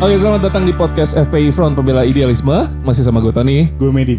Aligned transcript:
Oke, 0.00 0.16
selamat 0.16 0.48
datang 0.48 0.64
di 0.64 0.72
podcast 0.72 1.12
FPI 1.12 1.52
Front 1.52 1.76
Pembela 1.76 2.08
Idealisme. 2.08 2.64
Masih 2.80 3.04
sama 3.04 3.20
gue 3.20 3.36
Tony. 3.36 3.68
Gue 3.76 3.92
Medi. 3.92 4.16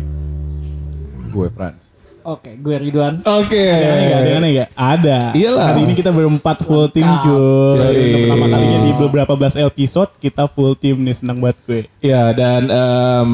Gue 1.34 1.50
Franz. 1.50 1.98
Oke, 2.22 2.54
gue 2.54 2.78
Ridwan. 2.78 3.26
Oke. 3.26 3.58
Ada 3.58 3.90
aneh 3.90 4.06
gak? 4.06 4.14
Ada 4.14 4.30
yang 4.30 4.38
aneh 4.38 4.52
gak? 4.54 4.70
Ada. 4.78 5.20
Iyalah. 5.34 5.66
Hari 5.74 5.82
ini 5.90 5.94
kita 5.98 6.14
berempat 6.14 6.62
full 6.62 6.86
team 6.94 7.10
cuy. 7.26 7.82
Untuk 7.98 8.20
pertama 8.30 8.46
kalinya 8.54 8.80
di 8.86 8.92
beberapa 8.94 9.34
belas 9.34 9.58
episode 9.58 10.14
kita 10.22 10.46
full 10.54 10.78
team 10.78 11.02
nih 11.02 11.18
senang 11.18 11.42
banget 11.42 11.58
gue. 11.66 11.82
Ya, 11.98 12.30
dan 12.30 12.70
em, 12.70 13.32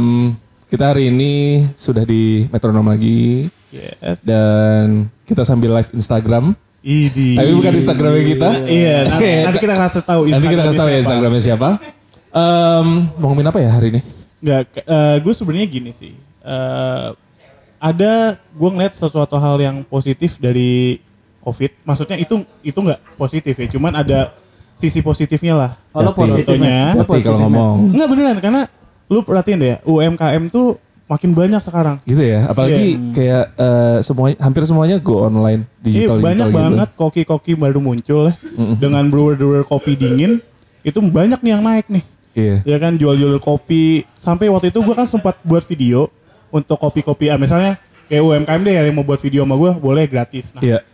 kita 0.72 0.96
hari 0.96 1.12
ini 1.12 1.68
sudah 1.76 2.08
di 2.08 2.48
metronom 2.48 2.88
lagi. 2.88 3.52
Yes. 3.76 4.24
Dan 4.24 5.12
kita 5.28 5.44
sambil 5.44 5.76
live 5.76 5.92
Instagram. 5.92 6.56
Idi. 6.80 7.36
Tapi 7.36 7.52
bukan 7.52 7.76
Instagramnya 7.76 8.24
kita. 8.24 8.50
Iya, 8.72 8.98
nanti, 9.04 9.28
nanti 9.52 9.60
kita 9.60 9.76
kasih 9.76 10.04
tahu 10.08 10.22
Nanti 10.32 10.48
kita 10.48 10.64
kasih 10.64 10.80
tahu 10.80 10.90
ya. 10.96 11.00
Instagramnya 11.04 11.44
siapa. 11.44 11.97
Em, 12.38 12.88
mau 13.18 13.34
ngomongin 13.34 13.50
apa 13.50 13.58
ya 13.58 13.70
hari 13.74 13.88
ini? 13.98 14.02
Nggak, 14.38 14.86
eh, 14.86 15.16
gue 15.26 15.34
sebenarnya 15.34 15.66
gini 15.66 15.90
sih. 15.90 16.14
Eh, 16.46 17.08
ada 17.78 18.14
gue 18.38 18.70
ngeliat 18.70 18.94
sesuatu 18.94 19.38
hal 19.42 19.58
yang 19.58 19.82
positif 19.82 20.38
dari 20.38 21.02
COVID. 21.42 21.82
Maksudnya 21.82 22.18
itu 22.22 22.46
itu 22.62 22.78
nggak 22.78 23.18
positif 23.18 23.58
ya, 23.58 23.68
cuman 23.74 23.92
ada 23.98 24.38
sisi 24.78 25.02
positifnya 25.02 25.58
lah. 25.58 25.72
Oh, 25.90 26.06
lo 26.06 26.14
Hati. 26.14 26.22
positif, 26.30 26.58
Tapi 26.62 27.18
kalau 27.26 27.40
ngomong 27.50 27.76
Enggak 27.98 28.08
beneran 28.14 28.38
karena 28.38 28.62
lu 29.10 29.26
perhatiin 29.26 29.58
deh 29.58 29.70
ya, 29.74 29.78
UMKM 29.82 30.44
tuh 30.54 30.78
makin 31.08 31.32
banyak 31.34 31.62
sekarang. 31.64 31.98
gitu 32.04 32.20
ya, 32.22 32.46
apalagi 32.52 33.00
kayak 33.16 33.44
eh, 33.58 33.98
semuanya 34.06 34.38
hampir 34.44 34.62
semuanya 34.68 34.96
go 35.02 35.26
online 35.26 35.66
digital 35.82 36.20
Iya 36.20 36.22
banyak 36.22 36.38
digital 36.46 36.50
gitu. 36.54 36.60
banget 36.62 36.90
koki-koki 36.94 37.52
baru 37.58 37.80
muncul 37.82 38.30
ya. 38.30 38.36
Dengan 38.78 39.10
brewer-brewer 39.10 39.66
kopi 39.66 39.98
dingin 39.98 40.38
itu 40.86 41.00
banyak 41.02 41.42
nih 41.42 41.52
yang 41.58 41.64
naik 41.66 41.88
nih. 41.90 42.04
Iya. 42.38 42.62
Ya 42.62 42.78
kan 42.78 42.94
jual-jual 42.94 43.42
kopi 43.42 44.06
sampai 44.22 44.46
waktu 44.54 44.70
itu 44.70 44.78
gua 44.86 44.94
kan 44.94 45.10
sempat 45.10 45.42
buat 45.42 45.66
video 45.66 46.14
untuk 46.54 46.78
kopi-kopi 46.78 47.34
ah, 47.34 47.42
misalnya 47.42 47.82
kayak 48.06 48.22
UMKM 48.22 48.62
deh 48.62 48.74
yang 48.78 48.94
mau 48.94 49.02
buat 49.02 49.18
video 49.18 49.42
sama 49.42 49.58
gua 49.58 49.74
boleh 49.74 50.06
gratis. 50.06 50.54
Nah, 50.54 50.62
Iya. 50.62 50.86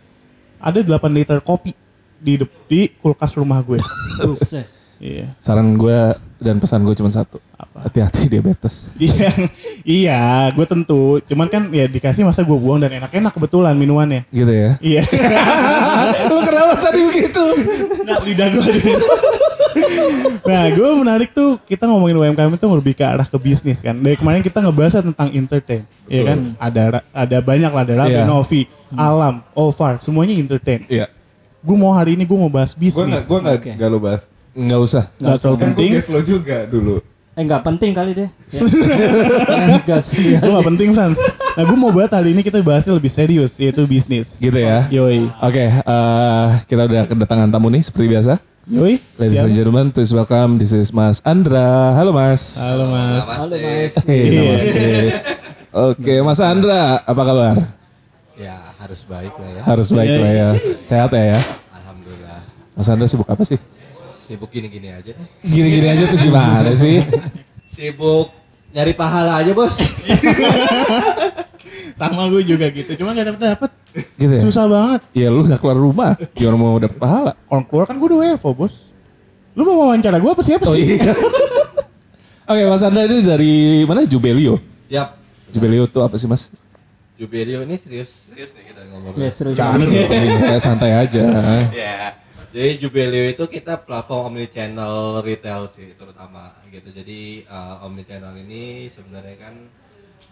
ada 0.56 0.80
8 0.80 1.12
liter 1.12 1.38
kopi 1.44 1.76
di 2.16 2.40
di 2.40 2.88
kulkas 2.96 3.36
rumah 3.36 3.60
gue. 3.60 3.76
Buset. 4.24 4.64
Iya. 4.96 5.36
Saran 5.36 5.76
gue 5.76 6.16
dan 6.40 6.56
pesan 6.56 6.80
gue 6.88 6.96
cuma 6.96 7.12
satu. 7.12 7.36
Hati-hati 7.76 8.32
diabetes. 8.32 8.96
Iya, 8.96 9.28
iya, 10.00 10.20
gue 10.48 10.64
tentu. 10.64 11.20
Cuman 11.28 11.52
kan 11.52 11.68
ya 11.68 11.84
dikasih 11.84 12.24
masa 12.24 12.40
gue 12.40 12.56
buang 12.56 12.80
dan 12.80 12.88
enak-enak 12.88 13.28
kebetulan 13.36 13.76
minumannya. 13.76 14.24
Gitu 14.32 14.48
ya. 14.48 14.70
Iya. 14.80 15.02
Lu 16.32 16.40
kenapa 16.40 16.80
tadi 16.80 17.00
begitu? 17.04 17.44
nah, 18.08 18.16
lidah 18.24 18.48
gue. 18.48 18.64
Nah, 20.42 20.64
gue 20.68 20.88
menarik 20.94 21.30
tuh 21.30 21.58
kita 21.62 21.84
ngomongin 21.84 22.14
UMKM 22.16 22.52
itu 22.52 22.66
lebih 22.66 22.94
ke 22.94 23.02
arah 23.02 23.24
ke 23.24 23.36
bisnis 23.36 23.78
kan. 23.78 23.94
Dari 23.94 24.14
kemarin 24.14 24.40
kita 24.40 24.58
ngebahas 24.58 25.00
tentang 25.00 25.28
entertain, 25.30 25.82
ya 26.04 26.22
kan? 26.24 26.38
Ada 26.56 26.82
ada 27.06 27.38
banyak 27.40 27.70
lah, 27.70 27.82
ada 27.82 27.94
Iya. 28.04 28.24
Novi, 28.24 28.66
Alam, 28.90 29.42
Ovar, 29.52 29.98
semuanya 30.00 30.34
entertain. 30.34 30.84
Iya. 30.86 31.10
Gue 31.60 31.74
mau 31.74 31.90
hari 31.90 32.14
ini 32.14 32.22
gue 32.22 32.36
mau 32.36 32.48
bahas 32.48 32.72
Gue 32.72 32.86
bisnis. 32.86 33.08
gak, 33.08 33.24
gue 33.24 33.38
gak, 33.40 33.54
Oke. 33.56 33.72
gak 33.74 33.88
lo 33.88 33.98
bahas. 33.98 34.22
Nggak 34.52 34.80
usah. 34.80 35.04
Nggak 35.16 35.36
terlalu 35.36 35.56
Kan 35.56 35.58
gue 35.58 35.66
penting. 35.72 35.90
guest 35.90 36.08
lo 36.08 36.20
juga 36.20 36.58
dulu. 36.64 36.96
Eh 37.34 37.42
nggak 37.42 37.62
penting 37.64 37.90
kali 37.90 38.10
deh. 38.14 38.28
Ya. 38.46 38.62
Gue 40.38 40.50
gak 40.52 40.66
penting, 40.66 40.88
Frans. 40.94 41.18
Nah, 41.54 41.62
gue 41.62 41.74
mau 41.74 41.90
bahas 41.90 42.10
hari 42.10 42.30
ini 42.30 42.42
kita 42.42 42.58
bahasnya 42.60 42.92
lebih 42.92 43.08
serius, 43.08 43.54
yaitu 43.56 43.82
bisnis. 43.84 44.38
Gitu 44.38 44.54
ya. 44.54 44.86
Yoi. 44.88 45.26
Oke, 45.40 45.64
eh, 45.66 46.46
kita 46.66 46.82
udah 46.84 47.02
kedatangan 47.06 47.48
tamu 47.48 47.70
nih 47.70 47.82
seperti 47.82 48.06
biasa. 48.08 48.38
Yoi. 48.64 48.96
Ladies 49.20 49.36
Siap. 49.36 49.44
and 49.44 49.54
gentlemen, 49.54 49.86
please 49.92 50.08
welcome. 50.08 50.56
This 50.56 50.72
is 50.72 50.88
Mas 50.88 51.20
Andra. 51.22 51.92
Halo 51.92 52.16
Mas. 52.16 52.40
Halo, 52.56 52.84
Mas. 52.88 53.24
Halo 53.28 53.56
Mas. 53.60 53.92
Hey, 54.08 54.20
Iya. 54.24 54.40
namaste. 54.40 54.88
Oke, 55.68 56.14
Mas 56.24 56.40
Andra, 56.40 57.04
apa 57.04 57.22
kabar? 57.22 57.56
Ya 58.34 58.56
harus 58.80 59.04
baik 59.04 59.36
lah 59.36 59.50
ya. 59.52 59.62
Harus 59.68 59.88
baik 59.92 60.16
lah 60.16 60.32
ya. 60.32 60.48
Sehat 60.80 61.12
ya 61.12 61.36
ya. 61.36 61.40
Alhamdulillah. 61.76 62.40
Mas 62.72 62.88
Andra 62.88 63.04
sibuk 63.04 63.28
apa 63.28 63.44
sih? 63.44 63.60
Sibuk 64.16 64.48
gini-gini 64.48 64.88
aja 64.88 65.12
deh. 65.12 65.28
Gini-gini 65.44 65.84
aja 65.84 66.08
tuh 66.08 66.16
gimana 66.16 66.72
sih? 66.72 67.04
Sibuk 67.68 68.32
nyari 68.72 68.96
pahala 68.96 69.44
aja 69.44 69.52
bos. 69.52 69.76
Sama 71.94 72.28
gue 72.28 72.42
juga 72.42 72.66
gitu. 72.68 72.90
Cuma 72.96 73.12
gak 73.12 73.34
dapet 73.34 73.42
dapet. 73.42 73.70
Gitu 74.18 74.32
ya. 74.32 74.42
Susah 74.42 74.64
banget. 74.66 75.00
Ya 75.14 75.28
lu 75.30 75.42
gak 75.42 75.58
keluar 75.58 75.78
rumah, 75.78 76.12
gimana 76.34 76.56
mau 76.56 76.76
dapet 76.76 76.98
pahala? 76.98 77.32
Kalau 77.46 77.62
keluar 77.64 77.84
kan 77.86 77.96
gue 77.96 78.08
udah 78.10 78.18
WFO 78.34 78.50
bos. 78.52 78.74
Lu 79.54 79.62
mau 79.62 79.86
wawancara 79.86 80.18
gue 80.18 80.30
apa 80.30 80.42
siapa 80.42 80.66
Oh 80.66 80.74
sih? 80.74 80.98
iya. 80.98 81.14
Oke, 82.50 82.62
Mas 82.68 82.82
Andra 82.84 83.08
ini 83.08 83.24
dari 83.24 83.52
mana? 83.88 84.04
Jubelio. 84.04 84.60
Yap. 84.92 85.16
Jubelio 85.48 85.86
tuh 85.86 86.04
apa 86.04 86.18
sih 86.18 86.28
Mas? 86.28 86.50
Jubelio 87.14 87.62
ini 87.62 87.78
serius 87.78 88.26
serius 88.28 88.50
nih 88.52 88.74
kita 88.74 88.82
ngomong. 88.90 89.14
Ya 89.14 89.30
seru 89.30 89.54
Jangan. 89.54 89.86
Iya, 89.86 90.58
santai 90.58 90.92
aja. 90.92 91.22
Ya. 91.70 92.18
Jadi 92.50 92.82
Jubelio 92.82 93.30
itu 93.30 93.44
kita 93.46 93.78
platform 93.82 94.34
omnichannel 94.34 95.22
retail 95.22 95.70
sih 95.70 95.94
terutama 95.94 96.54
gitu. 96.68 96.90
Jadi 96.90 97.46
uh, 97.46 97.86
omnichannel 97.86 98.34
ini 98.42 98.90
sebenarnya 98.90 99.36
kan 99.38 99.54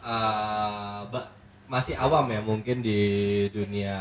uh, 0.02 1.06
masih 1.70 1.96
awam 1.96 2.28
ya 2.28 2.44
mungkin 2.44 2.84
di 2.84 3.00
dunia 3.48 3.96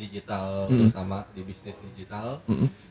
digital 0.00 0.66
terutama 0.66 1.28
di 1.36 1.42
bisnis 1.44 1.76
digital. 1.92 2.40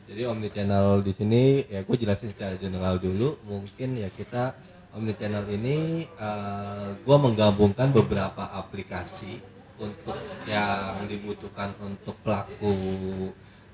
Jadi 0.04 0.22
omnichannel 0.28 1.02
di 1.02 1.12
sini 1.12 1.42
ya 1.66 1.82
gue 1.82 1.96
jelasin 1.98 2.30
secara 2.30 2.54
general 2.60 3.02
dulu. 3.02 3.40
Mungkin 3.48 3.98
ya 3.98 4.08
kita 4.12 4.54
omnichannel 4.94 5.44
ini 5.50 6.06
uh, 6.22 6.94
gue 6.94 7.16
menggabungkan 7.18 7.90
beberapa 7.90 8.46
aplikasi 8.54 9.42
untuk 9.74 10.14
yang 10.46 11.02
dibutuhkan 11.10 11.74
untuk 11.82 12.14
pelaku 12.22 12.74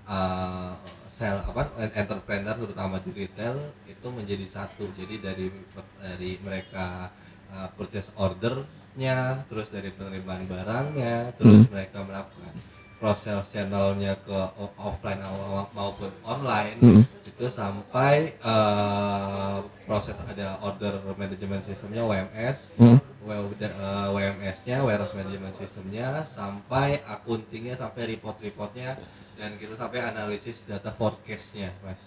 uh, 0.09 0.73
sel 1.13 1.37
apa 1.45 1.69
entrepreneur 1.93 2.57
terutama 2.57 2.97
di 3.05 3.13
retail 3.13 3.77
itu 3.85 4.07
menjadi 4.09 4.47
satu 4.49 4.89
jadi 4.97 5.21
dari 5.21 5.53
dari 6.01 6.41
mereka 6.41 7.13
uh, 7.53 7.69
purchase 7.73 8.11
ordernya 8.15 9.19
terus 9.47 9.69
dari 9.69 9.91
penerimaan 9.91 10.45
barangnya 10.45 11.35
terus 11.35 11.67
mereka 11.69 12.03
melakukan 12.03 12.53
cross 12.97 13.25
sales 13.25 13.49
channelnya 13.49 14.13
ke 14.19 14.39
offline 14.77 15.23
au- 15.23 15.69
maupun 15.73 16.13
online 16.21 16.77
itu 17.23 17.47
sampai 17.49 18.37
uh, 18.41 19.59
proses 19.85 20.13
ada 20.23 20.61
order 20.61 21.01
management 21.15 21.65
sistemnya 21.65 22.05
WMS 22.05 22.77
uh, 22.77 23.01
WMS-nya 23.23 24.81
warehouse 24.81 25.13
management 25.13 25.53
sistemnya 25.55 26.25
sampai 26.25 27.01
accountingnya 27.03 27.75
sampai 27.75 28.09
report-reportnya 28.11 28.97
dan 29.37 29.51
kita 29.57 29.75
sampai 29.75 30.01
analisis 30.03 30.65
data 30.65 30.89
forecast-nya 30.91 31.73
mas 31.81 32.01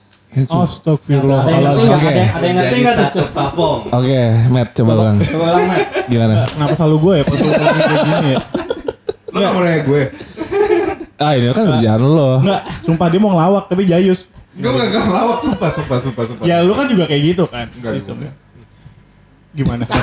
Oh, 0.49 0.65
Astagfirullahaladzim. 0.65 1.61
nggak? 1.61 1.93
Oke. 1.93 2.09
Ada 2.09 2.17
yang- 2.17 2.33
ada 2.33 2.41
yang 2.43 2.57
ngerti 2.57 2.77
nggak 2.79 2.95
tuh? 2.95 3.05
satu 3.05 3.21
platform 3.29 3.79
Oke, 3.93 4.21
Matt 4.49 4.69
coba 4.73 4.91
ulang. 4.95 5.17
Coba 5.21 5.45
ulang 5.47 5.65
Matt. 5.67 5.85
Gimana? 6.07 6.33
Kenapa 6.47 6.73
selalu 6.73 6.97
gue 6.97 7.13
ya 7.13 7.23
konsultan 7.23 7.61
kayak 7.61 8.01
gini 8.03 8.29
ya? 8.33 8.39
Lo 9.29 9.37
gak 9.39 9.51
mau 9.51 9.61
nanya 9.61 9.81
gue? 9.83 10.01
Ah 11.15 11.31
ini 11.31 11.45
kan 11.47 11.65
kerjaan 11.69 12.01
lo. 12.01 12.31
Enggak, 12.39 12.61
sumpah 12.81 13.07
dia 13.07 13.19
mau 13.19 13.29
ngelawak 13.31 13.63
tapi 13.67 13.83
jayus. 13.83 14.25
Gue 14.51 14.69
gak 14.69 14.87
gak 14.89 15.05
lawak, 15.07 15.37
sumpah, 15.39 15.69
sumpah, 15.69 15.97
sumpah, 15.99 16.23
sumpah. 16.25 16.43
Ya 16.43 16.57
lu 16.59 16.73
kan 16.73 16.85
juga 16.85 17.05
kayak 17.05 17.21
gitu 17.27 17.43
kan 17.45 17.69
Enggak, 17.71 17.93
sistemnya. 17.95 18.31
Gimana? 19.53 19.85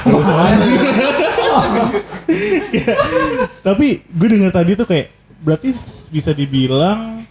Ya, 2.71 2.95
Tapi 3.61 4.07
gue 4.07 4.29
denger 4.29 4.51
tadi 4.51 4.73
tuh 4.73 4.87
kayak 4.87 5.11
berarti 5.41 5.75
bisa 6.09 6.31
dibilang 6.31 7.27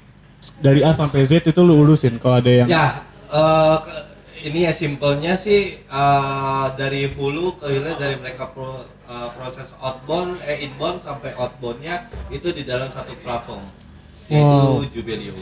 dari 0.60 0.83
A 0.83 0.92
sampai 0.92 1.24
Z 1.24 1.39
itu 1.45 1.62
lu 1.62 1.80
urusin 1.80 2.19
kalau 2.19 2.36
ada 2.38 2.51
yang 2.54 2.68
ya 2.68 3.00
eh, 3.25 3.77
ke- 3.80 4.04
ini 4.42 4.68
ya 4.68 4.74
simpelnya 4.74 5.36
sih 5.36 5.80
eh, 5.80 6.66
dari 6.75 7.07
hulu 7.07 7.56
ke 7.56 7.69
hilir 7.69 7.95
dari 7.95 8.16
mereka 8.18 8.50
pro- 8.50 8.83
eh, 9.06 9.30
proses 9.33 9.72
outbound 9.77 10.36
eh 10.44 10.60
inbound 10.62 11.00
sampai 11.00 11.31
outboundnya 11.33 11.95
itu 12.27 12.51
di 12.51 12.63
dalam 12.63 12.89
satu 12.89 13.15
platform 13.18 13.63
yaitu 14.25 14.44
Wow. 14.44 14.83
Jubelio 14.86 15.36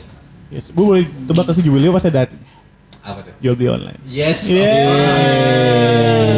Yes, 0.47 0.69
gue 0.69 0.79
boleh 0.79 1.03
tebak 1.25 1.43
ke 1.43 1.53
si 1.53 1.61
Jubilio 1.61 1.91
pasti 1.91 2.07
ada 2.07 2.23
hati. 2.23 2.37
Apa 3.07 3.19
tuh 3.23 3.33
Jual 3.39 3.55
beli 3.55 3.69
online. 3.69 3.99
yes 4.05 4.51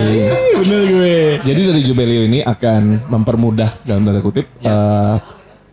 Yeay, 0.10 0.32
bener 0.60 0.82
gue. 0.86 1.18
Jadi 1.44 1.62
dari 1.66 1.82
Jubelio 1.82 2.22
ini 2.24 2.40
akan 2.42 3.10
mempermudah 3.10 3.82
dalam 3.84 4.04
tanda 4.04 4.20
kutip 4.20 4.46
eh, 4.60 5.16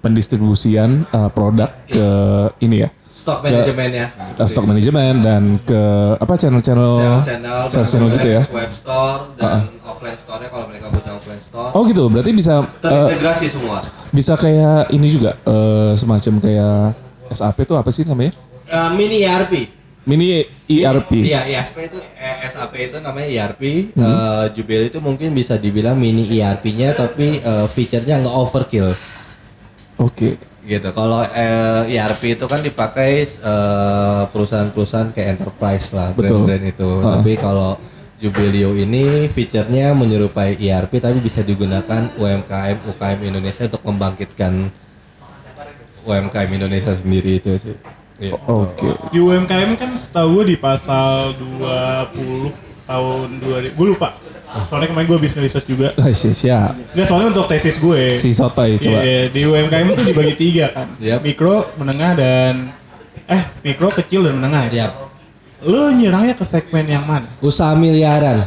pendistribusian 0.01 1.05
eh, 1.05 1.29
produk 1.31 1.71
ke 1.85 2.07
ini 2.61 2.79
ya. 2.81 2.91
stock 3.17 3.43
manajemennya 3.43 4.07
ke 4.39 4.45
stock 4.47 4.63
manajemen 4.65 5.15
dan 5.19 5.43
ke 5.61 5.81
apa 6.15 6.39
channel-channel 6.39 6.95
sales 6.95 7.27
channel, 7.27 7.59
sales 7.67 7.89
channel 7.91 8.09
gitu 8.15 8.29
ya. 8.31 8.43
web 8.49 8.71
store 8.71 9.35
dan 9.35 9.67
offline 9.83 10.15
store-nya 10.15 10.47
kalau 10.47 10.71
mereka 10.71 10.87
punya 10.89 11.11
offline 11.13 11.43
store 11.43 11.75
Oh 11.75 11.83
gitu, 11.85 12.07
berarti 12.07 12.31
bisa 12.31 12.63
eh, 12.63 12.71
terintegrasi 12.79 13.47
semua. 13.51 13.83
bisa 14.09 14.39
kayak 14.39 14.95
ini 14.95 15.11
juga 15.11 15.35
eh, 15.43 15.93
semacam 15.95 16.35
kayak 16.39 16.79
SAP 17.29 17.59
itu 17.61 17.75
apa 17.75 17.91
sih 17.91 18.07
namanya? 18.07 18.31
Eh, 18.65 18.89
mini 18.95 19.27
ERP. 19.27 19.53
Mini 20.07 20.47
ERP. 20.71 21.11
Iya, 21.19 21.51
ESP 21.51 21.91
itu 21.91 21.99
eh, 21.99 22.47
SAP 22.47 22.79
itu 22.79 22.97
namanya 23.03 23.27
ERP. 23.27 23.91
Eh, 23.91 24.45
Jubilee 24.55 24.87
itu 24.87 25.03
mungkin 25.03 25.35
bisa 25.35 25.59
dibilang 25.59 25.99
mini 25.99 26.31
ERP-nya 26.31 26.95
tapi 26.95 27.43
eh, 27.43 27.67
feature-nya 27.67 28.23
nggak 28.23 28.37
overkill. 28.39 28.95
Oke. 29.99 30.39
gitu. 30.67 30.91
Kalau 30.95 31.27
eh, 31.27 31.91
ERP 31.91 32.39
itu 32.39 32.47
kan 32.47 32.63
dipakai 32.63 33.27
perusahaan-perusahaan 34.31 35.11
kayak 35.11 35.39
enterprise 35.39 35.91
lah, 35.91 36.15
brand-brand 36.15 36.65
itu. 36.71 36.91
Tapi 37.03 37.33
kalau 37.39 37.75
Jubileo 38.17 38.73
ini 38.79 39.27
fiturnya 39.29 39.93
menyerupai 39.93 40.57
ERP 40.57 41.03
tapi 41.03 41.19
bisa 41.19 41.43
digunakan 41.43 42.09
UMKM 42.17 42.89
UKM 42.95 43.19
Indonesia 43.27 43.67
untuk 43.69 43.83
membangkitkan 43.85 44.71
UMKM 46.07 46.51
Indonesia 46.55 46.95
sendiri 46.95 47.43
itu 47.43 47.59
sih. 47.59 47.96
Iya. 48.17 48.33
Oke. 48.43 48.89
Di 49.11 49.19
UMKM 49.19 49.77
kan 49.77 49.91
setahu 49.95 50.41
gue 50.41 50.53
di 50.53 50.57
pasal 50.57 51.37
20 51.37 52.53
tahun 52.85 53.27
2000. 53.41 53.77
Gue 53.77 53.87
lupa. 53.89 54.17
Soalnya 54.69 54.89
kemarin 54.89 55.07
gue 55.07 55.17
habis 55.19 55.33
research 55.37 55.69
juga. 55.69 55.93
Ah, 55.97 56.09
si- 56.11 56.33
siap. 56.33 56.73
Nggak, 56.97 57.07
soalnya 57.07 57.29
untuk 57.31 57.47
tesis 57.47 57.77
gue. 57.77 58.17
Si 58.17 58.33
Sotoy 58.33 58.81
coba. 58.81 59.05
Iya, 59.05 59.29
di 59.29 59.41
UMKM 59.45 59.87
itu 59.91 60.03
dibagi 60.03 60.35
tiga 60.35 60.73
kan. 60.73 60.89
Yap. 60.97 61.21
Mikro, 61.21 61.77
menengah 61.77 62.17
dan 62.17 62.73
eh 63.27 63.43
mikro, 63.61 63.91
kecil 63.91 64.25
dan 64.25 64.39
menengah. 64.39 64.71
ya? 64.71 64.89
Yap. 64.89 64.93
Lu 65.63 65.91
nyerangnya 65.91 66.33
ke 66.33 66.45
segmen 66.45 66.85
yang 66.85 67.05
mana? 67.05 67.29
Usaha 67.39 67.75
miliaran. 67.75 68.45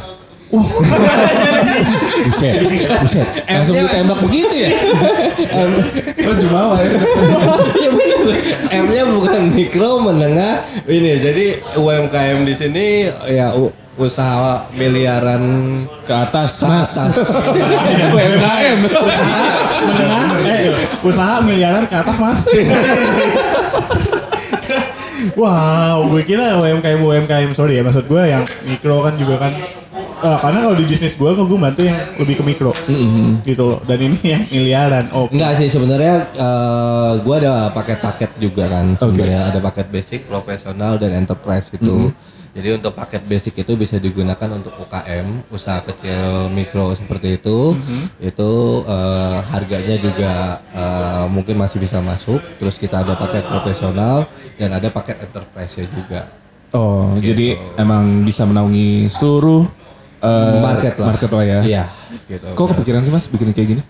Buset. 2.20 2.54
Buset. 3.00 3.26
Langsung 3.46 3.78
ditembak 3.78 4.18
begitu 4.18 4.66
ya? 4.66 4.70
Lo 6.20 6.32
jumawa 6.36 6.74
ya. 6.76 6.90
Iya 7.72 7.88
bener. 7.88 8.34
M-nya 8.82 9.04
bukan 9.08 9.42
mikro, 9.50 10.02
menengah, 10.02 10.58
ini. 10.84 11.18
Jadi 11.18 11.46
UMKM 11.74 12.42
di 12.42 12.54
sini 12.54 12.86
ya 13.30 13.54
u- 13.54 13.70
usaha 13.94 14.64
miliaran 14.72 15.42
Ke 16.02 16.14
atas, 16.18 16.58
ke 16.58 16.66
Mas. 16.66 16.92
atas. 16.98 17.30
UMKM. 18.10 18.78
menengah, 19.80 20.22
eh 20.42 20.72
usaha 21.00 21.38
miliaran 21.40 21.84
ke 21.84 21.94
atas 21.94 22.16
mas. 22.16 22.40
wow, 25.36 26.08
gue 26.08 26.22
kira 26.24 26.56
UMKM 26.56 26.96
UMKM 26.98 27.50
sorry 27.52 27.76
ya 27.76 27.84
maksud 27.84 28.08
gue 28.08 28.22
yang 28.24 28.40
mikro 28.64 29.04
kan 29.04 29.14
juga 29.14 29.36
kan. 29.38 29.52
Ah, 30.20 30.36
karena 30.36 30.58
kalau 30.68 30.76
di 30.76 30.84
bisnis 30.84 31.16
gue, 31.16 31.30
gue 31.32 31.58
bantu 31.58 31.80
yang 31.80 31.96
lebih 32.20 32.34
ke 32.36 32.44
mikro, 32.44 32.72
gitu 33.48 33.62
loh. 33.64 33.80
Dan 33.88 33.98
ini 34.04 34.20
yang 34.20 34.42
miliaran. 34.52 35.04
Oh, 35.16 35.26
Enggak 35.32 35.56
sih 35.56 35.72
sebenarnya 35.72 36.28
eh, 36.36 37.12
gua 37.24 37.34
ada 37.40 37.54
paket-paket 37.72 38.36
juga 38.36 38.68
kan 38.68 38.92
sebenarnya 39.00 39.48
ada 39.48 39.58
paket 39.64 39.86
basic, 39.88 40.28
profesional 40.28 41.00
dan 41.00 41.16
enterprise 41.16 41.72
itu. 41.72 42.12
Jadi 42.50 42.82
untuk 42.82 42.98
paket 42.98 43.22
basic 43.30 43.62
itu 43.62 43.78
bisa 43.78 43.96
digunakan 44.02 44.50
untuk 44.50 44.74
UKM, 44.74 45.54
usaha 45.54 45.78
kecil 45.86 46.50
mikro 46.50 46.90
seperti 46.92 47.40
itu. 47.40 47.72
Itu 48.20 48.84
eh, 48.84 49.38
harganya 49.48 49.96
juga 49.96 50.32
eh, 50.74 51.24
mungkin 51.32 51.56
masih 51.56 51.80
bisa 51.80 52.02
masuk. 52.04 52.44
Terus 52.60 52.76
kita 52.76 53.00
ada 53.06 53.16
paket 53.16 53.46
profesional 53.48 54.28
dan 54.60 54.76
ada 54.76 54.92
paket 54.92 55.16
enterprise 55.24 55.80
juga. 55.88 56.28
Oh, 56.70 57.18
jadi 57.18 57.58
emang 57.82 58.22
bisa 58.22 58.46
menaungi 58.46 59.10
seluruh 59.10 59.79
eh, 60.20 60.60
market 60.60 60.94
lah. 60.96 61.06
Market 61.10 61.30
lah 61.30 61.44
ya. 61.44 61.60
Iya, 61.62 61.84
gitu. 62.26 62.46
Kok 62.52 62.66
kepikiran 62.72 63.00
sih 63.00 63.10
Mas 63.10 63.26
bikin 63.26 63.50
kayak 63.50 63.70
gini? 63.70 63.84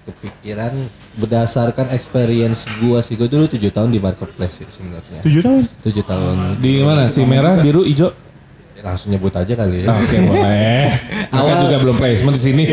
kepikiran 0.00 0.72
berdasarkan 1.14 1.92
experience 1.92 2.64
gua 2.80 2.98
sih 2.98 3.14
gua 3.14 3.28
dulu 3.28 3.46
tujuh 3.46 3.70
tahun 3.70 3.92
di 3.92 4.00
marketplace 4.00 4.58
sih 4.58 4.66
sebenarnya 4.66 5.20
tujuh 5.22 5.42
tahun. 5.44 5.62
tujuh 5.86 6.02
tahun 6.02 6.36
Di 6.58 6.82
mana? 6.82 7.06
Si 7.06 7.22
merah, 7.22 7.60
biru, 7.60 7.84
hijau? 7.84 8.10
langsung 8.80 9.12
nyebut 9.12 9.28
aja 9.28 9.52
kali 9.52 9.84
ya. 9.84 9.92
Oke, 9.92 10.16
boleh. 10.24 10.88
Awal 11.36 11.68
juga 11.68 11.76
belum 11.84 12.00
placement 12.00 12.32
di 12.32 12.40
sini. 12.40 12.64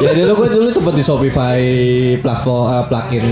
ya 0.00 0.16
dulu 0.16 0.40
gue 0.40 0.48
dulu 0.56 0.68
sempat 0.72 0.94
di 0.96 1.04
Shopify 1.04 1.60
platform 2.16 2.64
eh, 2.72 2.84
plugin 2.88 3.26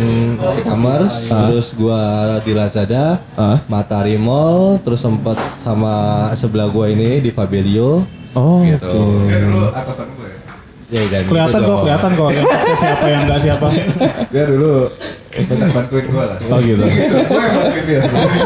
e-commerce, 0.61 1.33
terus 1.33 1.73
gua 1.73 2.01
di 2.45 2.53
Lazada, 2.53 3.17
Ah. 3.33 3.65
Matahari 3.65 4.21
Mall, 4.21 4.77
terus 4.85 5.01
sempat 5.01 5.41
sama 5.57 6.29
sebelah 6.37 6.69
gua 6.69 6.93
ini 6.93 7.17
di 7.17 7.33
Fabelio. 7.33 8.05
Oh, 8.33 8.61
Gitu. 8.61 8.85
oke. 8.85 9.29
Eh 9.29 9.39
dulu 9.43 9.63
atasan 9.71 10.09
gue. 10.13 10.29
Ya, 10.89 11.05
dan 11.05 11.29
Kelihatan 11.29 11.61
itu 11.61 11.69
kok, 11.69 11.79
kelihatan 11.85 12.11
kok 12.17 12.31
yang 12.33 12.47
siapa 12.75 13.07
yang 13.07 13.23
enggak 13.29 13.41
siapa. 13.45 13.69
Dia 14.33 14.45
dulu 14.45 14.73
banyak 15.39 15.71
bantuin 15.71 16.05
gue 16.09 16.25
lah. 16.25 16.39
Oh 16.49 16.59
gitu. 16.59 16.85
gue 16.89 17.41
yang 17.41 17.55
bantuin 17.55 17.85
dia 17.85 18.01
sebenarnya. 18.01 18.45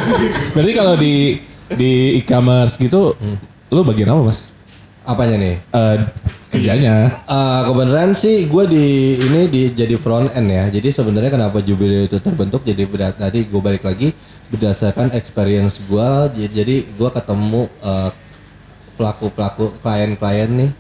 Berarti 0.50 0.72
kalau 0.74 0.94
di 0.98 1.14
di 1.72 1.92
e-commerce 2.18 2.74
gitu, 2.76 3.14
lu 3.68 3.80
bagian 3.82 4.10
apa 4.10 4.22
Mas? 4.26 4.50
Apanya 5.02 5.38
nih? 5.38 5.56
Eh, 5.62 5.96
kerjanya. 6.50 7.10
Eh, 7.24 7.60
kebenaran 7.64 8.10
sih 8.12 8.44
gue 8.44 8.64
di 8.66 8.86
ini 9.18 9.40
di 9.46 9.62
jadi 9.70 9.94
front 9.94 10.34
end 10.34 10.50
ya. 10.50 10.64
Jadi 10.68 10.88
sebenarnya 10.90 11.30
kenapa 11.30 11.62
Jubilee 11.62 12.06
itu 12.06 12.18
terbentuk 12.18 12.62
jadi 12.62 12.84
beda 12.84 13.14
tadi 13.14 13.46
gue 13.46 13.60
balik 13.60 13.86
lagi 13.86 14.10
berdasarkan 14.50 15.14
experience 15.14 15.78
gue. 15.80 16.10
Jadi 16.50 16.90
gue 16.90 17.08
ketemu 17.08 17.70
eh, 17.80 18.10
pelaku-pelaku 18.96 19.76
klien-klien 19.80 20.50
nih. 20.50 20.70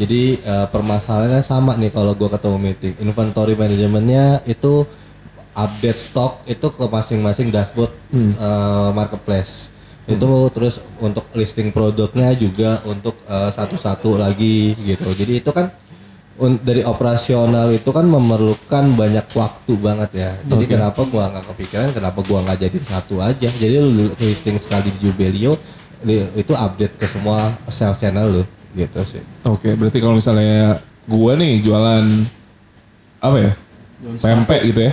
Jadi 0.00 0.22
eh, 0.40 0.66
permasalahannya 0.72 1.44
sama 1.44 1.76
nih 1.76 1.92
kalau 1.92 2.16
gue 2.16 2.28
ketemu 2.28 2.56
meeting. 2.56 2.94
Inventory 3.04 3.52
manajemennya 3.52 4.40
itu 4.48 4.88
update 5.52 6.00
stok 6.00 6.40
itu 6.48 6.66
ke 6.72 6.84
masing-masing 6.88 7.52
dashboard 7.52 7.92
eh, 8.16 8.90
marketplace. 8.96 9.68
Itu 10.08 10.48
terus 10.50 10.80
untuk 10.98 11.28
listing 11.36 11.70
produknya 11.70 12.32
juga 12.32 12.80
untuk 12.88 13.14
eh, 13.28 13.50
satu-satu 13.52 14.16
lagi 14.16 14.72
gitu. 14.82 15.12
Jadi 15.12 15.44
itu 15.44 15.52
kan 15.52 15.68
dari 16.64 16.80
operasional 16.80 17.68
itu 17.68 17.92
kan 17.92 18.08
memerlukan 18.08 18.96
banyak 18.96 19.28
waktu 19.36 19.72
banget 19.76 20.10
ya. 20.16 20.32
Jadi 20.48 20.64
kenapa 20.72 21.04
gua 21.04 21.28
nggak 21.28 21.44
kepikiran 21.52 21.88
kenapa 21.92 22.24
gua 22.24 22.38
nggak 22.48 22.58
jadi 22.64 22.78
satu 22.80 23.20
aja? 23.20 23.52
Jadi 23.52 23.76
listing 24.16 24.56
sekali 24.56 24.88
di 24.88 25.04
Jubileo 25.04 25.60
li- 25.60 25.60
itu 26.34 26.52
update 26.52 26.96
ke 26.96 27.04
semua 27.04 27.52
sales 27.68 27.98
channel 27.98 28.40
lo 28.40 28.44
gitu 28.72 29.02
sih 29.02 29.22
Oke, 29.44 29.74
berarti 29.74 29.98
kalau 29.98 30.14
misalnya 30.14 30.78
gua 31.04 31.34
nih 31.34 31.58
jualan 31.58 32.04
apa 33.20 33.36
ya? 33.36 33.52
Pempek 34.00 34.60
gitu 34.64 34.80
ya. 34.88 34.92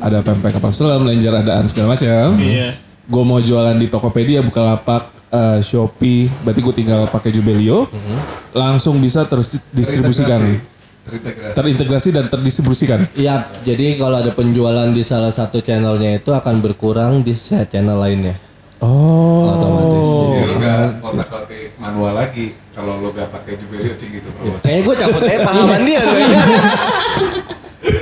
Ada 0.00 0.24
pempek 0.24 0.58
kapal 0.58 0.72
selam, 0.74 1.06
lenjer 1.06 1.30
adaan 1.30 1.68
segala 1.68 1.94
macam. 1.94 2.34
Iya. 2.40 2.74
Gue 3.06 3.22
mau 3.22 3.38
jualan 3.38 3.76
di 3.76 3.86
Tokopedia, 3.86 4.42
Bukalapak, 4.42 5.30
eh, 5.30 5.58
Shopee, 5.62 6.26
berarti 6.42 6.60
gue 6.62 6.74
tinggal 6.74 7.06
pakai 7.06 7.30
Jubelio, 7.30 7.86
langsung 8.50 8.98
bisa 8.98 9.26
terdistribusikan, 9.26 10.58
Terintegrasi. 11.06 11.54
terintegrasi 11.54 12.08
dan 12.10 12.24
terdistribusikan. 12.26 13.00
Iya, 13.14 13.46
jadi 13.62 13.98
kalau 13.98 14.18
ada 14.18 14.30
penjualan 14.30 14.90
di 14.90 15.02
salah 15.02 15.30
satu 15.30 15.58
channelnya 15.58 16.18
itu 16.18 16.30
akan 16.30 16.62
berkurang 16.62 17.22
di 17.22 17.34
channel 17.66 17.98
lainnya. 17.98 18.34
Oh, 18.80 19.44
Otomatis. 19.44 20.08
Jadi, 20.08 20.24
Jadi 20.24 20.40
lu 20.40 20.54
gak 20.56 20.80
kotak-kotik 21.04 21.76
manual 21.76 22.16
lagi 22.16 22.56
kalau 22.72 22.96
lo 23.00 23.12
gak 23.12 23.28
pakai 23.28 23.60
Jubileo 23.60 23.92
cing 24.00 24.08
gitu 24.08 24.28
bro. 24.32 24.56
Kayaknya 24.64 24.82
gue 24.88 24.94
cabut 24.96 25.22
aja 25.22 25.38
pahaman 25.44 25.80
dia 25.84 26.00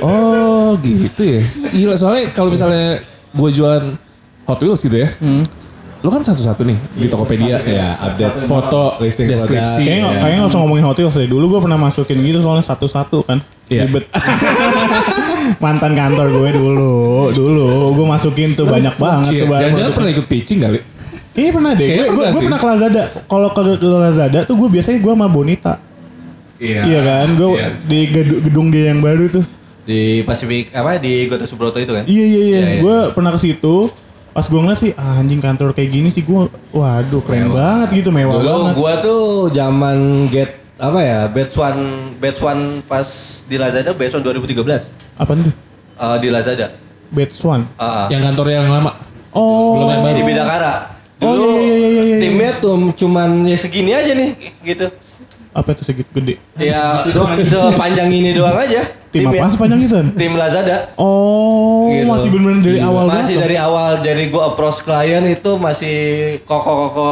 oh 0.07 0.79
gitu 0.79 1.23
ya. 1.23 1.41
Gila 1.71 1.95
soalnya 1.99 2.31
kalau 2.31 2.49
misalnya 2.49 3.03
gue 3.35 3.49
jualan 3.51 3.85
Hot 4.47 4.59
Wheels 4.63 4.81
gitu 4.81 4.97
ya, 5.03 5.09
lu 5.99 6.07
kan 6.07 6.21
satu-satu 6.21 6.63
nih 6.63 6.79
di 6.95 7.07
Tokopedia. 7.07 7.59
Ya, 7.61 7.99
update 8.01 8.45
foto, 8.45 8.95
listing 8.97 9.27
deskripsi. 9.27 9.83
Kayaknya 9.83 9.99
nggak- 10.01 10.17
kayaknya 10.17 10.39
nggak 10.39 10.49
usah 10.49 10.59
ngomongin 10.59 10.83
Hot 10.83 10.95
Wheels 10.95 11.11
deh. 11.13 11.27
Dulu 11.27 11.45
gue 11.45 11.59
pernah 11.61 11.75
masukin 11.77 12.17
gitu 12.17 12.39
soalnya 12.39 12.63
satu-satu 12.63 13.17
kan. 13.21 13.43
Iya. 13.67 13.83
Ribet. 13.83 14.07
Mantan 15.63 15.93
kantor 15.93 16.27
gue 16.31 16.49
dulu. 16.53 16.95
Dulu 17.29 17.67
gue 17.93 18.05
masukin 18.05 18.53
tuh 18.53 18.65
banyak 18.65 18.95
banget 18.95 19.31
Iya, 19.33 19.39
tuh 19.39 19.47
barang. 19.47 19.61
jangan-jangan 19.61 19.91
pernah 19.93 20.09
ikut 20.09 20.25
pitching 20.25 20.59
kali? 20.59 20.79
Kayaknya 21.29 21.51
pernah 21.53 21.71
deh. 21.73 21.85
Kayaknya 21.85 21.99
Gue 22.01 22.15
pernah 22.15 22.23
gue 22.25 22.33
sih. 22.33 22.45
pernah 22.45 22.59
ke 22.59 22.67
Lazada. 22.67 23.03
Kalau 23.25 23.49
ke, 23.49 23.61
ke 23.75 23.87
Lazada 23.87 24.39
tuh 24.41 24.55
gue 24.55 24.69
biasanya 24.69 24.97
gue 24.97 25.13
sama 25.13 25.27
Bonita. 25.27 25.73
Iya 26.57 26.99
kan? 27.01 27.27
Gue 27.33 27.49
Iya. 27.53 27.67
di 27.81 27.99
gedung, 28.07 28.39
gedung 28.41 28.67
dia 28.69 28.85
yang 28.89 28.99
baru 28.99 29.25
tuh. 29.29 29.45
Di 29.81 30.21
Pasifik 30.21 30.69
apa 30.69 30.95
di 30.95 31.25
Gota 31.25 31.43
Subroto 31.43 31.75
itu 31.75 31.89
kan? 31.89 32.03
Iya 32.05 32.23
iya 32.23 32.39
iya. 32.39 32.43
Iya, 32.45 32.59
iya. 32.69 32.79
Gue 32.79 32.97
pernah 33.11 33.31
ke 33.31 33.39
situ. 33.41 33.89
Pas 34.29 34.45
gue 34.45 34.55
ngeliat 34.55 34.79
sih 34.79 34.91
ah, 34.93 35.17
anjing 35.17 35.37
kantor 35.37 35.71
kayak 35.71 35.89
gini 35.89 36.09
sih 36.09 36.21
gue 36.21 36.47
waduh 36.69 37.21
keren 37.21 37.49
banget 37.49 37.89
gitu 37.97 38.09
mewah 38.09 38.33
Dulu 38.35 38.45
banget. 38.45 38.73
gua 38.75 38.93
tuh 38.99 39.23
zaman 39.49 39.97
get 40.27 40.49
apa 40.75 40.99
ya 40.99 41.19
batch 41.27 41.53
one 41.53 41.81
batch 42.15 42.39
one 42.39 42.63
pas 42.83 43.07
di 43.43 43.55
Lazada 43.55 43.91
batch 43.91 44.13
one 44.13 44.23
2013 44.23 44.63
Apa 45.17 45.31
tuh? 45.33 45.51
Eh, 45.99 46.17
di 46.17 46.29
Lazada 46.29 46.67
Batch 47.09 47.41
One. 47.41 47.65
Ah, 47.75 48.05
ah. 48.05 48.07
Yang 48.07 48.21
kantornya 48.23 48.61
yang 48.61 48.69
lama. 48.71 48.93
Oh. 49.31 49.75
Belum 49.75 49.89
yang 49.89 50.03
baru. 50.03 50.13
di 50.13 50.23
Bidakara 50.23 50.73
Oh, 51.19 51.35
dulu 51.35 51.57
iya, 51.57 51.59
iya, 51.59 51.75
iya, 51.75 51.89
iya, 51.89 52.03
iya. 52.05 52.17
timnya 52.21 52.51
tuh 52.55 52.95
cuman 52.95 53.43
ya 53.43 53.57
segini 53.57 53.91
aja 53.91 54.13
nih 54.13 54.31
gitu 54.63 54.87
Apa 55.49 55.73
itu 55.73 55.81
segitu 55.81 56.09
gede? 56.11 56.35
Ya 56.55 57.01
sepanjang 57.73 58.07
ini 58.07 58.31
doang 58.31 58.53
aja. 58.55 58.85
Tim 59.09 59.25
Timnya. 59.25 59.41
apa 59.41 59.49
sepanjang 59.49 59.79
itu? 59.81 59.97
Tim 60.13 60.33
Lazada. 60.33 60.93
Oh, 60.93 61.89
Gitu. 61.89 62.05
masih 62.05 62.29
bener-bener 62.29 62.61
dari 62.61 62.77
awal 62.79 63.03
Masih 63.03 63.17
banget. 63.33 63.41
dari 63.41 63.57
awal 63.57 63.89
dari 63.99 64.23
gua 64.29 64.53
approach 64.53 64.85
klien 64.85 65.25
itu 65.25 65.51
masih 65.57 65.97
koko-koko 66.45 67.09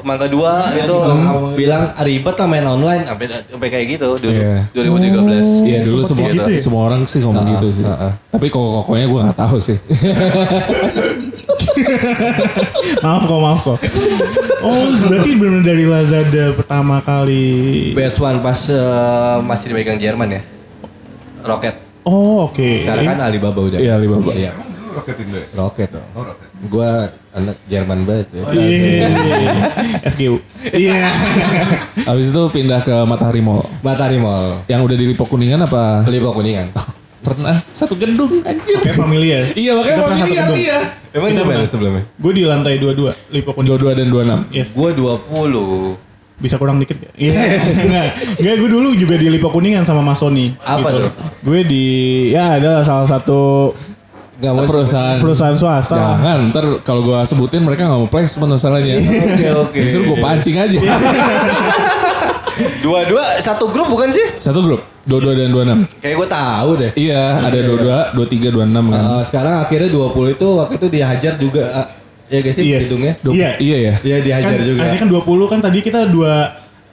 mangga 0.00 0.24
dua 0.24 0.64
itu 0.72 0.96
bilang 1.52 1.92
"Ah, 1.92 2.00
ribet 2.00 2.32
lah 2.32 2.48
main 2.48 2.64
online 2.64 3.04
sampai 3.04 3.28
sampai 3.44 3.68
kayak 3.68 3.86
gitu 3.92 4.16
dulu 4.16 4.32
Iya. 4.32 4.64
2013. 4.72 5.44
Iya 5.62 5.78
dulu 5.84 6.00
sempet 6.00 6.08
semua 6.08 6.24
kayak 6.24 6.32
gitu 6.34 6.48
ya? 6.48 6.58
semua 6.58 6.82
orang 6.82 7.00
sih 7.04 7.18
ngomong 7.20 7.44
gitu 7.46 7.66
sih. 7.70 7.84
Tapi 8.32 8.46
koko-kokonya 8.48 9.04
gue 9.04 9.20
nggak 9.22 9.38
tahu 9.38 9.56
sih. 9.60 9.76
maaf 13.04 13.22
kok, 13.26 13.40
maaf 13.40 13.60
kok. 13.62 13.78
Oh, 14.64 14.86
berarti 15.08 15.30
bener-bener 15.36 15.64
dari 15.64 15.84
Lazada 15.84 16.44
pertama 16.54 17.02
kali. 17.02 17.92
Best 17.92 18.18
one 18.18 18.40
pas 18.40 18.60
eh, 18.70 19.36
masih 19.44 19.66
dipegang 19.74 19.98
Jerman 20.00 20.40
ya. 20.40 20.42
Roket. 21.44 21.74
Oh, 22.04 22.48
oke. 22.48 22.84
Sekarang 22.84 23.04
kan 23.16 23.18
Alibaba 23.24 23.60
udah. 23.60 23.78
Iya, 23.80 23.96
Alibaba. 23.96 24.32
Iya. 24.32 24.52
Roket 24.94 25.16
Indo 25.26 25.36
ya? 25.42 25.48
Roket 25.58 25.88
tuh. 25.90 26.04
Oh 26.14 26.22
roket. 26.22 26.48
Gua 26.70 27.10
anak 27.34 27.58
Jerman 27.66 28.06
banget 28.06 28.30
ya. 28.30 28.42
Iya. 28.54 29.10
SGU. 30.06 30.38
Iya. 30.70 31.02
Habis 32.06 32.30
itu 32.30 32.42
pindah 32.54 32.80
ke 32.86 32.94
Matahari 33.02 33.42
Mall. 33.42 33.66
Matahari 33.82 34.22
Mall. 34.22 34.62
Yang 34.70 34.80
udah 34.86 34.96
di 34.96 35.04
Lipo 35.10 35.26
Kuningan 35.26 35.66
apa? 35.66 36.06
Lipo 36.06 36.30
Kuningan. 36.30 36.70
Pernah 37.24 37.56
satu 37.68 37.96
gedung 37.96 38.32
anjir. 38.40 38.76
Kayak 38.78 38.96
familiar. 38.96 39.42
Iya 39.52 39.72
makanya 39.72 39.88
Kita 39.90 40.04
pernah 40.04 40.14
satu 40.14 40.22
familiar 40.22 40.44
gedung. 40.44 40.60
iya. 40.60 40.78
Emang 41.10 41.28
Kita 41.28 41.40
gimana 41.40 41.54
pernah. 41.56 41.70
sebelumnya? 41.70 42.02
Gue 42.14 42.32
di 42.32 42.42
lantai 42.44 42.74
22, 42.76 43.32
Lipo 43.32 43.50
Kuning. 43.50 43.70
22 43.72 43.96
dan 43.96 44.06
26. 44.06 44.52
Yes. 44.52 44.68
Gua 44.70 44.90
20. 44.92 45.96
Bisa 46.34 46.58
kurang 46.58 46.76
dikit 46.76 46.98
gak? 46.98 47.14
Iya. 47.14 47.32
Enggak. 47.56 48.08
Enggak, 48.38 48.54
gue 48.58 48.68
dulu 48.68 48.88
juga 48.92 49.14
di 49.14 49.26
Lipo 49.26 49.48
Kuningan 49.48 49.82
sama 49.82 50.02
Mas 50.02 50.18
Sony. 50.18 50.52
Apa 50.58 50.88
tuh? 50.92 51.08
Gue 51.40 51.62
di 51.62 51.84
ya 52.28 52.58
ada 52.58 52.82
salah 52.82 53.08
satu 53.08 53.72
Gak 54.34 54.50
mau 54.50 54.66
Perusahaan. 54.66 55.22
perusahaan 55.22 55.54
swasta. 55.54 55.94
Jangan, 55.94 56.50
ntar 56.50 56.66
kalau 56.82 57.00
gue 57.02 57.16
sebutin 57.24 57.62
mereka 57.62 57.86
gak 57.86 57.96
mau 57.96 58.10
placement 58.10 58.50
masalahnya. 58.52 58.98
Oke 58.98 59.48
oke. 59.56 59.78
Justru 59.78 60.00
gue 60.04 60.18
pancing 60.18 60.56
aja. 60.58 60.78
Dua-dua 62.80 63.22
satu 63.40 63.66
grup 63.68 63.88
bukan 63.88 64.08
sih? 64.08 64.26
Satu 64.36 64.60
grup, 64.60 64.80
22 65.04 65.34
dan 65.36 65.48
26. 65.50 65.90
Kayak 65.98 66.14
gue 66.16 66.28
tahu 66.30 66.70
deh. 66.76 66.90
Iya, 66.94 67.22
ada 67.40 67.58
22, 67.58 67.98
23, 68.14 68.48
26 68.50 68.84
kan. 68.88 69.02
Eh, 69.10 69.22
sekarang 69.24 69.54
akhirnya 69.58 69.90
20 69.90 70.30
itu 70.30 70.46
waktu 70.54 70.74
itu 70.76 70.86
dihajar 70.88 71.34
juga. 71.34 71.64
eh, 71.74 71.86
ya 72.30 72.38
guys 72.40 72.54
sih 72.54 72.64
Yes. 72.64 72.80
hidungnya. 72.84 73.12
Dua- 73.20 73.34
Iya. 73.34 73.50
Iya 73.58 73.76
ya. 73.80 73.94
Iya 74.00 74.16
dihajar 74.20 74.56
kan, 74.56 74.64
juga. 74.64 74.80
Ini 74.82 74.96
kan 74.96 75.08
20 75.08 75.46
kan 75.46 75.58
tadi 75.60 75.78
kita 75.80 76.00
dua 76.06 76.34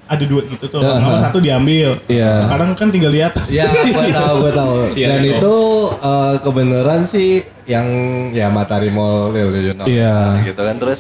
ada 0.06 0.26
dua 0.28 0.42
gitu 0.44 0.66
tuh. 0.68 0.82
Aha. 0.82 1.00
Nomor 1.00 1.20
satu 1.24 1.40
diambil. 1.40 1.96
Iya. 2.06 2.52
Kadang 2.52 2.76
kan 2.76 2.88
tinggal 2.92 3.12
di 3.12 3.22
atas. 3.22 3.48
Ya, 3.48 3.64
gue 3.64 4.12
tahu, 4.18 4.36
gue 4.42 4.52
tahu. 4.52 4.76
Iya, 4.92 5.08
Dan 5.08 5.22
iya. 5.24 5.38
itu 5.38 5.56
eh, 5.96 6.36
kebenaran 6.42 7.02
sih 7.06 7.30
yang 7.64 7.88
ya 8.34 8.50
Matahari 8.50 8.90
Mall 8.90 9.32
you 9.32 9.72
know. 9.72 9.86
Iya. 9.86 10.42
Gitu 10.44 10.58
kan 10.58 10.76
terus 10.76 11.00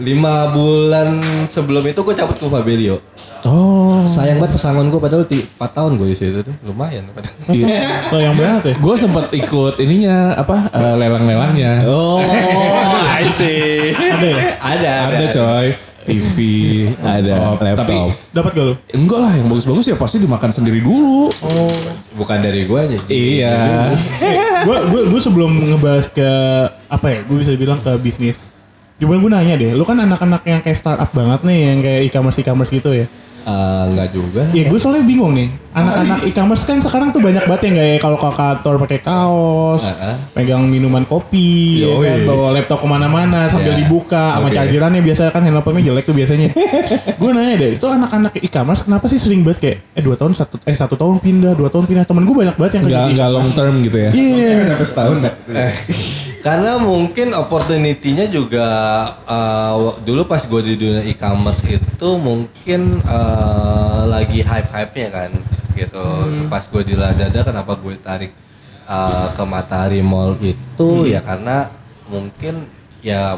lima 0.00 0.48
bulan 0.48 1.20
sebelum 1.46 1.84
itu 1.84 2.00
gue 2.00 2.14
cabut 2.14 2.34
ke 2.34 2.46
Fabelio. 2.46 2.96
Oh. 3.40 4.04
Sayang 4.04 4.36
banget 4.36 4.52
pesangon 4.52 4.88
gue 4.88 4.96
padahal 4.96 5.24
ti- 5.24 5.48
4 5.50 5.64
tahun 5.70 5.96
gue 5.96 6.08
di 6.08 6.16
situ 6.16 6.40
tuh. 6.40 6.54
Lumayan. 6.62 7.08
Iya. 7.48 7.66
Oh, 8.08 8.18
yang 8.18 8.34
berat 8.34 8.62
ya. 8.62 8.74
gue 8.74 8.94
sempat 8.96 9.28
ikut 9.30 9.76
ininya 9.78 10.36
apa 10.36 10.68
eh, 10.68 10.94
lelang-lelangnya. 10.96 11.84
Oh, 11.84 12.20
I 13.16 13.28
see. 13.28 13.92
Ada 13.92 14.26
ya? 14.26 14.38
ada, 14.58 14.92
Ada 15.10 15.26
coy. 15.30 15.68
TV, 16.00 16.36
Ada, 16.96 17.54
laptop. 17.54 17.86
Tapi 17.86 17.96
Dapat 18.32 18.50
gak 18.50 18.64
lu? 18.64 18.74
enggak 18.94 19.20
lah 19.20 19.32
yang 19.32 19.46
bagus-bagus 19.46 19.84
ya 19.86 19.96
pasti 19.96 20.16
dimakan 20.16 20.48
sendiri 20.50 20.80
dulu. 20.80 21.28
Bukan 22.16 22.40
dari 22.40 22.64
gue 22.64 22.78
aja. 22.78 22.98
Iya. 23.06 23.56
gue 24.64 24.76
gue 24.86 25.00
gue 25.06 25.20
sebelum 25.20 25.48
ngebahas 25.70 26.08
ke 26.08 26.28
apa 26.88 27.06
ya 27.06 27.18
gue 27.22 27.36
bisa 27.36 27.52
bilang 27.54 27.78
ke 27.78 27.92
bisnis 27.96 28.56
Cuman 29.00 29.16
gue 29.16 29.30
nanya 29.32 29.54
deh, 29.56 29.72
lu 29.72 29.82
kan 29.82 29.96
anak-anak 29.96 30.44
yang 30.44 30.60
kayak 30.60 30.76
startup 30.76 31.08
banget 31.10 31.40
nih, 31.42 31.60
yang 31.72 31.78
kayak 31.80 32.00
e-commerce 32.06 32.38
e-commerce 32.38 32.68
gitu 32.68 32.92
ya. 32.92 33.08
Eh, 33.40 33.82
enggak 33.88 34.12
juga. 34.12 34.44
Ya 34.52 34.68
gue 34.68 34.76
soalnya 34.76 35.00
bingung 35.00 35.32
nih, 35.32 35.48
anak-anak 35.72 36.28
e-commerce 36.28 36.68
kan 36.68 36.76
sekarang 36.76 37.08
tuh 37.08 37.24
banyak 37.24 37.40
banget 37.48 37.72
yang 37.72 37.76
kayak 37.80 37.98
kalau 37.98 38.20
ke 38.20 38.28
kantor 38.36 38.74
pakai 38.84 39.00
kaos, 39.00 39.88
Heeh. 39.88 40.14
pegang 40.36 40.68
minuman 40.68 41.08
kopi, 41.08 41.80
ya 41.80 41.88
kan, 41.88 42.28
bawa 42.28 42.52
laptop 42.52 42.84
ke 42.84 42.88
mana-mana 42.92 43.48
sambil 43.48 43.72
Ya. 43.72 43.80
dibuka, 43.80 44.36
sama 44.36 44.52
Oke. 44.52 44.60
chargerannya 44.60 45.00
biasa 45.00 45.32
kan 45.32 45.40
handphone 45.40 45.80
jelek 45.80 46.04
tuh 46.04 46.12
biasanya. 46.12 46.52
gue 47.24 47.30
nanya 47.32 47.54
deh, 47.56 47.70
itu 47.80 47.86
anak-anak 47.88 48.36
e-commerce 48.44 48.84
kenapa 48.84 49.08
sih 49.08 49.16
sering 49.16 49.40
banget 49.40 49.58
kayak 49.64 49.76
eh 49.96 50.02
dua 50.04 50.20
tahun 50.20 50.36
satu 50.36 50.60
eh 50.60 50.76
satu 50.76 51.00
tahun 51.00 51.24
pindah, 51.24 51.56
dua 51.56 51.72
tahun 51.72 51.88
pindah. 51.88 52.04
Temen 52.04 52.28
gue 52.28 52.36
banyak 52.36 52.56
banget 52.60 52.72
yang 52.76 52.84
Enggak 52.92 53.06
enggak 53.16 53.28
long 53.32 53.48
term 53.56 53.74
gitu 53.80 53.96
ya. 53.96 54.10
Iya. 54.12 54.48
Kan 54.52 54.66
sampai 54.76 54.84
setahun 54.86 55.16
dah. 55.24 55.32
Karena 56.40 56.80
mungkin 56.80 57.36
opportunity-nya 57.36 58.24
juga 58.32 58.66
uh, 59.28 60.00
dulu 60.00 60.24
pas 60.24 60.40
gue 60.40 60.60
di 60.64 60.74
dunia 60.80 61.04
e-commerce 61.04 61.60
itu 61.68 62.08
mungkin 62.16 63.04
uh, 63.04 64.08
lagi 64.08 64.40
hype-hype-nya 64.40 65.08
kan 65.12 65.30
gitu. 65.76 66.04
Pas 66.48 66.64
gue 66.64 66.82
di 66.84 66.96
Lazada 66.96 67.44
kenapa 67.44 67.76
gue 67.76 67.92
tarik 68.00 68.32
uh, 68.88 69.36
ke 69.36 69.42
Matahari 69.44 70.00
Mall 70.00 70.40
itu 70.40 71.12
ya 71.12 71.20
karena 71.20 71.68
mungkin 72.08 72.64
ya 73.04 73.36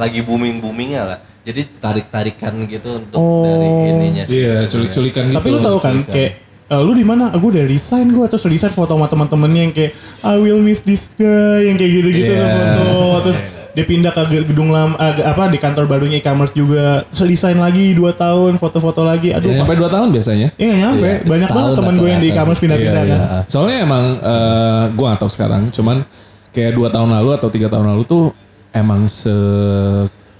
lagi 0.00 0.24
booming-boomingnya 0.24 1.02
lah. 1.04 1.18
Jadi 1.40 1.76
tarik-tarikan 1.80 2.52
gitu 2.68 3.00
untuk 3.00 3.20
Oh. 3.20 3.44
dari 3.44 3.68
ininya 3.92 4.24
sih. 4.28 4.44
Iya, 4.44 4.64
culik-culikan 4.68 5.28
gitu. 5.28 5.36
Tapi 5.40 5.48
lu 5.52 5.58
tahu 5.60 5.78
kan 5.80 5.96
kayak 6.08 6.32
eh, 6.70 6.80
lu 6.80 6.92
di 6.92 7.02
mana? 7.02 7.34
Gue 7.34 7.50
udah 7.50 7.66
resign 7.66 8.08
gue 8.08 8.26
terus 8.26 8.46
resign 8.46 8.70
foto 8.70 8.94
sama 8.94 9.06
teman-temannya 9.06 9.60
yang 9.60 9.74
kayak 9.74 9.92
I 10.22 10.38
will 10.38 10.58
miss 10.58 10.80
this 10.80 11.10
guy 11.14 11.66
yang 11.66 11.74
kayak 11.74 11.92
gitu-gitu 11.92 12.32
Iya. 12.32 12.46
tuh 12.46 12.54
foto 12.54 12.94
terus 13.26 13.40
dia 13.70 13.86
pindah 13.86 14.10
ke 14.10 14.22
gedung 14.46 14.70
lama 14.70 14.98
eh, 14.98 15.22
apa 15.22 15.46
di 15.46 15.54
kantor 15.54 15.86
barunya 15.86 16.18
e-commerce 16.18 16.50
juga 16.50 17.06
resign 17.06 17.54
lagi 17.54 17.94
2 17.94 18.02
tahun 18.14 18.52
foto-foto 18.56 19.06
lagi 19.06 19.30
aduh 19.30 19.46
Ya, 19.46 19.62
sampai 19.62 19.78
2 19.78 19.86
tahun 19.86 20.08
biasanya. 20.10 20.48
Iya 20.58 20.74
nyampe 20.74 21.06
Iya, 21.06 21.16
banyak 21.22 21.48
banget 21.48 21.72
teman 21.78 21.94
gue 21.94 22.08
yang 22.08 22.18
di 22.18 22.28
e-commerce 22.30 22.58
pindah-pindah 22.58 23.02
Iya, 23.02 23.14
kan 23.14 23.18
iya. 23.30 23.40
Soalnya 23.46 23.76
emang 23.82 24.04
eh 24.18 24.82
gue 24.90 25.04
gak 25.06 25.20
tahu 25.22 25.30
sekarang, 25.30 25.62
cuman 25.70 26.02
kayak 26.50 26.74
dua 26.74 26.90
tahun 26.90 27.14
lalu 27.14 27.30
atau 27.38 27.46
tiga 27.46 27.70
tahun 27.70 27.94
lalu 27.94 28.02
tuh 28.04 28.34
emang 28.70 29.06
se 29.06 29.30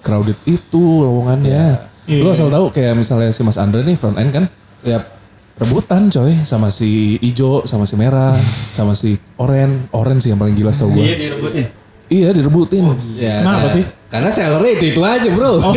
crowded 0.00 0.34
itu 0.42 0.82
lowongannya. 1.06 1.86
Iya. 2.10 2.22
Lu 2.24 2.34
asal 2.34 2.50
tahu 2.50 2.74
kayak 2.74 2.98
misalnya 2.98 3.30
si 3.30 3.46
Mas 3.46 3.54
Andre 3.54 3.86
nih 3.86 3.94
front 3.94 4.18
end 4.18 4.34
kan, 4.34 4.44
ya 4.82 5.06
rebutan 5.60 6.08
coy 6.08 6.32
sama 6.48 6.72
si 6.72 7.20
ijo, 7.20 7.68
sama 7.68 7.84
si 7.84 7.94
merah, 8.00 8.32
sama 8.76 8.96
si 8.96 9.20
oren, 9.36 9.92
oren 9.92 10.16
sih 10.16 10.32
yang 10.32 10.40
paling 10.40 10.56
gila 10.56 10.72
tau 10.72 10.88
gue. 10.88 11.04
Iya 11.04 11.16
direbutin. 11.20 11.66
Iya 12.10 12.28
direbutin. 12.34 12.84
Ya, 13.20 13.44
Kenapa 13.44 13.68
sih? 13.70 13.84
Karena 14.10 14.30
salary 14.34 14.74
itu 14.74 14.84
itu 14.96 15.02
aja 15.04 15.28
bro. 15.30 15.62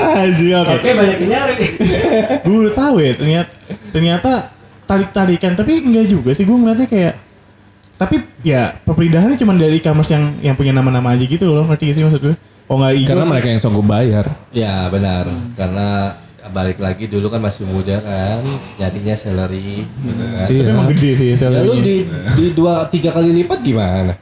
Anjir 0.00 0.62
oke 0.62 0.78
Oke 0.78 0.90
banyak 0.94 1.18
yang 1.26 1.30
nyari. 1.34 1.54
gue 2.46 2.56
udah 2.68 2.74
tahu 2.76 3.02
ya 3.02 3.12
ternyata 3.18 3.50
ternyata 3.90 4.32
tarik-tarikan 4.86 5.58
tapi 5.58 5.82
enggak 5.82 6.06
juga 6.06 6.30
sih 6.30 6.46
gue 6.46 6.54
ngeliatnya 6.54 6.86
kayak 6.86 7.14
tapi 7.98 8.22
ya 8.46 8.78
perpindahannya 8.86 9.36
cuma 9.36 9.52
dari 9.58 9.82
e-commerce 9.82 10.14
yang 10.14 10.38
yang 10.40 10.54
punya 10.54 10.70
nama-nama 10.70 11.12
aja 11.18 11.26
gitu 11.26 11.50
loh 11.50 11.66
ngerti 11.66 11.90
gak 11.90 11.96
sih 11.98 12.04
maksud 12.06 12.20
gue 12.22 12.36
oh 12.70 12.76
nggak 12.78 12.92
Karena 13.10 13.26
mereka 13.26 13.50
yang 13.50 13.58
sanggup 13.60 13.82
bayar. 13.82 14.30
Ya 14.54 14.86
benar, 14.86 15.26
karena 15.58 16.14
balik 16.50 16.76
lagi 16.76 17.06
dulu 17.06 17.26
kan 17.26 17.38
masih 17.38 17.64
muda 17.64 17.96
kan, 17.96 18.42
nyarinya 18.76 19.14
salary 19.14 19.86
gitu 19.86 20.22
kan. 20.24 20.44
tapi 20.44 20.54
Iya. 20.56 20.70
emang 20.70 20.86
gede 20.90 21.10
sih 21.12 21.26
Ya 21.28 21.34
lu 21.34 21.38
salary 21.40 21.78
di 21.80 21.96
di 22.34 22.44
dua 22.50 22.84
tiga 22.86 23.10
kali 23.10 23.30
lipat 23.34 23.58
gimana? 23.60 24.14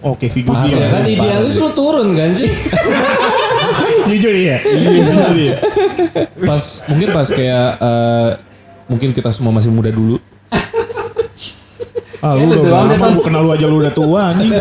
oke 0.00 0.26
sih 0.26 0.42
gue. 0.42 0.52
Ya 0.52 0.88
kan 0.90 1.02
idealis 1.02 1.56
lu 1.56 1.72
turun 1.72 2.12
kan 2.12 2.34
sih. 2.34 2.50
jujur 4.10 4.34
ya 4.34 4.60
jujur 4.60 5.16
ya 5.32 5.56
Pas 6.36 6.64
mungkin 6.86 7.08
pas 7.10 7.24
kayak 7.26 7.68
eh, 7.80 8.30
mungkin 8.84 9.10
kita 9.10 9.30
semua 9.30 9.50
masih 9.50 9.70
muda 9.70 9.88
dulu. 9.88 10.20
ah 12.20 12.32
lu 12.32 12.48
udah 12.48 12.64
lama 12.64 13.06
gue 13.10 13.22
kenal 13.22 13.40
lu 13.40 13.50
aja 13.50 13.64
lu 13.64 13.76
udah 13.78 13.92
tua 13.92 14.28
anjing 14.28 14.48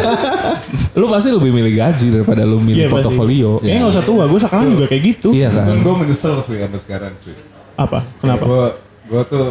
Lu 0.93 1.05
pasti 1.07 1.29
lebih 1.29 1.51
milih 1.51 1.73
gaji 1.73 2.07
daripada 2.09 2.41
lu 2.43 2.57
milih 2.57 2.75
Iya, 2.75 2.87
pasti. 2.87 2.95
portofolio. 2.99 3.49
kayaknya 3.57 3.79
nggak 3.79 3.93
usah 3.93 4.03
tua 4.03 4.23
gue 4.25 4.39
sekarang 4.39 4.65
juga 4.69 4.85
kayak 4.87 5.03
gitu 5.05 5.29
Iya 5.31 5.49
kan? 5.49 5.65
Dan 5.65 5.77
gue 5.79 5.93
menyesal 5.95 6.35
sih 6.39 6.57
sampai 6.57 6.79
sekarang 6.79 7.13
sih. 7.15 7.35
apa 7.73 7.99
kenapa 8.17 8.43
Gue 8.43 8.65
gue 9.07 9.21
tuh 9.27 9.47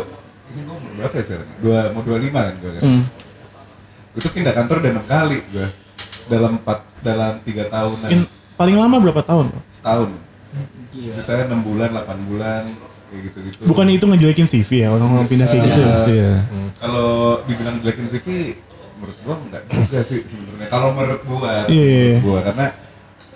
ini 0.49 0.61
gue 0.63 0.75
umur 0.75 0.93
berapa 0.97 1.15
ya 1.15 1.25
sekarang? 1.25 1.49
Dua 1.59 1.79
mau 1.91 2.03
dua 2.03 2.19
lima 2.19 2.41
kan 2.43 2.55
gue 2.57 2.71
kan. 2.73 2.83
Hmm. 2.83 3.03
Gue 4.11 4.21
tuh 4.21 4.33
pindah 4.33 4.53
kantor 4.53 4.77
udah 4.79 4.91
enam 4.93 5.07
kali 5.07 5.39
gue 5.45 5.67
dalam 6.25 6.51
empat 6.57 6.79
dalam 7.01 7.33
tiga 7.43 7.65
tahunan 7.67 8.09
In- 8.09 8.31
paling 8.55 8.77
lama 8.77 8.97
berapa 8.99 9.21
tahun 9.21 9.51
setahun. 9.69 10.11
Sisanya 10.93 11.49
enam 11.49 11.63
bulan, 11.63 11.89
8 11.89 12.05
bulan 12.23 12.63
kayak 13.09 13.21
gitu-gitu. 13.27 13.65
bukan 13.65 13.87
itu 13.89 14.05
ngejelekin 14.05 14.45
CV 14.47 14.71
ya 14.79 14.89
orang-orang 14.91 15.25
pindah 15.25 15.47
kayak 15.47 15.63
gitu 15.67 15.81
ya? 15.81 15.97
Iya. 16.07 16.33
Kalau 16.77 17.09
dibilang 17.43 17.77
jelekin 17.79 18.05
CV, 18.07 18.27
menurut 19.03 19.19
gua 19.21 19.35
enggak 19.37 19.63
juga 19.67 19.99
sih 20.01 20.23
sebenarnya. 20.23 20.71
Kalau 20.71 20.95
menurut 20.95 21.23
gua, 21.27 21.67
Iya, 21.67 21.67
iya, 21.67 21.83
iya. 21.83 22.07
menurut 22.15 22.23
gua 22.23 22.39
karena 22.47 22.67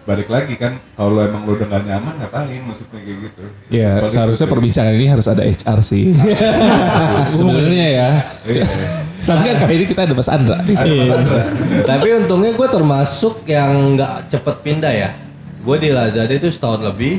balik 0.06 0.30
lagi 0.30 0.54
kan 0.54 0.78
kalau 0.94 1.18
lo 1.18 1.20
emang 1.20 1.42
lo 1.42 1.58
udah 1.58 1.66
gak 1.66 1.82
nyaman 1.82 2.14
ngapain 2.22 2.62
maksudnya 2.62 3.02
kayak 3.02 3.18
gitu. 3.26 3.42
Ya 3.74 3.98
Sesimpel 3.98 4.10
seharusnya 4.14 4.38
itu 4.38 4.46
sih. 4.46 4.54
perbincangan 4.54 4.92
ini 4.94 5.06
harus 5.10 5.26
ada 5.26 5.42
HR 5.42 5.78
sih. 5.82 6.04
Sebenarnya 7.38 7.86
ya. 7.90 8.10
Tapi 9.18 9.42
kan 9.42 9.56
kali 9.58 9.72
ini 9.74 9.84
kita 9.84 10.06
ada 10.06 10.14
Mas 10.14 10.30
Andra. 10.30 10.62
Iya. 10.62 11.10
Mas. 11.18 11.48
Tapi 11.82 12.08
untungnya 12.22 12.54
gue 12.54 12.68
termasuk 12.70 13.42
yang 13.44 13.98
nggak 13.98 14.30
cepet 14.30 14.56
pindah 14.62 14.94
ya. 14.94 15.10
Gue 15.66 15.82
di 15.82 15.90
Lazada 15.90 16.30
itu 16.30 16.46
setahun 16.46 16.86
lebih. 16.86 17.18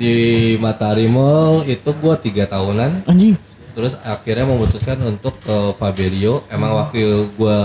Di 0.00 0.14
Matahari 0.56 1.06
Mall 1.06 1.68
itu 1.68 1.92
gue 1.92 2.14
tiga 2.24 2.48
tahunan. 2.48 3.04
Anjing. 3.06 3.36
Terus 3.72 3.96
akhirnya 4.04 4.44
memutuskan 4.44 5.00
untuk 5.04 5.36
ke 5.40 5.56
Fabelio. 5.80 6.44
Emang 6.52 6.76
waktu 6.76 7.28
gue 7.32 7.58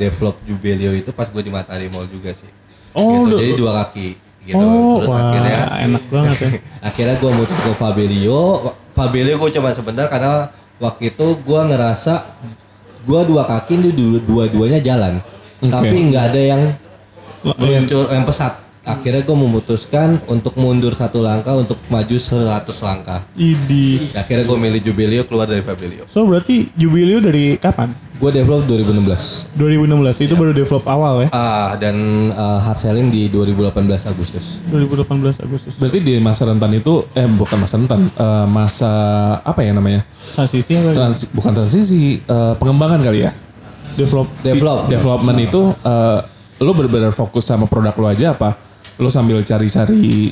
develop 0.00 0.36
Jubelio 0.48 0.92
itu 0.96 1.12
pas 1.12 1.28
gue 1.28 1.42
di 1.44 1.52
Matahari 1.52 1.92
Mall 1.92 2.08
juga 2.08 2.32
sih. 2.32 2.50
Oh, 2.96 3.28
gitu. 3.28 3.36
Jadi 3.38 3.52
dua 3.60 3.72
kaki. 3.84 4.08
Gitu. 4.40 4.56
Oh, 4.56 5.04
Terus 5.04 5.08
wah, 5.12 5.20
akhirnya 5.20 5.58
enak 5.84 6.04
banget 6.08 6.36
ya. 6.40 6.50
akhirnya 6.88 7.16
gue 7.20 7.30
mutus 7.36 7.58
ke 7.60 7.70
Fabelio 7.76 8.40
Fabelio 8.96 9.36
gue 9.36 9.50
cuma 9.52 9.70
sebentar 9.76 10.08
karena 10.08 10.48
waktu 10.80 11.12
itu 11.12 11.26
gue 11.44 11.60
ngerasa 11.60 12.24
gue 13.04 13.20
dua 13.28 13.44
kaki 13.44 13.76
ini 13.76 13.92
dua 13.92 14.16
dua-duanya 14.24 14.80
jalan 14.80 15.20
tapi 15.60 16.08
nggak 16.08 16.24
ada 16.32 16.40
yang 16.40 16.62
muncul 17.44 18.08
yang 18.08 18.24
pesat 18.24 18.56
akhirnya 18.92 19.22
gue 19.22 19.36
memutuskan 19.38 20.18
untuk 20.26 20.54
mundur 20.58 20.92
satu 20.92 21.22
langkah 21.22 21.54
untuk 21.54 21.78
maju 21.86 22.16
100 22.16 22.66
langkah 22.82 23.20
Idi. 23.34 24.10
akhirnya 24.12 24.44
gue 24.44 24.58
milih 24.58 24.80
Jubilio 24.82 25.22
keluar 25.24 25.46
dari 25.46 25.62
Fabelio 25.62 26.04
So 26.10 26.26
berarti 26.26 26.68
Jubilio 26.74 27.22
dari 27.22 27.54
kapan? 27.56 28.10
gue 28.20 28.28
develop 28.36 28.68
2016 28.68 29.56
2016 29.56 30.28
itu 30.28 30.34
baru 30.36 30.52
develop 30.52 30.84
awal 30.84 31.24
ya. 31.24 31.28
ah 31.32 31.72
dan 31.80 31.96
uh, 32.36 32.60
hard 32.60 32.76
selling 32.76 33.08
di 33.08 33.32
2018 33.32 33.72
Agustus 34.12 34.60
2018 34.68 35.40
Agustus. 35.40 35.72
Berarti 35.80 35.98
di 36.04 36.14
masa 36.20 36.44
rentan 36.44 36.72
itu 36.76 37.00
eh 37.16 37.24
bukan 37.24 37.58
masa 37.64 37.74
rentan, 37.80 38.00
eh, 38.12 38.46
masa 38.46 38.92
apa 39.40 39.60
ya 39.64 39.72
namanya? 39.72 40.04
Transisi 40.08 40.72
apa? 40.76 40.90
Transi, 40.92 41.24
bukan 41.32 41.52
transisi, 41.56 42.02
eh, 42.20 42.54
pengembangan 42.60 43.00
kali 43.00 43.24
ya. 43.24 43.32
develop. 43.96 44.26
develop 44.44 44.78
Development 44.88 45.38
itu 45.40 45.60
eh, 45.74 46.20
lo 46.60 46.70
benar-benar 46.76 47.12
fokus 47.16 47.44
sama 47.48 47.64
produk 47.64 47.94
lo 47.96 48.06
aja 48.08 48.36
apa? 48.36 48.69
Lo 49.00 49.08
sambil 49.08 49.40
cari-cari 49.40 50.30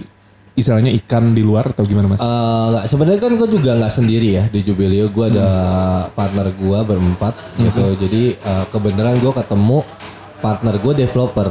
istilahnya 0.58 0.90
ikan 1.04 1.32
di 1.32 1.46
luar 1.46 1.70
atau 1.70 1.86
gimana 1.86 2.10
mas? 2.10 2.20
Eh, 2.20 2.64
nggak 2.74 2.84
sebenarnya 2.90 3.20
kan 3.22 3.32
gue 3.38 3.48
juga 3.48 3.70
nggak 3.78 3.94
sendiri 3.94 4.28
ya 4.34 4.44
di 4.50 4.60
Jubilio. 4.66 5.06
Gue 5.14 5.30
ada 5.30 5.48
partner 6.12 6.50
gue 6.50 6.78
berempat 6.82 7.34
gitu. 7.56 7.86
Jadi 7.96 8.22
eh, 8.34 8.64
kebenaran 8.74 9.22
gue 9.22 9.32
ketemu 9.32 9.78
partner 10.42 10.74
gue 10.82 10.92
developer. 10.98 11.50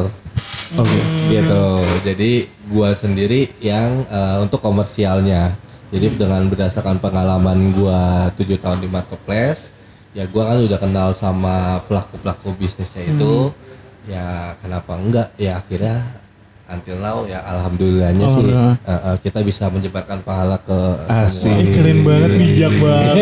Oke. 0.68 1.00
gitu. 1.32 1.66
Jadi 2.04 2.32
gue 2.68 2.90
sendiri 2.92 3.42
yang 3.64 4.04
eh, 4.06 4.38
untuk 4.44 4.60
komersialnya. 4.60 5.56
Jadi 5.88 6.20
dengan 6.20 6.44
berdasarkan 6.52 7.00
pengalaman 7.00 7.72
gue 7.72 8.02
tujuh 8.44 8.60
tahun 8.60 8.84
di 8.84 8.92
marketplace 8.92 9.72
ya 10.12 10.26
gue 10.26 10.44
kan 10.44 10.58
udah 10.58 10.80
kenal 10.82 11.14
sama 11.14 11.80
pelaku 11.88 12.20
pelaku 12.20 12.48
bisnisnya 12.60 13.08
itu. 13.08 13.56
Ya 14.08 14.56
kenapa 14.60 15.00
enggak? 15.00 15.32
Ya 15.40 15.60
akhirnya 15.64 16.27
until 16.68 16.98
now 16.98 17.24
ya 17.24 17.40
alhamdulillahnya 17.42 18.28
sih 18.28 18.52
Alhamdulillah. 18.52 18.76
eh, 18.84 19.02
eh, 19.08 19.16
kita 19.20 19.40
bisa 19.42 19.68
menyebarkan 19.68 20.20
pahala 20.20 20.58
ke 20.58 20.78
Asik. 21.08 21.52
Eh, 21.54 21.68
keren 21.74 22.00
banget, 22.02 22.30
bijak 22.36 22.74
banget. 22.76 23.16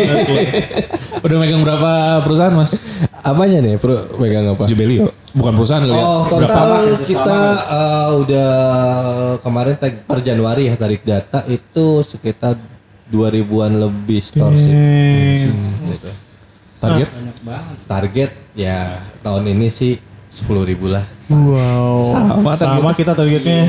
Udah 1.24 1.36
megang 1.36 1.60
berapa 1.60 1.90
perusahaan 2.20 2.52
mas? 2.52 2.78
apanya 3.18 3.58
nih 3.58 3.74
pro 3.74 3.90
megang 4.16 4.46
apa 4.48 4.66
Jubelio. 4.66 5.10
Bukan 5.32 5.52
perusahaan 5.52 5.82
kali 5.82 5.90
ya? 5.90 5.98
Oh 6.00 6.22
Berapa? 6.24 6.46
total 6.46 6.70
kita 7.02 7.38
eh, 7.66 8.08
udah 8.16 8.50
kemarin 9.40 9.74
tag 9.74 9.94
per 10.02 10.18
Januari 10.20 10.66
ya 10.66 10.74
tarik 10.74 11.02
data 11.02 11.42
itu 11.44 11.86
sekitar 12.02 12.54
2000-an 13.06 13.72
lebih 13.80 14.18
store 14.18 14.54
sih. 14.54 14.74
Gitu. 15.86 16.10
Target? 16.76 17.08
Target 17.84 18.30
ya 18.52 18.94
tahun 19.20 19.48
ini 19.48 19.66
sih 19.68 19.94
10 20.28 20.46
ribu 20.64 20.86
lah. 20.86 21.02
Wow. 21.26 22.06
Sama 22.06 22.54
Sama 22.54 22.90
kita 22.94 23.10
targetnya. 23.10 23.66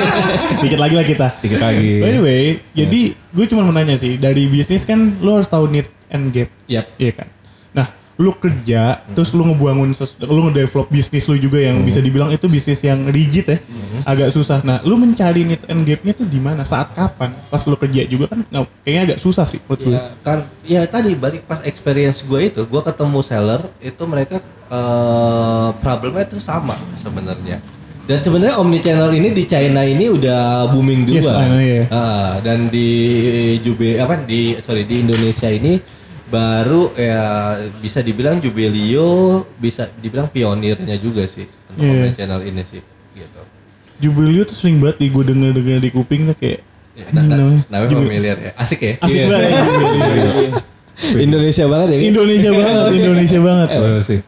Dikit 0.64 0.80
lagi 0.80 0.94
lah 0.96 1.04
kita. 1.04 1.28
Dikit 1.44 1.60
lagi. 1.60 2.00
By 2.00 2.10
the 2.16 2.22
way, 2.24 2.44
jadi 2.72 3.12
gue 3.12 3.44
cuma 3.50 3.60
mau 3.66 3.76
nanya 3.76 4.00
sih, 4.00 4.16
dari 4.16 4.48
bisnis 4.48 4.88
kan 4.88 5.20
lo 5.20 5.36
harus 5.36 5.48
tahu 5.48 5.68
need 5.68 5.84
and 6.08 6.32
gap. 6.32 6.48
Yap. 6.64 6.88
Iya 6.96 7.12
kan? 7.12 7.28
Nah, 7.76 7.86
lu 8.14 8.30
kerja, 8.38 9.02
terus 9.10 9.34
lu 9.34 9.42
ngebangun, 9.42 9.90
lu 10.30 10.40
ngedevelop 10.46 10.86
bisnis 10.86 11.26
lu 11.26 11.34
juga 11.34 11.58
yang 11.58 11.82
bisa 11.82 11.98
dibilang 11.98 12.30
itu 12.30 12.46
bisnis 12.46 12.78
yang 12.86 13.02
rigid 13.10 13.50
ya, 13.50 13.58
agak 14.06 14.30
susah. 14.30 14.62
Nah, 14.62 14.78
lu 14.86 14.94
mencari 14.94 15.42
need 15.42 15.66
and 15.66 15.82
gapnya 15.82 16.14
tuh 16.14 16.22
di 16.22 16.38
mana? 16.38 16.62
Saat 16.62 16.94
kapan? 16.94 17.34
Pas 17.50 17.58
lu 17.66 17.74
kerja 17.74 18.06
juga 18.06 18.30
kan, 18.30 18.46
nah, 18.54 18.62
kayaknya 18.86 19.02
agak 19.10 19.18
susah 19.18 19.50
sih 19.50 19.58
menurut 19.66 19.82
gue. 19.82 19.98
Ya 19.98 20.02
kan 20.22 20.38
ya 20.62 20.82
tadi 20.86 21.18
balik 21.18 21.42
pas 21.50 21.58
experience 21.66 22.22
gue 22.22 22.54
itu 22.54 22.62
gue 22.62 22.82
ketemu 22.86 23.18
seller 23.26 23.60
itu 23.82 24.02
mereka 24.06 24.38
eh 24.70 25.68
problemnya 25.82 26.30
tuh 26.30 26.38
sama 26.38 26.78
sebenarnya. 26.94 27.58
Dan 28.04 28.20
sebenarnya 28.20 28.60
omni 28.60 28.84
channel 28.84 29.08
ini 29.16 29.32
di 29.32 29.48
China 29.48 29.80
ini 29.80 30.12
udah 30.12 30.68
booming 30.68 31.08
Yes, 31.08 31.24
juga. 31.24 31.40
I 31.40 31.48
know, 31.48 31.62
yeah. 31.64 31.86
Ah, 31.88 32.36
dan 32.44 32.68
di 32.68 32.88
Jube 33.64 33.96
apa 33.96 34.20
di 34.20 34.52
sorry 34.60 34.84
di 34.84 35.00
Indonesia 35.00 35.48
ini 35.48 35.80
baru 36.26 36.88
ya 36.94 37.22
bisa 37.78 38.00
dibilang 38.00 38.38
Jubelio 38.38 39.42
bisa 39.54 39.86
dibilang 39.94 40.26
pionirnya 40.26 40.96
juga 40.96 41.24
sih 41.24 41.44
untuk 41.68 41.80
Iya. 41.80 41.92
omni 41.92 42.10
channel 42.12 42.40
ini 42.42 42.62
sih 42.62 42.80
gitu. 43.12 43.40
Jubilio 43.96 44.42
tuh 44.42 44.54
sering 44.54 44.78
banget 44.78 44.98
di 44.98 45.08
gue 45.08 45.22
denger-denger 45.22 45.78
di 45.80 45.90
kuping 45.90 46.26
tuh 46.26 46.36
kayak 46.36 46.60
Ya, 46.94 47.10
anjing 47.10 47.26
na- 47.26 47.36
namanya. 47.36 47.62
namanya 47.68 47.90
Jubil- 47.90 48.06
familiar 48.06 48.36
ya. 48.38 48.50
Asik 48.54 48.80
ya. 48.80 48.92
Asik 48.98 49.14
Iya. 49.16 49.26
banget 49.26 49.44
ya 49.44 49.60
Jubilio. 49.60 50.30
Indonesia 51.26 51.64
banget 51.66 51.88
ya. 51.90 51.98
Indonesia 52.00 52.50
banget, 52.54 52.82
Indonesia 52.94 53.38
banget. 53.40 53.68
Bener 53.74 53.98
sih. 54.00 54.20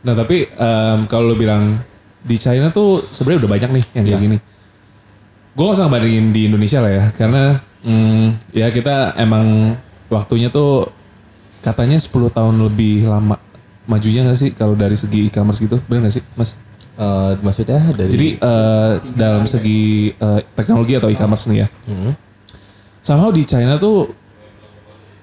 Nah 0.00 0.14
tapi 0.14 0.36
em, 0.46 0.98
kalau 1.06 1.24
lo 1.26 1.34
bilang 1.34 1.80
di 2.20 2.36
China 2.36 2.68
tuh 2.68 3.00
sebenarnya 3.02 3.40
udah 3.42 3.50
banyak 3.50 3.70
nih 3.72 3.84
yang 3.94 4.04
kayak 4.06 4.20
gini. 4.22 4.38
Gue 5.52 5.64
gak 5.64 5.74
usah 5.74 5.84
ngebandingin 5.84 6.26
di 6.30 6.40
Indonesia 6.46 6.78
lah 6.78 6.92
ya, 6.92 7.04
karena 7.10 7.42
mm, 7.82 8.24
ya 8.52 8.68
kita 8.68 8.96
emang 9.14 9.76
waktunya 10.06 10.48
tuh 10.48 10.88
katanya 11.62 11.96
10 11.96 12.10
tahun 12.28 12.54
lebih 12.68 13.06
lama 13.06 13.38
majunya 13.86 14.22
gak 14.22 14.38
sih 14.38 14.50
kalau 14.54 14.74
dari 14.74 14.94
segi 14.94 15.26
e-commerce 15.26 15.58
gitu, 15.58 15.78
bener 15.88 16.06
gak 16.10 16.14
sih 16.20 16.24
mas? 16.34 16.58
Eh, 16.92 17.32
maksudnya 17.40 17.80
dari 17.96 18.10
Jadi 18.12 18.28
eh, 18.36 18.92
dalam 19.16 19.48
segi 19.48 20.12
eh, 20.12 20.40
teknologi 20.52 20.92
atau 21.00 21.08
e-commerce 21.08 21.48
nih 21.48 21.58
ya, 21.64 21.68
Hmm. 21.88 22.12
somehow 23.00 23.32
di 23.32 23.42
China 23.42 23.80
tuh 23.80 24.12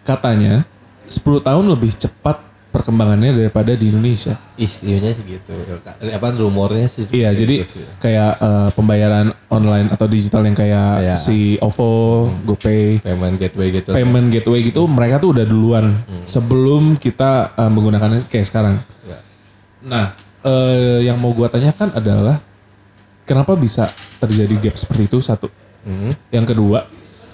katanya 0.01 0.65
10 1.05 1.21
tahun 1.39 1.65
lebih 1.69 1.93
cepat 1.93 2.48
perkembangannya 2.69 3.33
daripada 3.33 3.73
di 3.73 3.89
Indonesia. 3.89 4.37
Isunya 4.53 5.09
sih 5.09 5.25
gitu. 5.25 5.51
Apa 6.09 6.29
rumornya 6.31 6.85
sih. 6.85 7.09
Iya, 7.09 7.33
jadi 7.33 7.65
itu 7.65 7.67
sih. 7.67 7.85
kayak 7.97 8.31
eh, 8.37 8.69
pembayaran 8.71 9.27
online 9.47 9.89
atau 9.89 10.05
digital 10.05 10.45
yang 10.45 10.53
kayak 10.53 10.89
Iya. 11.01 11.15
si 11.17 11.57
OVO, 11.57 12.29
GoPay, 12.45 13.01
payment 13.01 13.35
gateway 13.35 13.67
gitu. 13.71 13.89
payment 13.91 14.29
gateway 14.29 14.61
gitu, 14.61 14.85
mereka 14.85 15.17
tuh 15.17 15.33
udah 15.33 15.43
duluan 15.43 15.97
sebelum 16.23 16.93
kita 16.95 17.51
eh, 17.51 17.67
menggunakannya 17.67 18.25
kayak 18.25 18.45
sekarang. 18.45 18.77
Ya. 19.03 19.17
Nah, 19.81 20.05
eh, 20.41 21.03
yang 21.03 21.17
mau 21.17 21.33
gua 21.33 21.49
tanyakan 21.49 21.89
adalah 21.91 22.37
kenapa 23.23 23.53
bisa 23.53 23.89
terjadi 24.17 24.69
gap 24.69 24.75
seperti 24.77 25.05
itu 25.05 25.17
satu. 25.19 25.49
Hmm. 25.81 26.13
Yang 26.29 26.53
kedua, 26.53 26.85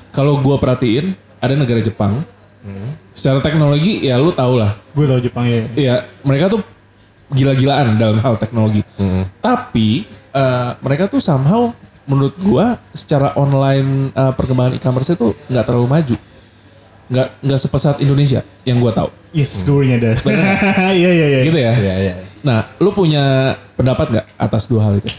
kalau 0.10 0.39
gua 0.39 0.56
perhatiin 0.56 1.12
ada 1.38 1.54
negara 1.54 1.80
Jepang, 1.80 2.24
Hmm. 2.62 2.98
Secara 3.15 3.39
teknologi 3.39 4.04
ya 4.04 4.19
lu 4.19 4.36
tau 4.36 4.60
lah, 4.60 4.75
Gue 4.91 5.08
tau 5.08 5.17
Jepang 5.23 5.47
ya. 5.47 5.63
Iya, 5.73 5.95
mereka 6.28 6.51
tuh 6.51 6.62
gila-gilaan 7.32 7.95
dalam 7.95 8.19
hal 8.19 8.36
teknologi. 8.36 8.84
Tapi 9.39 10.04
eh, 10.36 10.71
mereka 10.84 11.08
tuh 11.08 11.23
somehow 11.23 11.71
menurut 12.06 12.36
gua 12.38 12.78
secara 12.93 13.34
online 13.39 14.13
eh, 14.13 14.34
perkembangan 14.36 14.78
e-commerce 14.78 15.15
itu 15.15 15.34
nggak 15.49 15.65
terlalu 15.65 15.88
maju. 15.89 16.15
Nggak 17.10 17.28
nggak 17.41 17.60
sepesat 17.62 17.95
Indonesia 18.04 18.43
yang 18.67 18.78
gua 18.84 18.93
tahu. 18.93 19.10
Yes, 19.36 19.67
gue 19.67 19.84
nyadar. 19.84 20.15
Iya, 20.95 21.10
iya, 21.12 21.25
iya. 21.28 21.39
Gitu 21.43 21.60
ya. 21.60 21.71
Iya, 21.75 21.95
iya. 22.08 22.15
Nah, 22.39 22.71
lu 22.80 22.95
punya 22.95 23.51
pendapat 23.75 24.08
nggak 24.15 24.25
atas 24.39 24.63
dua 24.71 24.88
hal 24.88 24.95
itu? 24.95 25.12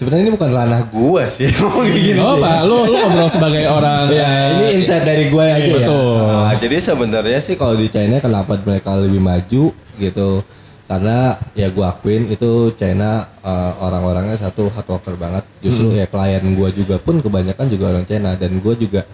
Sebenarnya 0.00 0.24
ini 0.24 0.32
bukan 0.32 0.48
ranah 0.48 0.80
gua 0.88 1.28
sih. 1.28 1.44
ngomong 1.60 1.84
kayak 1.84 2.00
gini 2.00 2.16
Oh. 2.24 2.40
Pak, 2.40 2.64
lu 2.64 2.88
lu 2.88 2.96
ngobrol 2.96 3.28
sebagai 3.28 3.68
orang 3.68 4.08
Ya, 4.08 4.56
ini 4.56 4.80
insight 4.80 5.04
dari 5.04 5.28
gue 5.28 5.44
aja 5.44 5.60
ya. 5.60 5.76
betul. 5.76 6.16
Nah, 6.24 6.56
jadi 6.56 6.76
sebenarnya 6.80 7.38
sih 7.44 7.52
kalau 7.52 7.76
di 7.76 7.92
China 7.92 8.16
kenapa 8.16 8.56
mereka 8.56 8.96
lebih 8.96 9.20
maju 9.20 9.76
gitu? 10.00 10.30
Karena 10.88 11.36
ya 11.52 11.68
gue 11.68 11.84
akuin 11.84 12.32
itu 12.32 12.72
China 12.80 13.28
eh, 13.44 13.72
orang-orangnya 13.76 14.40
satu 14.40 14.72
hard 14.72 14.88
worker 14.88 15.20
banget. 15.20 15.44
Justru 15.60 15.92
ya 15.92 16.08
klien 16.08 16.48
gue 16.48 16.68
juga 16.72 16.96
pun 16.96 17.20
kebanyakan 17.20 17.68
juga 17.68 17.84
orang 17.92 18.08
China 18.08 18.32
dan 18.40 18.56
gue 18.56 18.74
juga 18.80 19.04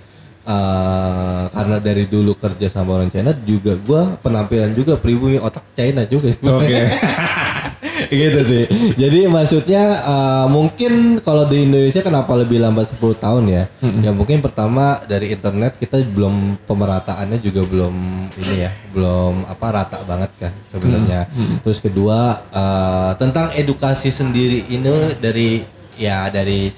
eh, 0.46 1.42
karena 1.50 1.76
dari 1.82 2.06
dulu 2.06 2.38
kerja 2.38 2.70
sama 2.70 2.94
orang 2.94 3.10
China 3.10 3.34
juga 3.42 3.74
gue 3.74 4.02
penampilan 4.22 4.70
juga 4.70 4.94
pribumi 4.94 5.42
otak 5.42 5.66
China 5.74 6.06
juga. 6.06 6.30
Oke. 6.30 6.78
gitu 8.10 8.40
sih. 8.46 8.64
Jadi 8.96 9.26
maksudnya 9.30 9.82
eh, 10.02 10.46
mungkin 10.50 11.22
kalau 11.22 11.46
di 11.46 11.66
Indonesia 11.66 12.00
kenapa 12.02 12.32
lebih 12.38 12.62
lambat 12.62 12.94
10 12.94 13.16
tahun 13.16 13.44
ya? 13.48 13.64
Ya 14.02 14.10
mungkin 14.14 14.40
pertama 14.42 15.02
dari 15.06 15.32
internet 15.32 15.78
kita 15.80 16.02
belum 16.06 16.60
pemerataannya 16.66 17.38
juga 17.40 17.66
belum 17.66 17.94
ini 18.38 18.56
ya, 18.66 18.70
belum 18.94 19.46
apa 19.48 19.66
rata 19.72 19.98
banget 20.06 20.30
kan 20.38 20.52
sebenarnya. 20.70 21.30
Terus 21.62 21.78
kedua 21.82 22.44
eh, 22.50 23.12
tentang 23.18 23.50
edukasi 23.56 24.10
sendiri 24.12 24.66
ini 24.70 25.16
dari 25.18 25.62
ya 25.96 26.28
dari 26.28 26.68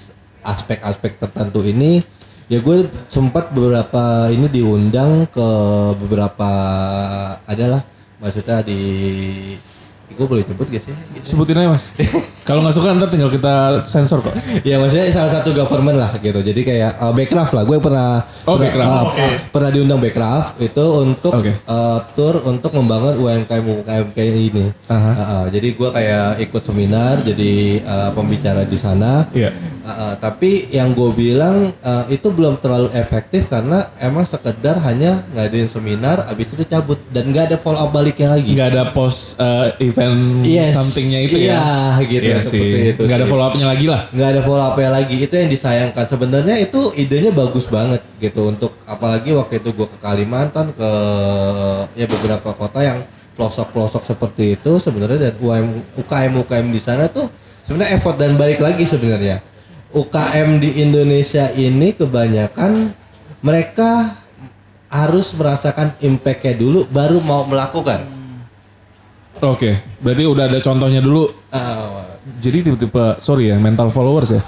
aspek-aspek 0.47 1.19
tertentu 1.19 1.61
ini 1.67 2.01
ya 2.49 2.65
gue 2.65 2.89
sempat 3.13 3.53
beberapa 3.53 4.33
ini 4.33 4.49
diundang 4.49 5.29
ke 5.29 5.49
beberapa 6.01 6.51
adalah 7.45 7.85
maksudnya 8.19 8.65
di 8.65 8.81
gue 10.09 10.27
boleh 10.27 10.43
nyebut 10.43 10.67
gak 10.67 10.83
sih? 10.83 10.95
Sebutin 11.23 11.57
aja 11.57 11.69
mas. 11.69 11.93
Kalau 12.49 12.65
nggak 12.65 12.73
suka 12.73 12.97
ntar 12.97 13.13
tinggal 13.13 13.29
kita 13.29 13.85
sensor 13.85 14.25
kok. 14.25 14.33
Ya 14.65 14.81
maksudnya 14.81 15.13
salah 15.13 15.29
satu 15.31 15.53
government 15.53 16.01
lah 16.01 16.17
gitu. 16.17 16.41
Jadi 16.41 16.65
kayak 16.65 16.97
uh, 16.97 17.13
Backcraft 17.13 17.53
lah. 17.53 17.63
Gue 17.63 17.77
pernah 17.77 18.25
Oh, 18.49 18.57
pernah, 18.57 18.73
Backcraft. 18.73 19.11
uh, 19.13 19.33
pernah 19.53 19.69
diundang 19.69 20.01
Backcraft 20.01 20.57
itu 20.59 20.85
untuk 20.97 21.37
Oke. 21.37 21.53
uh, 21.69 22.01
tour 22.17 22.41
untuk 22.49 22.73
membangun 22.73 23.21
UMKM 23.21 23.61
UMKM 23.61 24.07
kayak 24.13 24.35
ini. 24.49 24.65
Aha. 24.89 24.97
Uh, 24.97 25.21
uh, 25.21 25.45
jadi 25.53 25.69
gue 25.77 25.89
kayak 25.93 26.29
ikut 26.41 26.63
seminar 26.65 27.21
jadi 27.21 27.53
uh, 27.85 28.11
pembicara 28.17 28.65
di 28.65 28.79
sana. 28.81 29.29
Iya. 29.29 29.53
Uh, 29.85 29.91
uh, 29.93 30.13
tapi 30.17 30.73
yang 30.73 30.93
gue 30.93 31.13
bilang 31.13 31.69
uh, 31.81 32.05
itu 32.09 32.33
belum 32.33 32.57
terlalu 32.59 32.89
efektif 32.97 33.45
karena 33.49 33.93
emang 33.99 34.25
sekedar 34.25 34.81
hanya 34.81 35.21
ngadain 35.37 35.69
seminar, 35.69 36.25
abis 36.29 36.57
itu 36.57 36.65
cabut 36.65 36.97
dan 37.13 37.29
nggak 37.29 37.53
ada 37.53 37.57
follow 37.61 37.77
up 37.79 37.93
baliknya 37.93 38.33
lagi. 38.33 38.57
Nggak 38.57 38.69
ada 38.73 38.85
post 38.89 39.37
uh, 39.37 39.69
event 39.77 39.97
Yes. 40.43 40.73
somethingnya 40.75 41.21
itu 41.27 41.37
Iya, 41.49 41.59
ya. 41.59 42.07
gitu, 42.07 42.25
Iya 42.25 42.39
seperti 42.41 42.79
sih. 42.79 42.93
itu 42.95 43.03
Nggak 43.05 43.19
ada 43.19 43.27
follow 43.27 43.47
upnya 43.51 43.67
lagi 43.67 43.87
lah. 43.91 44.03
nggak 44.11 44.29
ada 44.35 44.41
follow 44.43 44.65
up 44.65 44.79
lagi 44.79 45.17
itu 45.19 45.35
yang 45.35 45.51
disayangkan 45.51 46.05
sebenarnya 46.07 46.57
itu 46.59 46.81
idenya 46.95 47.31
bagus 47.31 47.67
banget 47.67 48.01
gitu 48.19 48.49
untuk 48.49 48.75
apalagi 48.85 49.35
waktu 49.35 49.59
itu 49.63 49.71
gue 49.75 49.87
ke 49.87 49.99
Kalimantan 49.99 50.71
ke 50.73 50.91
ya 51.95 52.07
beberapa 52.07 52.51
kota 52.55 52.83
yang 52.83 52.99
pelosok-pelosok 53.39 54.03
seperti 54.03 54.59
itu 54.59 54.83
sebenarnya 54.83 55.31
dan 55.31 55.35
UM, 55.39 55.67
UKM 55.95 56.33
UKM 56.43 56.67
di 56.75 56.81
sana 56.83 57.07
tuh 57.07 57.31
sebenarnya 57.63 57.95
effort 57.95 58.19
dan 58.19 58.35
balik 58.35 58.59
lagi 58.59 58.83
sebenarnya 58.83 59.39
UKM 59.89 60.59
di 60.59 60.83
Indonesia 60.83 61.49
ini 61.55 61.95
kebanyakan 61.95 62.93
mereka 63.41 64.19
harus 64.89 65.31
merasakan 65.37 65.95
impactnya 66.01 66.59
dulu 66.59 66.89
baru 66.91 67.23
mau 67.23 67.47
melakukan 67.47 68.18
Oke, 69.41 69.71
berarti 69.99 70.25
udah 70.25 70.45
ada 70.47 70.59
contohnya 70.59 70.99
dulu. 70.99 71.31
Ah, 71.49 72.05
Jadi 72.37 72.61
tipe-tipe 72.63 73.19
sorry 73.19 73.49
ya 73.49 73.57
mental 73.57 73.89
followers 73.89 74.31
ya. 74.31 74.43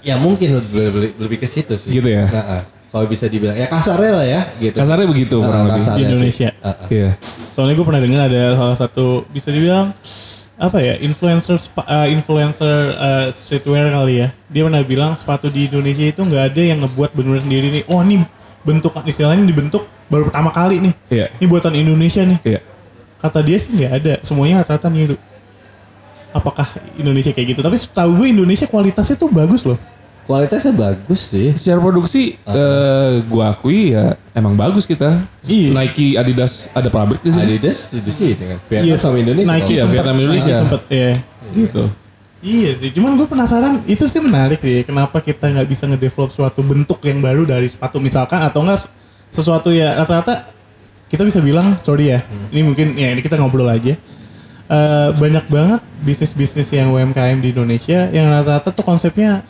ya 0.00 0.14
mungkin 0.16 0.54
lebih, 0.54 0.78
lebih, 0.88 1.10
lebih 1.18 1.36
ke 1.36 1.46
situ 1.46 1.74
sih 1.74 1.90
Gitu 1.90 2.06
ya? 2.06 2.22
Nah, 2.24 2.44
ah. 2.52 2.62
kalau 2.86 3.04
bisa 3.04 3.26
dibilang 3.26 3.52
ya 3.52 3.66
kasarnya 3.66 4.12
lah 4.14 4.22
ya 4.24 4.40
gitu 4.56 4.78
Kasarnya 4.78 5.04
begitu 5.04 5.36
Ah, 5.36 5.44
kurang 5.44 5.64
lebih. 5.66 5.74
kasarnya 5.76 5.98
Di. 5.98 6.06
Indonesia. 6.06 6.48
Ah, 6.58 6.68
ah. 6.70 6.86
Iya. 6.86 7.10
Soalnya 7.50 7.74
gue 7.74 7.84
pernah 7.84 7.98
dengar 8.00 8.20
ada 8.24 8.42
salah 8.54 8.76
satu 8.78 9.06
bisa 9.28 9.50
dibilang 9.50 9.90
apa 10.56 10.78
ya 10.78 10.94
influencer 10.96 11.58
spa- 11.58 11.84
eh, 11.84 12.14
influencer 12.14 12.76
eh, 12.94 13.26
streetwear 13.28 13.90
kali 13.90 14.14
ya. 14.16 14.28
Dia 14.46 14.62
pernah 14.62 14.80
bilang 14.80 15.12
sepatu 15.12 15.50
di 15.50 15.66
Indonesia 15.66 16.06
itu 16.06 16.20
nggak 16.22 16.54
ada 16.54 16.62
yang 16.62 16.78
ngebuat 16.80 17.10
benar 17.12 17.42
sendiri 17.42 17.66
nih. 17.70 17.82
Oh 17.88 18.00
ini 18.00 18.22
bentuk 18.62 18.94
istilahnya 19.02 19.42
dibentuk 19.42 19.82
baru 20.06 20.30
pertama 20.30 20.48
kali 20.50 20.78
nih. 20.80 20.94
Iya. 21.10 21.26
Ini 21.34 21.44
buatan 21.44 21.74
Indonesia 21.74 22.22
nih. 22.22 22.38
Iya. 22.46 22.60
Kata 23.16 23.40
dia 23.40 23.56
sih 23.56 23.70
nggak 23.72 23.92
ada. 23.92 24.14
Semuanya 24.22 24.62
rata-rata 24.62 24.88
niru. 24.92 25.16
Apakah 26.36 26.68
Indonesia 27.00 27.32
kayak 27.32 27.56
gitu? 27.56 27.60
Tapi 27.64 27.76
setahu 27.80 28.20
gue 28.20 28.28
Indonesia 28.36 28.68
kualitasnya 28.68 29.16
tuh 29.16 29.32
bagus 29.32 29.64
loh. 29.64 29.80
kualitasnya 30.26 30.74
bagus 30.74 31.30
sih 31.30 31.54
Secara 31.54 31.78
produksi 31.78 32.34
eh, 32.34 33.12
gua 33.30 33.54
akui 33.54 33.94
ya 33.94 34.18
emang 34.34 34.58
bagus 34.58 34.82
kita. 34.82 35.22
Iya. 35.46 35.70
Nike, 35.70 36.18
Adidas 36.18 36.66
ada 36.74 36.90
pabrik 36.90 37.22
di 37.22 37.30
sini. 37.30 37.56
Adidas 37.56 37.94
di 37.94 38.12
sini 38.12 38.34
kan 38.34 38.58
Vietnam 38.66 38.98
sama 38.98 39.16
Indonesia 39.22 39.54
Nike 39.54 39.74
ya, 39.78 39.84
Vietnam 39.86 40.16
Indonesia. 40.18 40.54
Sempet, 40.66 40.82
ya. 40.90 41.12
Gitu. 41.54 41.84
Iya 42.42 42.70
sih, 42.78 42.90
cuman 42.90 43.14
gue 43.16 43.26
penasaran 43.30 43.86
itu 43.86 44.04
sih 44.10 44.18
menarik 44.18 44.58
sih. 44.58 44.82
Kenapa 44.82 45.22
kita 45.22 45.46
nggak 45.46 45.66
bisa 45.70 45.86
ngedevelop 45.86 46.30
suatu 46.34 46.60
bentuk 46.60 46.98
yang 47.06 47.22
baru 47.22 47.46
dari 47.46 47.70
sepatu 47.70 48.02
misalkan 48.02 48.42
atau 48.42 48.66
enggak 48.66 48.82
sesuatu 49.30 49.70
ya 49.70 49.94
rata-rata 49.94 50.55
kita 51.06 51.22
bisa 51.22 51.38
bilang 51.42 51.78
sorry 51.82 52.14
ya. 52.14 52.20
Ini 52.50 52.60
mungkin 52.66 52.96
ya 52.98 53.12
ini 53.14 53.20
kita 53.22 53.38
ngobrol 53.38 53.68
aja. 53.68 53.94
Eh, 54.66 55.08
banyak 55.14 55.46
banget 55.46 55.80
bisnis-bisnis 56.02 56.66
yang 56.74 56.90
UMKM 56.90 57.38
di 57.38 57.54
Indonesia 57.54 58.10
yang 58.10 58.26
rata-rata 58.26 58.74
tuh 58.74 58.82
konsepnya 58.82 59.46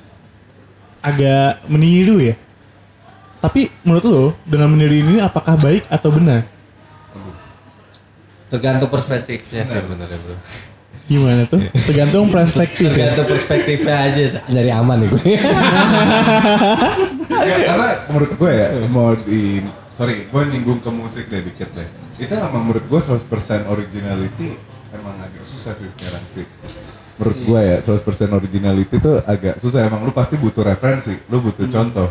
agak 1.01 1.65
meniru 1.73 2.21
ya. 2.21 2.37
Tapi 3.41 3.73
menurut 3.87 4.05
lo 4.05 4.25
dengan 4.45 4.73
meniru 4.77 4.93
ini 4.97 5.21
apakah 5.25 5.57
baik 5.57 5.89
atau 5.89 6.13
benar? 6.13 6.57
tergantung 8.47 8.91
perspektifnya 8.91 9.67
sih 9.67 9.75
sebenarnya 9.75 10.19
bro 10.23 10.37
Gimana 11.07 11.47
tuh? 11.47 11.63
Tergantung 11.87 12.27
perspektif 12.35 12.91
ya. 12.91 13.15
tergantung 13.15 13.39
perspektifnya 13.39 13.97
aja. 14.11 14.25
Nyari 14.51 14.71
aman 14.75 14.97
nih 15.03 15.09
gue. 15.15 15.23
Ya, 17.37 17.57
karena 17.69 17.91
menurut 18.11 18.33
gue 18.35 18.51
ya 18.51 18.67
mau 18.91 19.15
di 19.15 19.63
sorry 19.95 20.27
gue 20.27 20.43
nyinggung 20.51 20.83
ke 20.83 20.91
musik 20.91 21.31
deh 21.31 21.47
dikit 21.47 21.71
deh. 21.79 21.87
Itu 22.19 22.33
emang 22.35 22.67
menurut 22.67 22.83
gue 22.91 23.01
100% 23.01 23.23
originality 23.71 24.59
emang 24.91 25.15
agak 25.23 25.47
susah 25.47 25.79
sih 25.79 25.87
sekarang 25.87 26.25
sih. 26.35 26.43
Menurut 27.23 27.39
gue 27.39 27.61
ya 27.61 27.77
100% 27.87 28.03
originality 28.35 28.99
tuh 28.99 29.23
agak 29.23 29.63
susah. 29.63 29.87
Emang 29.87 30.03
lu 30.03 30.11
pasti 30.11 30.35
butuh 30.35 30.67
referensi 30.67 31.15
lu 31.31 31.39
butuh 31.39 31.71
contoh. 31.71 32.11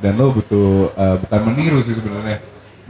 Dan 0.00 0.16
lu 0.16 0.32
butuh 0.32 0.96
uh, 0.96 1.16
bukan 1.20 1.40
meniru 1.52 1.82
sih 1.84 1.92
sebenarnya 1.92 2.40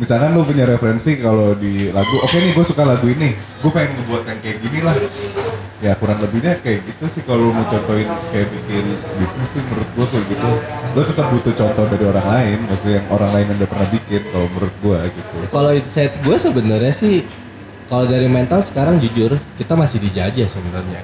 misalkan 0.01 0.33
lu 0.33 0.49
punya 0.49 0.65
referensi 0.65 1.21
kalau 1.21 1.53
di 1.53 1.93
lagu 1.93 2.17
oke 2.25 2.33
nih 2.41 2.57
gue 2.57 2.65
suka 2.65 2.89
lagu 2.89 3.05
ini. 3.05 3.37
Gue 3.61 3.69
pengen 3.69 4.01
ngebuat 4.01 4.25
yang 4.25 4.41
kayak 4.41 4.59
gini 4.65 4.79
lah. 4.81 4.97
Ya 5.81 5.93
kurang 5.97 6.21
lebihnya 6.25 6.61
kayak 6.61 6.89
gitu 6.89 7.05
sih 7.09 7.23
kalau 7.25 7.53
mau 7.53 7.65
contohin 7.69 8.09
kayak 8.33 8.49
bikin 8.49 8.85
bisnis 9.21 9.49
sih 9.53 9.63
menurut 9.69 9.89
gue 9.93 10.07
kayak 10.17 10.27
gitu. 10.33 10.51
Lu 10.97 11.01
tetap 11.05 11.27
butuh 11.29 11.53
contoh 11.53 11.85
dari 11.93 12.05
orang 12.09 12.27
lain 12.33 12.57
maksudnya 12.65 12.95
yang 13.05 13.09
orang 13.13 13.31
lain 13.37 13.47
yang 13.53 13.59
udah 13.61 13.71
pernah 13.71 13.89
bikin 13.93 14.21
kalau 14.33 14.47
menurut 14.57 14.75
gue 14.81 14.99
gitu. 15.13 15.37
Kalau 15.53 15.71
set 15.93 16.13
gue 16.17 16.37
sebenarnya 16.41 16.95
sih 16.97 17.15
kalau 17.93 18.05
dari 18.09 18.29
mental 18.33 18.65
sekarang 18.65 18.97
jujur 19.05 19.37
kita 19.61 19.77
masih 19.77 20.01
dijajah 20.01 20.49
sebenarnya. 20.49 21.01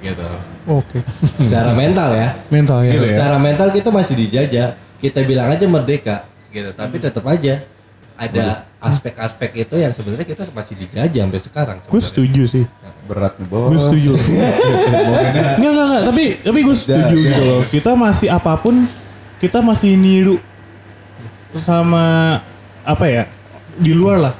Gitu. 0.00 0.30
Oke. 0.66 0.98
secara 1.44 1.76
mental 1.76 2.10
ya. 2.16 2.28
Mental 2.48 2.80
ya. 2.88 2.92
Gitu 2.96 3.04
ya. 3.04 3.16
secara 3.20 3.36
mental 3.36 3.68
kita 3.68 3.88
masih 3.92 4.14
dijajah. 4.16 4.68
Kita 4.96 5.20
bilang 5.28 5.52
aja 5.52 5.68
merdeka 5.68 6.35
gitu 6.56 6.70
tapi 6.72 6.96
tetap 6.96 7.24
aja 7.28 7.60
ada 8.16 8.64
aspek-aspek 8.80 9.68
itu 9.68 9.76
yang 9.76 9.92
sebenarnya 9.92 10.24
kita 10.24 10.48
masih 10.48 10.74
dijajah 10.80 11.22
sampai 11.28 11.40
sekarang 11.44 11.76
Gue 11.84 12.00
setuju 12.00 12.42
sih. 12.48 12.64
berat 13.04 13.36
nih 13.36 13.46
bos 13.46 13.76
Gue 13.76 13.80
setuju. 13.80 14.10
Enggak, 14.16 15.70
enggak, 15.70 15.86
enggak. 15.86 16.02
Tapi, 16.08 16.24
tapi 16.40 16.58
gue 16.64 16.76
setuju 16.76 17.14
gitu 17.14 17.42
loh. 17.44 17.62
Kita 17.68 17.92
masih 17.92 18.28
apa 18.32 18.56
pun, 18.56 18.88
kita 19.36 19.60
masih 19.60 19.94
niru 20.00 20.36
sama 21.56 22.40
apa 22.82 23.04
ya 23.04 23.22
di 23.76 23.92
luar 23.92 24.18
lah. 24.18 24.34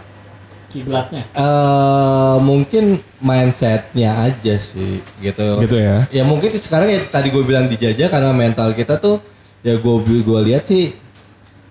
Kiblatnya. 0.73 1.25
Eh, 1.31 2.37
mungkin 2.43 3.01
mindsetnya 3.21 4.25
aja 4.25 4.55
sih 4.57 5.01
gitu. 5.21 5.47
Gitu 5.63 5.77
ya. 5.77 6.05
Ya 6.11 6.25
mungkin 6.25 6.53
sekarang 6.59 6.89
ya 6.91 7.01
tadi 7.13 7.29
gue 7.29 7.45
bilang 7.45 7.69
dijajah 7.69 8.09
karena 8.09 8.33
mental 8.33 8.73
kita 8.73 8.97
tuh 8.99 9.21
ya 9.61 9.77
gue 9.77 9.95
gue 10.05 10.41
lihat 10.49 10.65
sih 10.69 11.06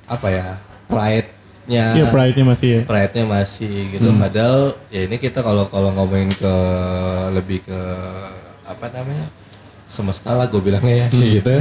apa 0.06 0.28
ya 0.30 0.48
pride-nya. 0.86 1.86
Iya 1.94 2.06
pride-nya 2.10 2.46
masih 2.46 2.68
ya. 2.70 2.82
pride-nya 2.86 3.24
masih 3.26 3.74
gitu. 3.92 4.08
Padahal 4.16 4.62
ya 4.88 5.02
ini 5.04 5.18
kita 5.18 5.40
kalau 5.40 5.66
kalau 5.68 5.90
ngomongin 5.92 6.30
ke 6.30 6.56
lebih 7.32 7.62
ke 7.62 7.80
apa 8.66 8.86
namanya 8.90 9.30
semesta 9.86 10.34
lah 10.34 10.46
gue 10.46 10.58
bilangnya 10.60 11.06
ya 11.06 11.08
gitu. 11.14 11.54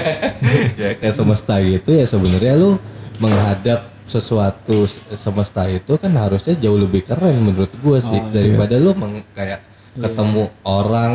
ya 0.82 0.90
kayak 0.94 1.14
semesta 1.14 1.58
gitu 1.58 1.90
ya 1.90 2.06
sebenarnya 2.06 2.54
lu 2.54 2.78
menghadap 3.18 3.90
sesuatu 4.06 4.86
semesta 5.14 5.66
itu 5.66 5.94
kan 5.94 6.10
harusnya 6.14 6.54
jauh 6.56 6.74
lebih 6.74 7.02
keren 7.02 7.38
menurut 7.38 7.70
gue 7.70 7.98
sih 8.00 8.18
daripada 8.30 8.74
lu 8.74 8.90
meng- 8.92 9.22
kayak 9.30 9.62
ketemu 9.92 10.42
orang 10.62 11.12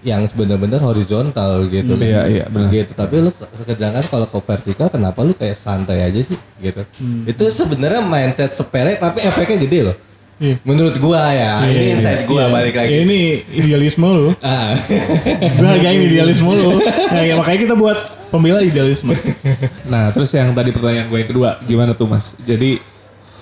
yang 0.00 0.28
benar-benar 0.30 0.80
horizontal 0.80 1.64
gitu 1.66 1.96
Iya, 1.96 2.28
iya, 2.28 2.44
benar. 2.46 2.68
gitu 2.68 2.92
tapi 2.92 3.14
lu 3.18 3.30
ke- 3.30 3.48
sedangkan 3.66 4.04
kalau 4.04 4.26
ke 4.26 4.38
vertikal 4.38 4.86
kenapa 4.86 5.20
lu 5.20 5.32
kayak 5.32 5.54
santai 5.54 6.02
aja 6.02 6.20
sih 6.20 6.36
gitu 6.58 6.84
itu 7.24 7.42
sebenarnya 7.50 8.00
mindset 8.00 8.52
sepele 8.52 8.94
tapi 8.94 9.22
efeknya 9.22 9.58
gede 9.60 9.80
loh 9.82 9.96
Iya. 10.38 10.54
menurut 10.62 10.94
gua 10.96 11.18
ya 11.28 11.66
ini 11.66 11.74
Iya, 11.74 11.82
insight 11.94 12.20
gua 12.24 12.42
iya. 12.42 12.52
balik 12.52 12.74
lagi 12.76 12.90
Ya, 12.90 12.98
ini 13.02 13.18
idealisme 13.50 14.06
lu. 14.06 14.30
Ah. 14.46 14.70
Gue 15.50 15.66
hargain 15.66 15.98
idealisme 16.00 16.46
lu. 16.46 16.78
Nah, 17.10 17.22
ya, 17.22 17.34
makanya 17.34 17.60
kita 17.60 17.74
buat 17.74 17.98
pembela 18.28 18.62
idealisme. 18.62 19.18
Nah, 19.90 20.14
terus 20.14 20.30
yang 20.30 20.54
tadi 20.54 20.70
pertanyaan 20.70 21.08
gue 21.08 21.18
yang 21.18 21.26
kedua, 21.26 21.58
gimana 21.60 21.90
tuh 21.90 22.06
Mas? 22.06 22.38
Jadi, 22.38 22.78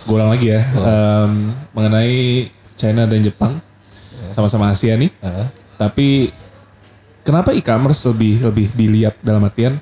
gue 0.00 0.14
ulang 0.14 0.32
lagi 0.32 0.48
ya, 0.48 0.64
em, 0.64 1.30
mengenai 1.70 2.48
China 2.72 3.04
dan 3.04 3.20
Jepang. 3.20 3.60
Sama-sama 4.36 4.68
Asia 4.68 4.92
nih. 5.00 5.08
Heeh. 5.24 5.46
Tapi 5.80 6.08
kenapa 7.24 7.56
e-commerce 7.56 8.04
lebih 8.12 8.44
lebih 8.44 8.66
dilihat 8.76 9.16
dalam 9.24 9.40
artian 9.40 9.80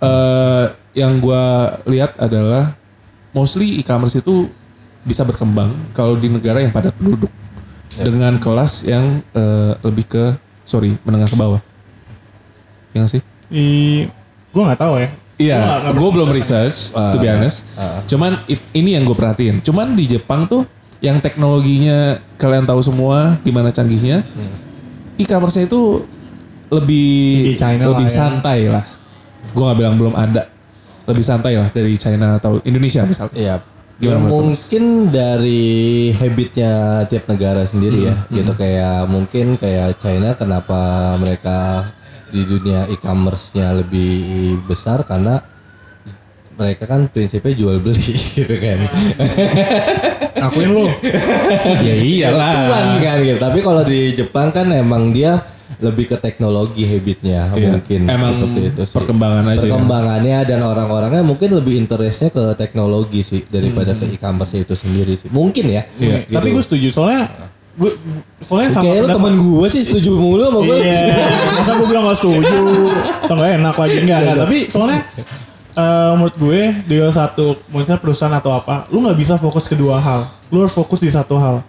eh 0.00 0.64
yang 0.96 1.20
gua 1.20 1.76
lihat 1.84 2.16
adalah 2.16 2.72
mostly 3.30 3.76
e-commerce 3.78 4.16
itu 4.16 4.48
bisa 5.04 5.22
berkembang 5.22 5.76
kalau 5.92 6.16
di 6.16 6.32
negara 6.32 6.60
yang 6.60 6.72
padat 6.72 6.96
penduduk 6.96 7.28
dengan 7.94 8.40
kelas 8.40 8.88
yang 8.88 9.20
eh, 9.32 9.72
lebih 9.84 10.08
ke 10.08 10.24
sorry 10.64 10.96
menengah 11.04 11.28
ke 11.28 11.36
bawah. 11.36 11.60
Yang 12.96 13.06
sih? 13.18 13.22
Di 13.50 13.68
gue 14.50 14.62
nggak 14.62 14.80
tahu 14.80 14.94
ya. 14.98 15.08
Iya, 15.40 15.60
gue 15.96 16.10
belum 16.12 16.28
research, 16.36 16.92
to 16.92 17.16
be 17.16 17.24
honest. 17.24 17.64
Cuman 18.04 18.44
it- 18.44 18.70
ini 18.76 18.92
yang 18.92 19.08
gue 19.08 19.16
perhatiin. 19.16 19.64
Cuman 19.64 19.96
di 19.96 20.04
Jepang 20.04 20.44
tuh 20.44 20.68
yang 21.00 21.18
teknologinya 21.20 22.20
kalian 22.36 22.68
tahu 22.68 22.80
semua 22.84 23.40
gimana 23.40 23.72
canggihnya. 23.72 24.24
E-commerce 25.20 25.64
itu 25.64 26.04
lebih 26.70 27.56
China 27.58 27.92
lebih 27.92 28.06
lah 28.08 28.12
ya. 28.12 28.16
santai 28.16 28.60
lah. 28.70 28.84
Gue 29.52 29.62
nggak 29.64 29.78
bilang 29.80 29.96
belum 29.96 30.14
ada. 30.16 30.48
Lebih 31.08 31.24
santai 31.24 31.58
lah 31.58 31.68
dari 31.72 31.96
China 31.96 32.36
atau 32.38 32.60
Indonesia 32.62 33.02
misalnya. 33.04 33.36
Iya. 33.36 33.56
Gimana 34.00 34.16
Ya 34.16 34.16
menurut 34.16 34.32
mungkin 34.56 34.84
dari 35.12 36.08
habitnya 36.16 37.04
tiap 37.04 37.28
negara 37.28 37.68
sendiri 37.68 38.08
ya, 38.08 38.16
Hmm, 38.16 38.32
gitu 38.32 38.52
kayak 38.56 39.04
mungkin 39.12 39.60
kayak 39.60 40.00
China 40.00 40.32
kenapa 40.40 41.12
mereka 41.20 41.84
di 42.32 42.48
dunia 42.48 42.88
e-commerce-nya 42.88 43.76
lebih 43.76 44.56
besar 44.64 45.04
karena 45.04 45.44
mereka 46.56 46.88
kan 46.88 47.12
prinsipnya 47.12 47.52
jual 47.52 47.76
beli 47.76 48.12
gitu 48.40 48.56
kan. 48.56 48.78
Akuin 50.42 50.68
lu. 50.70 50.86
ya 51.86 51.94
iyalah. 51.96 52.52
Cuan 52.68 52.88
kan 52.98 53.16
gitu. 53.20 53.38
Tapi 53.38 53.58
kalau 53.60 53.82
di 53.82 54.00
Jepang 54.12 54.48
kan 54.50 54.66
emang 54.68 55.10
dia 55.10 55.40
lebih 55.80 56.04
ke 56.04 56.16
teknologi 56.18 56.84
habitnya 56.84 57.48
Iya. 57.56 57.72
mungkin 57.72 58.00
Emang 58.04 58.36
seperti 58.36 58.60
itu 58.68 58.82
sih. 58.84 58.94
perkembangan 58.94 59.44
aja 59.46 59.56
ya. 59.56 59.62
Perkembangannya 59.64 60.38
dan 60.44 60.60
orang-orangnya 60.60 61.22
mungkin 61.22 61.48
lebih 61.54 61.78
interestnya 61.78 62.28
ke 62.28 62.52
teknologi 62.54 63.22
sih 63.22 63.46
daripada 63.46 63.94
ke 63.94 64.04
e-commerce 64.10 64.52
itu 64.54 64.74
sendiri 64.74 65.16
sih. 65.16 65.32
Mungkin 65.32 65.70
ya. 65.70 65.82
Hmm. 65.86 66.02
Iya. 66.02 66.16
Gitu. 66.26 66.36
Tapi 66.36 66.48
gue 66.52 66.62
setuju 66.64 66.86
soalnya 66.92 67.22
gue 67.70 67.92
soalnya 68.42 68.70
sama 68.70 68.82
Kayak 68.82 68.98
lu 69.00 69.08
temen 69.08 69.34
gue 69.38 69.66
sih 69.70 69.82
setuju 69.82 70.10
mulu 70.12 70.42
sama 70.42 70.60
gue. 70.60 70.76
Iya, 70.84 71.00
masa 71.56 71.72
gue 71.72 71.86
bilang 71.88 72.04
gak 72.04 72.18
setuju 72.18 72.58
Atau 73.24 73.34
gak 73.38 73.50
enak 73.56 73.76
lagi 73.78 73.96
Enggak, 74.02 74.18
enggak 74.20 74.36
Tapi 74.42 74.56
soalnya 74.68 75.00
eh, 75.74 76.10
Menurut 76.16 76.36
gue 76.36 76.60
Di 76.86 76.96
satu 77.10 77.58
Misalnya 77.70 78.00
perusahaan 78.02 78.34
atau 78.34 78.54
apa 78.54 78.90
Lu 78.90 79.02
gak 79.04 79.18
bisa 79.18 79.34
fokus 79.36 79.66
kedua 79.70 79.98
hal. 79.98 80.26
Lu 80.50 80.66
harus 80.66 80.74
fokus 80.74 80.98
di 80.98 81.10
satu 81.10 81.38
hal. 81.38 81.62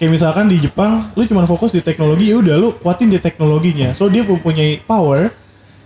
Kayak 0.00 0.10
misalkan 0.16 0.48
di 0.48 0.58
Jepang 0.58 1.12
Lu 1.14 1.22
cuma 1.28 1.44
fokus 1.44 1.70
di 1.70 1.80
teknologi 1.84 2.32
ya 2.32 2.40
udah 2.40 2.56
lu 2.58 2.68
kuatin 2.76 3.12
di 3.12 3.20
teknologinya. 3.20 3.92
So 3.92 4.08
dia 4.08 4.24
mempunyai 4.24 4.82
power 4.84 5.30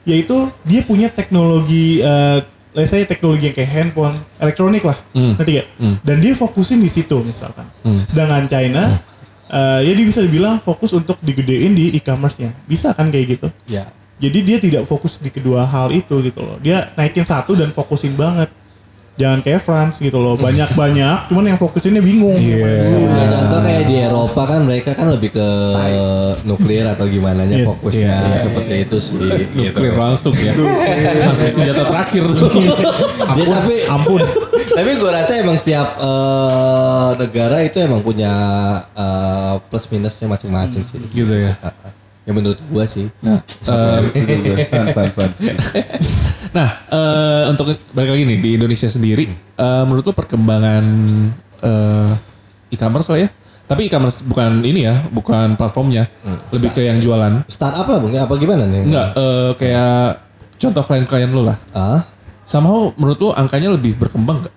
Yaitu 0.09 0.49
Dia 0.65 0.81
punya 0.87 1.09
teknologi 1.13 2.01
eh 2.01 2.41
Let's 2.77 2.95
say 2.95 3.03
teknologi 3.09 3.49
yang 3.51 3.57
kayak 3.57 3.71
handphone 3.75 4.15
Elektronik 4.39 4.85
lah. 4.87 4.95
Ngerti 5.35 5.53
gak? 5.59 5.69
Dan 6.05 6.17
dia 6.23 6.33
fokusin 6.37 6.79
di 6.79 6.87
situ 6.93 7.17
misalkan. 7.27 7.67
Sedangkan 8.07 8.47
China 8.47 8.85
eh, 9.49 9.81
ya 9.89 9.93
dia 9.97 10.07
bisa 10.07 10.21
dibilang 10.23 10.61
fokus 10.61 10.93
untuk 10.95 11.17
digedein 11.25 11.73
di 11.75 11.97
e-commerce-nya. 11.97 12.55
Bisa 12.69 12.93
kan 12.93 13.09
kayak 13.09 13.27
gitu. 13.41 13.49
Ya. 13.67 13.89
Jadi 14.19 14.39
dia 14.43 14.59
tidak 14.59 14.83
fokus 14.83 15.15
di 15.17 15.31
kedua 15.31 15.63
hal 15.63 15.89
itu 15.91 16.19
gitu 16.21 16.43
loh. 16.43 16.59
Dia 16.59 16.91
naikin 16.93 17.23
satu 17.23 17.55
dan 17.55 17.71
fokusin 17.71 18.13
banget. 18.13 18.51
Jangan 19.15 19.43
kayak 19.43 19.59
France 19.59 19.99
gitu 19.99 20.15
loh. 20.15 20.35
Banyak-banyak, 20.35 21.17
cuman 21.31 21.45
yang 21.45 21.59
fokusinnya 21.59 21.99
bingung. 21.99 22.35
Iya. 22.35 22.95
Ya, 22.95 23.27
contoh 23.29 23.61
kayak 23.63 23.85
di 23.87 23.95
Eropa 23.99 24.43
kan 24.47 24.63
mereka 24.63 24.95
kan 24.95 25.11
lebih 25.11 25.35
ke 25.35 25.49
nuklir 26.45 26.87
atau 26.87 27.03
gimana 27.05 27.43
nya 27.43 27.59
Yes. 27.59 27.67
fokusnya 27.67 28.07
Iya, 28.07 28.19
iya, 28.23 28.39
seperti 28.39 28.75
itu 28.87 28.97
sih 28.99 29.19
gitu. 29.59 29.75
Clear 29.75 29.99
langsung 29.99 30.35
ya. 30.35 30.55
langsung 31.27 31.51
senjata 31.51 31.83
terakhir 31.83 32.23
tuh. 32.27 32.51
Ya, 33.35 33.45
tapi 33.45 33.75
Ampun. 33.91 34.23
tapi 34.71 34.91
gue 34.95 35.11
rasa 35.11 35.33
emang 35.35 35.59
setiap 35.59 35.99
eh, 35.99 37.09
negara 37.19 37.59
itu 37.63 37.77
emang 37.83 37.99
punya 37.99 38.31
eh, 38.95 39.55
plus 39.67 39.91
minusnya 39.91 40.27
masing-masing 40.27 40.83
sih. 40.83 41.03
gitu 41.11 41.35
ya. 41.35 41.59
Ya 42.29 42.37
menurut 42.37 42.61
gue 42.61 42.85
sih. 42.85 43.09
Nah, 46.53 46.69
eh, 46.93 47.43
untuk 47.49 47.73
balik 47.97 48.11
lagi 48.13 48.29
nih 48.29 48.37
di 48.37 48.51
Indonesia 48.61 48.85
sendiri, 48.85 49.33
eh, 49.33 49.83
menurut 49.89 50.05
lo 50.05 50.13
perkembangan 50.13 50.85
eh, 51.65 52.13
e-commerce 52.69 53.09
lah 53.09 53.25
ya. 53.25 53.29
Tapi 53.65 53.89
e-commerce 53.89 54.25
bukan 54.25 54.61
ini 54.61 54.85
ya, 54.85 55.09
bukan 55.09 55.57
platformnya, 55.57 56.09
lebih 56.53 56.69
ke 56.73 56.85
yang 56.85 57.01
jualan. 57.01 57.49
Startup 57.49 57.85
lah 57.85 58.01
mungkin 58.01 58.21
apa 58.21 58.37
gimana 58.37 58.65
nih? 58.65 58.85
Enggak, 58.85 59.09
eh, 59.17 59.51
kayak 59.57 60.05
contoh 60.61 60.85
klien-klien 60.85 61.33
lo 61.33 61.49
lah. 61.49 61.57
Ah, 61.73 62.05
Somehow 62.45 62.97
menurut 62.97 63.21
lo 63.21 63.29
angkanya 63.37 63.69
lebih 63.73 63.97
berkembang 63.97 64.41
nggak? 64.41 64.55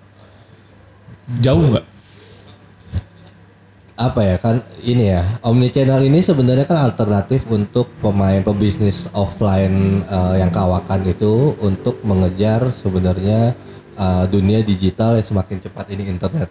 Jauh 1.44 1.60
nggak? 1.72 1.84
Apa 4.02 4.20
ya 4.26 4.36
kan 4.42 4.58
ini 4.82 5.14
ya 5.14 5.22
omnichannel 5.46 6.02
ini 6.02 6.18
sebenarnya 6.18 6.66
kan 6.66 6.90
alternatif 6.90 7.46
untuk 7.46 7.86
pemain 8.02 8.42
pebisnis 8.42 9.06
offline 9.14 10.02
eh, 10.02 10.42
yang 10.42 10.50
kawakan 10.50 11.06
itu 11.06 11.54
untuk 11.62 12.02
mengejar 12.02 12.74
sebenarnya 12.74 13.54
eh, 13.94 14.24
dunia 14.26 14.66
digital 14.66 15.14
yang 15.14 15.26
semakin 15.26 15.62
cepat 15.62 15.86
ini 15.94 16.10
internet 16.10 16.50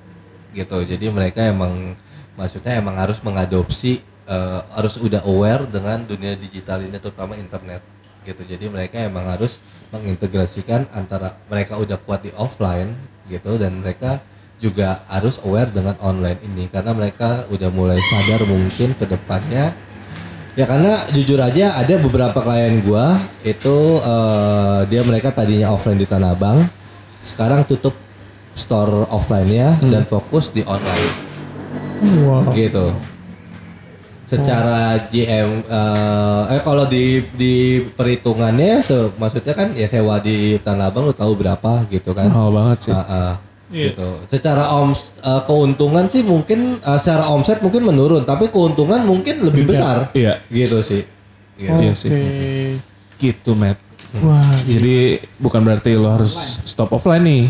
gitu. 0.55 0.79
Jadi 0.87 1.11
mereka 1.11 1.43
emang 1.43 1.99
maksudnya 2.39 2.79
emang 2.79 2.95
harus 2.95 3.19
mengadopsi 3.19 3.99
eh, 4.31 4.59
harus 4.71 4.95
udah 4.95 5.27
aware 5.27 5.67
dengan 5.67 6.07
dunia 6.07 6.39
digital 6.39 6.79
ini 6.79 6.95
terutama 7.03 7.35
internet 7.35 7.83
gitu. 8.23 8.47
Jadi 8.47 8.71
mereka 8.71 9.03
emang 9.03 9.27
harus 9.27 9.59
mengintegrasikan 9.91 10.87
antara 10.95 11.35
mereka 11.51 11.75
udah 11.75 11.99
kuat 11.99 12.23
di 12.23 12.31
offline 12.39 12.95
gitu 13.27 13.59
dan 13.59 13.83
mereka 13.83 14.23
juga 14.61 15.01
harus 15.09 15.41
aware 15.41 15.73
dengan 15.73 15.97
online 15.99 16.37
ini 16.45 16.69
karena 16.69 16.93
mereka 16.93 17.49
udah 17.49 17.73
mulai 17.73 17.97
sadar 17.97 18.45
mungkin 18.45 18.93
ke 18.93 19.09
depannya. 19.09 19.73
Ya 20.53 20.67
karena 20.67 20.93
jujur 21.15 21.39
aja 21.39 21.79
ada 21.79 21.95
beberapa 21.97 22.37
klien 22.43 22.83
gua 22.85 23.17
itu 23.41 23.77
eh, 24.03 24.79
dia 24.91 25.01
mereka 25.01 25.33
tadinya 25.33 25.73
offline 25.73 25.97
di 25.97 26.05
Tanah 26.05 26.37
Abang 26.37 26.67
sekarang 27.25 27.65
tutup 27.65 27.97
store 28.53 29.07
offline-nya 29.09 29.79
dan 29.89 30.03
fokus 30.05 30.51
di 30.53 30.61
online. 30.67 31.09
Wow. 32.27 32.51
gitu. 32.53 32.93
Secara 34.27 34.95
GM 35.11 35.63
eh, 35.67 36.43
eh 36.55 36.61
kalau 36.63 36.87
di 36.87 37.23
di 37.35 37.83
perhitungannya 37.83 38.79
se- 38.83 39.11
maksudnya 39.19 39.55
kan 39.55 39.71
ya 39.75 39.87
sewa 39.87 40.19
di 40.19 40.59
Tanah 40.59 40.91
Abang 40.91 41.07
lu 41.07 41.15
tahu 41.15 41.35
berapa 41.35 41.87
gitu 41.87 42.11
kan? 42.11 42.27
Mahal 42.27 42.51
banget 42.51 42.77
sih. 42.91 42.93
Ah, 42.93 43.07
ah, 43.07 43.31
Iya. 43.71 43.95
gitu. 43.95 44.09
Secara 44.27 44.75
om 44.75 44.91
eh, 44.93 45.41
keuntungan 45.47 46.05
sih 46.11 46.21
mungkin 46.21 46.77
eh, 46.77 46.99
secara 46.99 47.31
omset 47.31 47.63
mungkin 47.63 47.87
menurun, 47.87 48.27
tapi 48.27 48.51
keuntungan 48.51 49.01
mungkin 49.01 49.41
lebih 49.41 49.65
besar. 49.65 50.11
Iya. 50.11 50.43
Gitu 50.51 50.77
sih. 50.83 51.01
Gitu. 51.55 51.71
Iya 51.71 51.93
sih. 51.95 52.09
Oke. 52.11 52.29
Gitu, 53.17 53.51
Matt. 53.55 53.79
Wah, 54.19 54.43
Jadi 54.59 55.23
bukan 55.39 55.63
berarti 55.63 55.95
lo 55.95 56.11
harus 56.11 56.59
stop 56.67 56.91
offline 56.91 57.23
nih. 57.23 57.43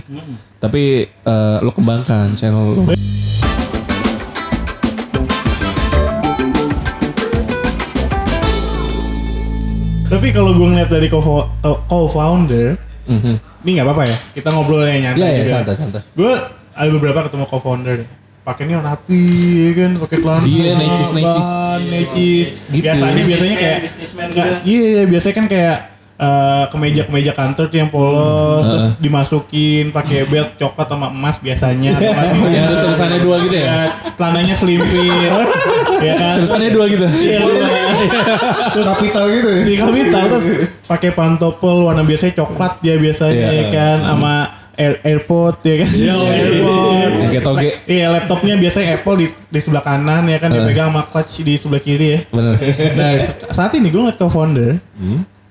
Tapi 0.61 0.83
eh, 1.09 1.57
lo 1.57 1.73
kembangkan 1.73 2.37
channel 2.37 2.77
lo. 2.77 2.93
Tapi 10.11 10.27
kalau 10.35 10.51
gue 10.51 10.67
ngeliat 10.67 10.91
dari 10.91 11.07
co- 11.07 11.47
co-founder, 13.19 13.35
ini 13.63 13.69
nggak 13.75 13.87
apa-apa 13.87 14.03
ya. 14.07 14.17
Kita 14.31 14.47
ngobrol 14.55 14.87
yang 14.87 15.01
nyantai 15.11 15.19
Iya 15.19 15.27
ya 15.27 15.41
juga. 15.43 15.55
santai 15.59 15.75
santai. 15.75 16.01
Gue 16.15 16.31
ada 16.71 16.89
beberapa 16.95 17.19
ketemu 17.27 17.45
co-founder 17.49 17.93
deh. 18.05 18.09
Pakainya 18.41 18.81
rapi 18.81 19.21
ya 19.69 19.71
kan, 19.77 19.91
pakai 20.01 20.17
celana. 20.17 20.45
Iya, 20.49 20.71
necis, 20.73 21.09
necis. 21.13 21.45
ban, 21.45 21.81
necis. 21.93 22.47
Gitu. 22.73 22.81
Biasanya 22.81 23.23
biasanya 23.29 23.55
kayak 23.61 23.79
Businessman 23.85 24.27
nggak, 24.33 24.47
iya, 24.65 24.81
iya, 24.81 25.03
biasanya 25.05 25.35
kan 25.37 25.45
kayak 25.45 25.77
eh, 26.13 26.63
kemeja-kemeja 26.67 27.31
kantor 27.31 27.65
tuh 27.65 27.77
yang 27.77 27.87
polos, 27.87 28.65
terus 28.65 28.85
dimasukin 28.97 29.89
pakai 29.89 30.25
belt 30.25 30.55
coklat 30.55 30.87
sama 30.87 31.07
emas 31.07 31.37
biasanya. 31.37 31.91
atau 31.97 32.11
masih- 32.11 32.51
Yang 32.51 32.65
ada 32.65 32.75
tulisannya 32.81 33.19
dua 33.19 33.35
gitu 33.39 33.55
ya? 33.55 33.63
Ya, 33.63 33.79
celananya 34.11 34.55
selimpir, 34.55 35.31
ya 36.07 36.13
kan. 36.15 36.33
Tulisannya 36.37 36.69
dua 36.69 36.85
gitu. 36.87 37.05
Iya, 37.07 37.39
terus 38.73 38.85
Kapital 38.87 39.25
gitu 39.29 39.49
ya. 39.49 39.61
di 39.63 39.75
kapital 39.75 40.23
terus 40.27 40.45
pakai 40.83 41.11
pantopel 41.11 41.75
warna 41.83 42.01
biasanya 42.01 42.33
coklat 42.37 42.79
dia 42.79 42.95
biasanya 42.95 43.31
Iya. 43.31 43.49
ya 43.51 43.63
kan 43.69 43.97
sama 44.03 44.33
air, 44.73 44.93
AirPod 45.01 45.61
ya 45.61 45.75
kan 45.77 45.87
AirPod 45.87 46.95
Yang 47.13 47.29
kayak 47.29 47.43
toge. 47.43 47.69
iya 47.85 48.05
laptopnya 48.09 48.53
biasanya 48.55 48.87
Apple 48.95 49.15
di, 49.17 49.25
di 49.29 49.59
sebelah 49.59 49.81
kanan 49.81 50.23
ya 50.25 50.37
kan 50.37 50.49
dipegang 50.49 50.89
sama 50.89 51.03
clutch 51.05 51.33
di 51.39 51.53
sebelah 51.55 51.79
kiri 51.79 52.07
ya 52.09 52.19
Bener. 52.27 52.55
nah 52.93 53.09
saat 53.49 53.71
ini 53.73 53.87
gue 53.87 53.99
ngeliat 53.99 54.17
co-founder 54.17 54.79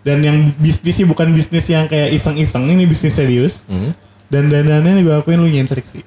dan 0.00 0.24
yang 0.24 0.38
bisnis 0.56 0.96
sih 0.96 1.04
bukan 1.04 1.28
bisnis 1.36 1.68
yang 1.68 1.84
kayak 1.84 2.16
iseng-iseng 2.16 2.64
ini 2.64 2.88
bisnis 2.88 3.12
serius. 3.16 3.64
Dan 4.30 4.48
dandannya 4.48 5.02
gue 5.02 5.12
akuin 5.12 5.42
lu 5.42 5.50
nyentrik 5.50 5.84
sih. 5.84 6.00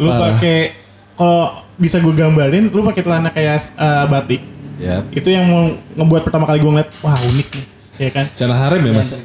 Lu 0.00 0.10
pakai 0.10 0.72
kalau 1.14 1.62
bisa 1.78 2.00
gue 2.02 2.14
gambarin 2.16 2.72
lu 2.72 2.80
pakai 2.82 3.02
celana 3.04 3.30
kayak 3.30 3.70
eh, 3.78 4.06
batik. 4.10 4.42
Ya. 4.82 4.98
itu 5.14 5.30
yang 5.30 5.46
mau 5.46 5.70
ngebuat 5.94 6.26
pertama 6.26 6.42
kali 6.42 6.58
gue 6.58 6.66
ngeliat 6.66 6.90
wah 7.06 7.14
unik 7.14 7.48
nih 7.54 7.66
ya 8.02 8.10
kan? 8.10 8.26
Celana 8.34 8.56
harem 8.66 8.82
ya 8.82 8.92
mas? 8.98 9.22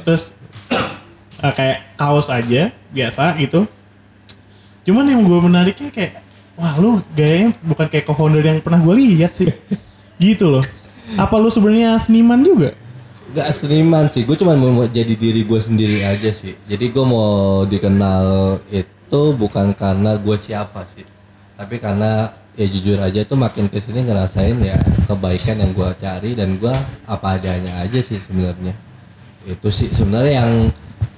terus 0.00 0.32
eh, 1.44 1.52
kayak 1.52 1.78
kaos 2.00 2.32
aja 2.32 2.72
biasa 2.88 3.36
gitu. 3.36 3.68
Cuman 4.88 5.04
yang 5.04 5.20
gue 5.20 5.38
menariknya 5.44 5.92
kayak 5.92 6.24
wah 6.56 6.72
lu 6.80 7.04
gayanya 7.12 7.52
bukan 7.60 7.84
kayak 7.92 8.08
co-founder 8.08 8.40
yang 8.40 8.64
pernah 8.64 8.80
gue 8.80 8.94
lihat 8.96 9.36
sih. 9.36 9.52
Gitu 10.18 10.50
loh. 10.50 10.64
Apa 11.14 11.38
lu 11.38 11.46
sebenarnya 11.46 11.94
seniman 12.02 12.42
juga 12.42 12.74
Gak 13.28 13.48
seniman 13.52 14.08
sih, 14.08 14.24
gue 14.24 14.36
cuma 14.40 14.56
mau 14.56 14.88
jadi 14.88 15.12
diri 15.12 15.44
gue 15.44 15.60
sendiri 15.60 16.00
aja 16.00 16.32
sih. 16.32 16.56
Jadi 16.64 16.88
gue 16.88 17.04
mau 17.04 17.60
dikenal 17.68 18.56
itu 18.72 19.22
bukan 19.36 19.76
karena 19.76 20.16
gue 20.16 20.36
siapa 20.40 20.88
sih, 20.96 21.04
tapi 21.52 21.76
karena 21.76 22.32
ya 22.56 22.66
jujur 22.66 22.96
aja 22.98 23.20
tuh 23.28 23.36
makin 23.36 23.68
ke 23.68 23.78
sini 23.78 24.02
ngerasain 24.02 24.56
ya 24.64 24.80
kebaikan 25.04 25.60
yang 25.60 25.70
gue 25.76 25.88
cari 26.00 26.32
dan 26.32 26.56
gue 26.56 26.72
apa 27.04 27.36
adanya 27.36 27.84
aja 27.84 28.00
sih 28.00 28.16
sebenarnya. 28.16 28.72
Itu 29.44 29.68
sih 29.68 29.92
sebenarnya 29.92 30.44
yang 30.44 30.52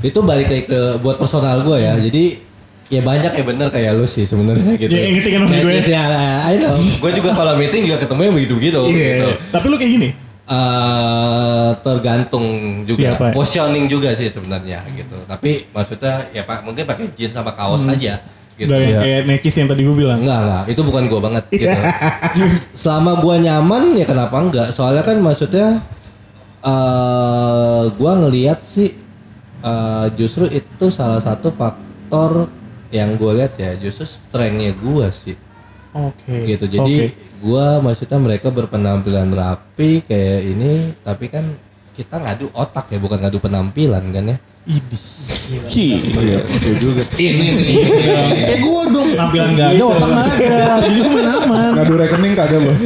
itu 0.02 0.18
balik 0.26 0.50
lagi 0.50 0.66
ke 0.66 0.98
buat 0.98 1.14
personal 1.14 1.62
gue 1.62 1.78
ya. 1.78 1.94
Jadi 1.94 2.42
ya 2.90 3.06
banyak 3.06 3.38
ya 3.38 3.44
bener 3.46 3.68
kayak 3.70 3.94
lu 3.94 4.10
sih 4.10 4.26
sebenarnya 4.26 4.74
gitu. 4.74 4.90
Ya, 4.90 5.14
ngerti 5.14 5.30
kan 5.30 5.42
gue? 5.46 5.78
Ya, 5.86 6.04
I 6.50 6.58
know. 6.58 6.74
gue 6.74 7.10
juga 7.22 7.30
kalau 7.38 7.54
meeting 7.54 7.86
juga 7.86 8.02
ketemu 8.02 8.34
begitu 8.34 8.54
begitu. 8.58 8.80
gitu. 8.90 9.30
tapi 9.54 9.66
lu 9.70 9.78
kayak 9.78 9.94
gini 9.94 10.10
Eh, 10.50 11.70
tergantung 11.86 12.46
juga. 12.82 13.14
Siapa? 13.14 13.30
Ya? 13.30 13.34
positioning 13.38 13.86
juga 13.86 14.10
sih 14.18 14.26
sebenarnya 14.26 14.82
gitu. 14.98 15.22
Tapi 15.22 15.70
maksudnya 15.70 16.26
ya 16.34 16.42
pak 16.42 16.66
mungkin 16.66 16.82
pakai 16.82 17.06
jeans 17.14 17.38
sama 17.38 17.54
kaos 17.54 17.86
Hmm. 17.86 17.94
aja 17.94 18.18
gitu. 18.58 18.66
Gak 18.66 18.82
yang 18.82 18.98
kayak 18.98 19.20
nekis 19.30 19.54
yang 19.54 19.70
tadi 19.70 19.86
gue 19.86 19.94
bilang. 19.94 20.18
Enggak 20.18 20.38
enggak 20.42 20.64
itu 20.74 20.82
bukan 20.82 21.02
gua 21.06 21.20
banget 21.22 21.44
gitu. 21.54 21.70
Iya. 21.70 21.82
selama 22.82 23.22
gua 23.22 23.38
nyaman 23.38 23.94
ya 23.94 24.02
kenapa 24.04 24.36
enggak 24.42 24.68
soalnya 24.74 25.06
kan 25.06 25.22
maksudnya 25.22 25.68
eh 26.60 27.84
gua 27.94 28.12
ngelihat 28.18 28.58
sih 28.60 28.90
eh, 29.60 30.06
justru 30.18 30.50
itu 30.50 30.86
salah 30.90 31.22
satu 31.22 31.54
faktor 31.54 32.50
yang 32.90 33.14
gue 33.14 33.38
lihat 33.38 33.54
ya. 33.54 33.78
Justru 33.78 34.02
strengthnya 34.02 34.74
gua 34.74 35.14
sih 35.14 35.38
Oke. 35.90 36.46
gitu 36.46 36.64
jadi 36.70 37.10
Oke. 37.10 37.18
gua 37.42 37.82
maksudnya 37.82 38.18
mereka 38.22 38.48
berpenampilan 38.54 39.30
rapi 39.34 40.06
kayak 40.06 40.40
ini 40.46 40.94
tapi 41.02 41.26
kan 41.26 41.50
kita 41.90 42.22
ngadu 42.22 42.46
otak 42.54 42.86
ya 42.94 42.98
bukan 43.02 43.18
ngadu 43.18 43.42
penampilan 43.42 44.04
kan 44.14 44.24
ya 44.30 44.38
Idih. 44.68 45.04
Gila. 45.66 46.38
Ini 47.16 47.48
nih. 47.58 47.74
Kayak 48.44 48.60
gue 48.60 48.82
dong. 48.92 49.08
Penampilan 49.16 49.48
gak 49.56 49.68
ada, 49.72 49.84
otak 49.88 50.08
gak 50.12 50.26
ada. 50.36 50.74
Jadi 50.84 50.98
gue 51.00 51.10
main 51.16 51.28
aman. 51.32 51.70
Ngadu 51.80 51.92
rekening 51.96 52.34
kagak 52.36 52.60
bos. 52.62 52.82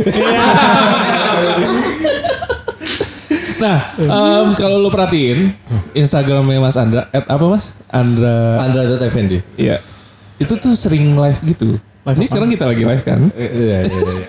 Nah, 3.55 3.79
em, 3.97 4.49
kalau 4.59 4.77
lu 4.83 4.91
perhatiin 4.93 5.57
Instagramnya 5.97 6.61
Mas 6.61 6.77
Andra, 6.77 7.09
at 7.09 7.25
apa 7.25 7.45
Mas? 7.49 7.81
Andra. 7.89 8.61
Andra.fnd 8.61 9.41
Iya. 9.57 9.81
Itu 10.37 10.59
tuh 10.59 10.75
sering 10.77 11.17
live 11.17 11.41
gitu. 11.43 11.79
Live 12.05 12.21
Ini 12.21 12.27
sekarang 12.29 12.51
kita 12.53 12.65
lagi 12.69 12.85
live 12.85 13.05
kan? 13.05 13.21
iya 13.41 13.81
iya 13.81 14.01
iya 14.13 14.29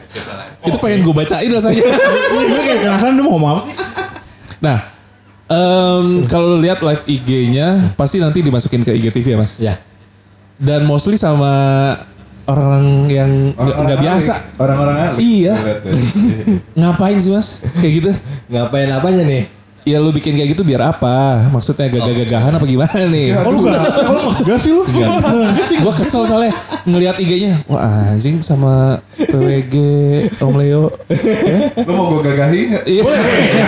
Itu 0.63 0.79
pengen 0.79 1.03
gue 1.03 1.11
bacain 1.11 1.51
rasanya. 1.51 1.83
Gue 1.83 2.61
kayak 2.67 2.79
penasaran 2.87 3.13
mau 3.19 3.35
ngomong 3.35 3.49
apa 3.51 3.61
sih? 3.67 3.75
nah, 4.63 4.77
em, 5.51 6.23
kalau 6.25 6.57
lihat 6.57 6.79
live 6.79 7.03
IG-nya 7.05 7.93
pasti 7.99 8.23
nanti 8.23 8.39
dimasukin 8.39 8.81
ke 8.81 8.95
IGTV 8.95 9.35
ya 9.35 9.37
Mas. 9.37 9.53
ya 9.59 9.75
Dan 10.55 10.87
mostly 10.87 11.19
sama 11.19 11.51
orang-orang 12.47 12.87
yang 13.11 13.31
nggak 13.59 13.99
biasa. 13.99 14.55
Orang-orang 14.55 14.95
ahli. 14.95 15.43
Iya. 15.43 15.53
Lihat 15.59 15.79
ya. 15.83 15.93
Ngapain 16.79 17.17
sih 17.19 17.31
Mas? 17.35 17.67
Kayak 17.77 17.93
gitu? 17.99 18.11
ngapain 18.45 18.85
apanya 18.93 19.25
nih 19.25 19.43
Ya 19.85 20.01
lu 20.01 20.09
bikin 20.09 20.33
kayak 20.33 20.57
gitu 20.57 20.65
biar 20.65 20.97
apa? 20.97 21.45
Maksudnya 21.53 21.85
gagah-gagahan 21.93 22.57
apa 22.57 22.65
gimana 22.65 23.05
nih? 23.05 23.37
Oh 23.37 23.53
lu 23.53 23.69
gak? 23.69 23.77
Kalau 24.01 24.33
enggak 24.33 24.57
sih 24.57 24.71
lu? 24.73 24.81
Sih. 25.61 25.77
Gue 25.77 25.93
kesel 25.93 26.25
soalnya 26.25 26.49
ngelihat 26.89 27.21
IG-nya. 27.21 27.61
Wah 27.69 28.17
anjing 28.17 28.41
sama 28.41 28.97
PWG 29.13 29.75
Om 30.41 30.55
Leo. 30.57 30.89
Lu 31.85 31.91
mau 31.93 32.17
gue 32.17 32.23
gagahi 32.25 32.61
nggak? 32.73 32.83
Iya. 32.89 33.01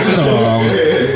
Jangan 0.02 0.26
dong. 0.26 0.62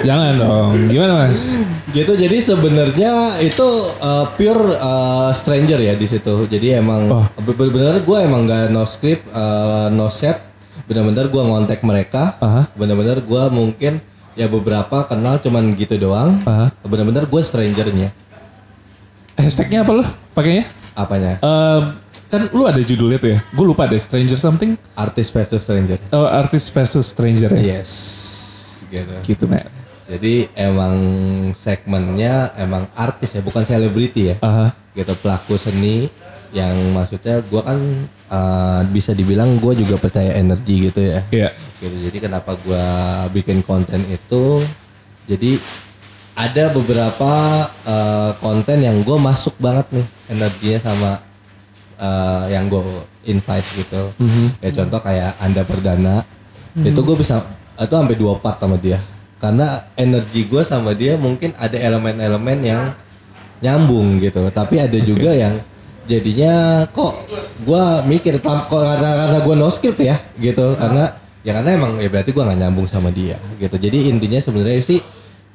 Jangan 0.07 0.33
dong. 0.38 0.71
Gimana 0.87 1.12
mas? 1.27 1.59
gitu 1.93 2.17
jadi 2.17 2.41
sebenarnya 2.41 3.12
itu 3.45 3.69
uh, 4.01 4.25
pure 4.33 4.65
uh, 4.81 5.29
stranger 5.37 5.77
ya 5.77 5.93
di 5.93 6.09
situ 6.09 6.49
jadi 6.49 6.81
emang 6.81 7.05
Oh. 7.12 7.27
bener-bener 7.45 8.01
gue 8.01 8.19
emang 8.25 8.49
gak 8.49 8.73
no 8.73 8.88
script 8.88 9.29
uh, 9.29 9.93
no 9.93 10.09
set 10.09 10.41
bener-bener 10.88 11.29
gue 11.29 11.43
ngontek 11.43 11.85
mereka 11.85 12.41
bener-bener 12.73 13.21
gue 13.21 13.43
mungkin 13.53 14.01
ya 14.35 14.47
beberapa 14.47 15.05
kenal 15.05 15.37
cuman 15.37 15.73
gitu 15.73 15.97
doang 15.97 16.40
Aha. 16.42 16.73
bener-bener 16.83 17.25
gue 17.25 17.40
strangernya 17.40 18.11
Hashtagnya 19.33 19.81
apa 19.81 19.92
lu 19.92 20.05
pakainya? 20.31 20.64
apanya 20.92 21.40
Em, 21.40 21.83
kan 22.29 22.40
lu 22.49 22.62
ada 22.62 22.79
judulnya 22.79 23.16
tuh 23.16 23.31
ya. 23.31 23.40
Gue 23.49 23.64
lupa 23.66 23.85
deh. 23.85 23.97
Stranger 23.97 24.37
something. 24.37 24.77
artis 24.95 25.29
versus 25.29 25.61
stranger 25.61 25.97
Oh, 26.11 26.25
artist 26.25 26.68
versus 26.71 27.07
stranger 27.07 27.49
ya. 27.51 27.81
yes 27.81 27.90
gitu 28.87 29.16
Gitu 29.25 29.45
man. 29.47 29.64
jadi 30.05 30.53
emang 30.55 30.95
segmennya 31.55 32.53
emang 32.55 32.85
artis 32.92 33.33
ya 33.33 33.40
bukan 33.40 33.64
selebriti 33.64 34.29
ya 34.29 34.37
Aha. 34.38 34.68
gitu 34.92 35.16
pelaku 35.16 35.57
seni 35.57 36.12
yang 36.53 36.73
maksudnya 36.93 37.41
gua 37.49 37.65
kan 37.65 37.81
uh, 38.29 38.81
bisa 38.93 39.17
dibilang 39.17 39.57
gue 39.57 39.73
juga 39.85 39.97
percaya 39.97 40.37
energi 40.37 40.93
gitu 40.93 41.01
ya. 41.01 41.21
Iya. 41.33 41.51
gitu 41.81 41.97
jadi 42.09 42.19
kenapa 42.31 42.55
gua 42.62 42.85
bikin 43.33 43.65
konten 43.65 44.05
itu 44.07 44.61
jadi 45.27 45.59
ada 46.33 46.73
beberapa 46.73 47.33
uh, 47.85 48.33
konten 48.41 48.81
yang 48.81 49.05
gue 49.05 49.19
masuk 49.21 49.53
banget 49.61 49.85
nih 49.93 50.07
energinya 50.33 50.79
sama 50.81 51.11
uh, 52.01 52.45
yang 52.49 52.73
gue 52.73 52.81
invite 53.29 53.69
gitu. 53.77 54.03
Ya 54.65 54.71
contoh 54.73 55.01
kayak 55.05 55.37
anda 55.38 55.62
perdana 55.62 56.25
itu 56.81 57.01
gue 57.05 57.17
bisa 57.21 57.45
itu 57.77 57.93
sampai 57.93 58.17
dua 58.17 58.41
part 58.41 58.57
sama 58.57 58.81
dia. 58.81 58.97
Karena 59.37 59.67
energi 59.99 60.47
gue 60.49 60.62
sama 60.65 60.97
dia 60.97 61.19
mungkin 61.21 61.53
ada 61.61 61.77
elemen-elemen 61.77 62.59
yang 62.65 62.83
nyambung 63.61 64.17
gitu. 64.23 64.49
Tapi 64.49 64.81
ada 64.81 64.99
juga 65.05 65.37
yang 65.37 65.61
jadinya 66.09 66.85
kok 66.91 67.15
gua 67.62 68.03
mikir 68.07 68.43
kok 68.43 68.69
karena 68.71 69.11
karena 69.27 69.38
gue 69.43 69.55
no 69.59 69.69
script 69.71 70.01
ya 70.03 70.17
gitu. 70.38 70.75
Karena 70.77 71.15
ya 71.43 71.59
karena 71.59 71.71
emang 71.75 71.93
ya 71.99 72.09
berarti 72.11 72.31
gua 72.35 72.51
nggak 72.51 72.61
nyambung 72.62 72.88
sama 72.91 73.11
dia 73.11 73.38
gitu. 73.59 73.77
Jadi 73.79 74.11
intinya 74.11 74.38
sebenarnya 74.38 74.83
sih 74.83 75.01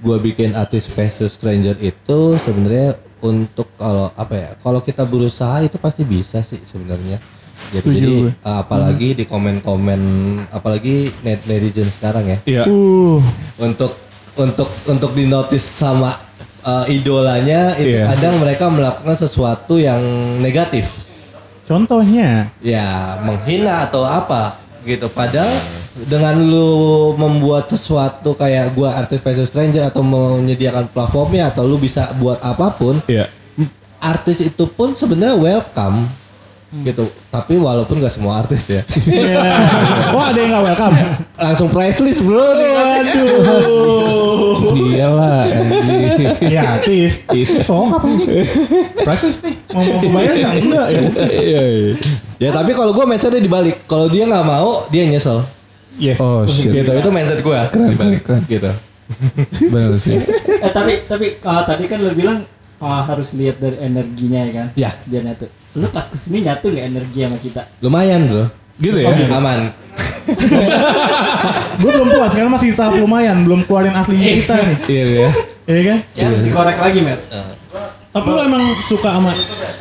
gua 0.04 0.22
bikin 0.22 0.54
artis 0.54 0.88
versus 0.92 1.36
stranger 1.36 1.76
itu 1.82 2.38
sebenarnya 2.42 3.00
untuk 3.22 3.74
kalau 3.82 4.14
apa 4.14 4.34
ya 4.38 4.50
kalau 4.62 4.78
kita 4.78 5.02
berusaha 5.06 5.66
itu 5.66 5.82
pasti 5.82 6.06
bisa 6.06 6.46
sih 6.46 6.62
sebenarnya. 6.62 7.18
Jadi, 7.74 7.82
Setuju 7.82 7.98
jadi 7.98 8.18
gue. 8.30 8.34
uh, 8.46 8.58
apalagi 8.62 9.10
di 9.18 9.26
komen-komen 9.26 10.02
apalagi 10.54 11.10
net 11.26 11.42
netizen 11.50 11.90
sekarang 11.90 12.30
ya. 12.30 12.38
Iya. 12.46 12.64
Uh, 12.70 13.18
untuk 13.58 13.98
untuk 14.38 14.70
untuk 14.86 15.12
dinotis 15.18 15.66
sama 15.66 16.14
uh, 16.68 16.84
idolanya 16.88 17.72
itu 17.74 17.96
Iya. 17.96 18.12
kadang 18.12 18.36
mereka 18.38 18.68
melakukan 18.68 19.16
sesuatu 19.16 19.80
yang 19.80 20.00
negatif 20.38 20.92
contohnya. 21.64 22.52
ya 22.60 22.86
menghina 23.24 23.88
atau 23.88 24.04
apa 24.04 24.56
gitu 24.84 25.08
padahal 25.08 25.52
dengan 25.98 26.38
lu 26.40 26.70
membuat 27.16 27.68
sesuatu 27.68 28.32
kayak 28.32 28.72
gua 28.72 28.96
artis 28.96 29.18
versus 29.18 29.50
stranger 29.50 29.84
atau 29.84 30.00
menyediakan 30.00 30.88
platformnya 30.88 31.50
atau 31.50 31.64
lu 31.64 31.76
bisa 31.76 32.12
buat 32.16 32.38
apa 32.40 32.72
pun 32.72 33.00
Iya. 33.06 33.28
artis 33.98 34.40
itu 34.42 34.64
pun 34.70 34.94
sebenarnya 34.94 35.36
welcome 35.36 36.06
gitu 36.68 37.08
tapi 37.32 37.56
walaupun 37.56 37.96
gak 37.98 38.12
semua 38.12 38.44
artis 38.44 38.68
ya 38.68 38.84
Iya. 39.08 39.40
Wah 40.12 40.36
ada 40.36 40.40
yang 40.44 40.52
gak 40.52 40.64
welcome. 40.68 40.96
langsung 41.40 41.72
price 41.72 42.04
list 42.04 42.28
bro 42.28 42.44
Waduh. 42.44 43.88
Iyalah 44.76 45.48
anjing. 45.48 46.52
Ya 46.52 46.62
artis. 46.80 47.24
Sok 47.64 47.88
apa 47.94 48.08
ini? 48.10 48.26
Priceless 49.00 49.38
nih. 49.44 49.56
Mau 49.74 49.84
mau 49.84 50.10
bayar 50.18 50.34
nggak? 50.36 50.54
Enggak 50.64 50.88
ya. 50.92 51.02
Iya, 51.28 51.62
iya. 51.64 51.94
Ya 52.38 52.50
tapi 52.54 52.72
kalau 52.74 52.92
gue 52.94 53.06
mindsetnya 53.06 53.42
dibalik. 53.42 53.86
Kalau 53.86 54.08
dia 54.10 54.26
nggak 54.26 54.46
mau, 54.46 54.86
dia 54.90 55.04
nyesel. 55.08 55.44
Yes. 55.98 56.18
Oh 56.22 56.46
shit. 56.46 56.74
Gitu. 56.74 56.92
Itu 56.92 57.10
mindset 57.10 57.42
gue 57.42 57.58
dibalik. 57.94 58.22
keren. 58.26 58.44
Gitu. 58.46 58.72
Bener 59.72 59.96
sih. 59.98 60.20
eh 60.64 60.72
tapi 60.72 61.08
tapi 61.08 61.40
ah, 61.48 61.64
tadi 61.64 61.88
kan 61.88 62.04
lu 62.04 62.12
bilang 62.12 62.44
ah, 62.84 63.08
harus 63.08 63.34
lihat 63.34 63.58
dari 63.58 63.78
energinya 63.80 64.40
ya 64.44 64.52
kan? 64.54 64.68
Ya. 64.76 64.92
Biar 65.08 65.24
nyatu. 65.24 65.48
Lu 65.78 65.86
pas 65.94 66.06
ke 66.10 66.18
sini 66.18 66.42
nyatu 66.42 66.74
nggak 66.74 66.86
energi 66.90 67.20
sama 67.22 67.38
kita? 67.38 67.62
Lumayan 67.86 68.26
bro. 68.26 68.46
Gitu 68.82 68.98
ya. 68.98 69.14
Aman. 69.38 69.70
Gue 71.82 71.92
belum 71.94 72.10
puas 72.10 72.34
karena 72.34 72.50
masih 72.50 72.74
tahap 72.74 72.98
lumayan. 72.98 73.46
Belum 73.46 73.62
keluarin 73.62 73.94
aslinya 73.94 74.30
kita 74.42 74.56
nih. 74.58 74.78
Iya 74.90 75.06
ya. 75.06 75.30
Iya 75.68 75.82
kan? 75.84 75.98
Ya 76.18 76.24
harus 76.32 76.42
dikorek 76.42 76.78
lagi, 76.82 77.00
Mer. 77.06 77.20
Tapi 78.10 78.28
lu 78.34 78.40
emang 78.42 78.64
suka 78.90 79.10
sama 79.14 79.32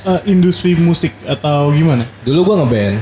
eh, 0.04 0.20
industri 0.28 0.76
musik 0.76 1.16
atau 1.24 1.72
gimana? 1.72 2.04
Dulu 2.28 2.52
gue 2.52 2.56
ngeband. 2.60 2.96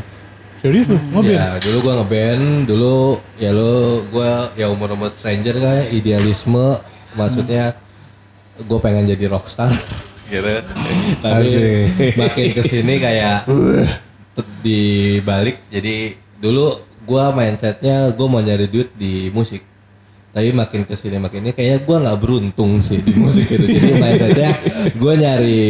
Serius 0.63 0.87
lu? 0.89 0.97
Ngeband? 0.97 1.35
Ya 1.35 1.47
dulu 1.61 1.77
gua 1.85 1.95
ngeband, 2.01 2.45
dulu 2.65 2.97
ya 3.37 3.51
lu 3.53 4.01
gua 4.09 4.49
ya 4.57 4.71
umur-umur 4.73 5.11
stranger 5.13 5.59
kayak 5.61 5.93
idealisme 5.93 6.81
maksudnya 7.13 7.77
gue 8.59 8.79
pengen 8.81 9.11
jadi 9.11 9.27
rockstar 9.29 9.69
gitu. 10.35 10.51
Tapi 11.23 11.47
Asik. 11.47 12.15
makin 12.19 12.47
ke 12.51 12.63
sini 12.67 12.95
kayak 12.99 13.47
tet- 14.35 14.53
dibalik 14.67 15.63
jadi 15.71 16.19
dulu 16.43 16.83
gua 17.05 17.31
mindsetnya 17.31 18.11
gue 18.11 18.27
mau 18.27 18.43
nyari 18.43 18.67
duit 18.67 18.91
di 18.99 19.31
musik. 19.31 19.63
Tapi 20.35 20.51
makin 20.51 20.83
ke 20.83 20.99
sini 20.99 21.23
makin 21.23 21.47
ini 21.47 21.53
kayak 21.55 21.87
gua 21.87 22.03
nggak 22.03 22.19
beruntung 22.19 22.83
sih 22.83 22.99
di 22.99 23.15
musik 23.15 23.47
itu. 23.47 23.63
Jadi 23.63 23.93
mindsetnya 24.03 24.51
gue 24.99 25.15
nyari 25.15 25.63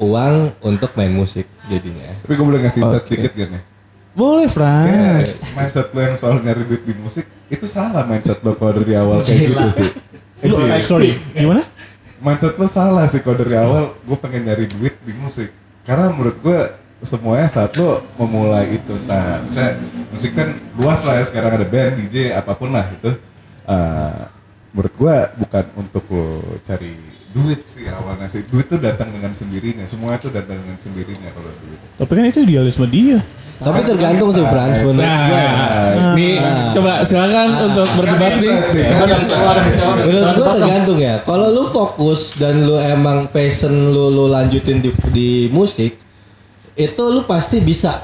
uang 0.00 0.64
untuk 0.64 0.96
main 0.96 1.12
musik 1.12 1.44
jadinya. 1.68 2.16
Tapi 2.24 2.32
gue 2.32 2.46
boleh 2.48 2.60
ngasih 2.64 2.80
insight 2.80 3.04
dikit 3.04 3.32
gak 3.36 3.48
nih? 3.52 3.62
Boleh, 4.10 4.48
Fran. 4.50 4.84
Kayak 4.88 5.38
mindset 5.54 5.88
lo 5.94 6.00
yang 6.02 6.16
soal 6.18 6.42
nyari 6.42 6.66
duit 6.66 6.82
di 6.82 6.94
musik 6.98 7.28
itu 7.46 7.66
salah 7.68 8.02
mindset 8.08 8.40
lo 8.42 8.56
kalau 8.56 8.80
dari 8.80 8.96
awal 8.98 9.22
kayak 9.22 9.52
gitu 9.52 9.68
sih. 9.84 9.90
Iya. 10.40 10.80
sorry, 10.80 11.12
gimana? 11.36 11.60
Mindset 12.20 12.54
lo 12.60 12.68
salah 12.68 13.08
sih 13.08 13.24
kalau 13.24 13.36
dari 13.40 13.56
awal 13.56 13.96
gue 13.96 14.18
pengen 14.20 14.46
nyari 14.46 14.68
duit 14.68 14.94
di 15.02 15.12
musik. 15.16 15.50
Karena 15.82 16.12
menurut 16.12 16.36
gue 16.40 16.58
semuanya 17.00 17.48
saat 17.48 17.72
lo 17.80 18.04
memulai 18.20 18.76
itu 18.76 18.92
nah 19.08 19.40
misalnya 19.40 19.80
musik 20.12 20.36
kan 20.36 20.52
luas 20.76 21.00
lah 21.00 21.16
ya 21.16 21.24
sekarang 21.24 21.56
ada 21.56 21.64
band 21.64 21.96
DJ 21.96 22.36
apa 22.36 22.52
pun 22.54 22.70
lah 22.70 22.86
itu. 22.92 23.10
Eh, 23.66 24.22
menurut 24.70 24.94
gue 24.94 25.16
bukan 25.42 25.64
untuk 25.80 26.04
lo 26.12 26.28
cari 26.62 26.94
duit 27.30 27.62
sih 27.62 27.86
awalnya 27.86 28.26
sih 28.26 28.42
duit 28.50 28.66
tuh 28.66 28.82
datang 28.82 29.14
dengan 29.14 29.30
sendirinya 29.30 29.86
semuanya 29.86 30.18
tuh 30.18 30.34
datang 30.34 30.58
dengan 30.66 30.74
sendirinya 30.74 31.30
kalau 31.30 31.50
duit 31.62 31.78
Tapi 31.94 32.10
kan 32.10 32.24
itu 32.26 32.40
idealisme 32.42 32.86
dia. 32.90 33.22
Tapi 33.60 33.84
tergantung 33.84 34.32
sih 34.32 34.40
Frans 34.40 34.80
menurut 34.80 35.04
gua. 35.04 35.36
Nah, 35.36 36.16
nih 36.16 36.40
coba 36.72 37.04
silakan 37.04 37.48
untuk 37.68 37.88
berdebat 37.92 38.40
nih. 38.40 38.56
Menurut 40.00 40.32
gua 40.40 40.48
tergantung 40.56 40.96
ya. 40.96 41.20
Kalau 41.20 41.52
lu 41.52 41.68
fokus 41.68 42.40
dan 42.40 42.64
lu 42.64 42.80
emang 42.80 43.28
passion 43.28 43.92
lu 43.92 44.08
lu 44.16 44.32
lanjutin 44.32 44.80
di, 44.80 44.88
di 45.12 45.52
musik, 45.52 45.92
itu 46.72 47.02
lu 47.12 47.28
pasti 47.28 47.60
bisa 47.60 48.00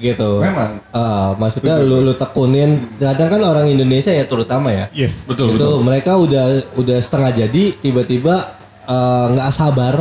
gitu. 0.00 0.40
Memang. 0.40 0.80
Eh, 0.80 1.30
maksudnya 1.36 1.76
lu 1.84 2.00
lu 2.00 2.16
tekunin. 2.16 2.96
Kadang 2.96 3.36
kan 3.36 3.40
orang 3.44 3.68
Indonesia 3.68 4.08
ya 4.08 4.24
terutama 4.24 4.72
ya. 4.72 4.88
Yes. 4.96 5.28
Betul, 5.28 5.60
itu 5.60 5.68
mereka 5.84 6.16
udah 6.16 6.72
udah 6.80 6.98
setengah 7.04 7.36
jadi 7.36 7.76
tiba-tiba 7.84 8.55
eh, 8.86 9.26
nggak 9.28 9.50
sabar. 9.50 9.94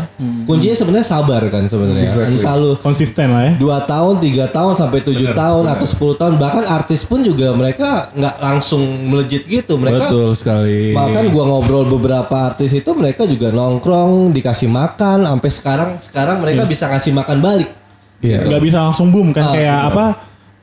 Kuncinya 0.45 0.75
sebenarnya 0.75 1.03
sabar 1.03 1.41
kan 1.45 1.65
sebenarnya. 1.65 2.05
Exactly. 2.05 2.37
Entah 2.37 2.55
lu 2.55 2.71
Konsisten 2.77 3.27
lah 3.27 3.43
ya. 3.43 3.53
dua 3.55 3.77
tahun, 3.81 4.17
tiga 4.19 4.45
tahun 4.47 4.73
sampai 4.75 4.99
tujuh 5.01 5.29
tahun 5.31 5.63
atau 5.65 5.85
10 5.85 6.15
tahun 6.15 6.33
bahkan 6.35 6.63
artis 6.63 7.01
pun 7.01 7.19
juga 7.19 7.51
mereka 7.51 8.09
nggak 8.11 8.35
langsung 8.37 8.81
melejit 9.05 9.43
gitu 9.43 9.75
mereka 9.75 10.05
Betul 10.05 10.31
sekali. 10.33 10.91
bahkan 10.91 11.27
gua 11.27 11.43
ngobrol 11.47 11.85
beberapa 11.87 12.25
artis 12.45 12.71
itu 12.71 12.91
mereka 12.91 13.23
juga 13.23 13.49
nongkrong 13.49 14.29
dikasih 14.31 14.67
makan 14.67 15.25
sampai 15.25 15.49
sekarang 15.49 15.89
sekarang 15.99 16.37
mereka 16.39 16.63
bisa 16.63 16.85
ngasih 16.85 17.11
makan 17.11 17.39
balik 17.39 17.69
Iya. 18.17 18.41
Nggak 18.41 18.61
bisa 18.63 18.77
langsung 18.81 19.09
boom 19.09 19.29
kan 19.29 19.51
kayak 19.51 19.91
apa? 19.91 20.05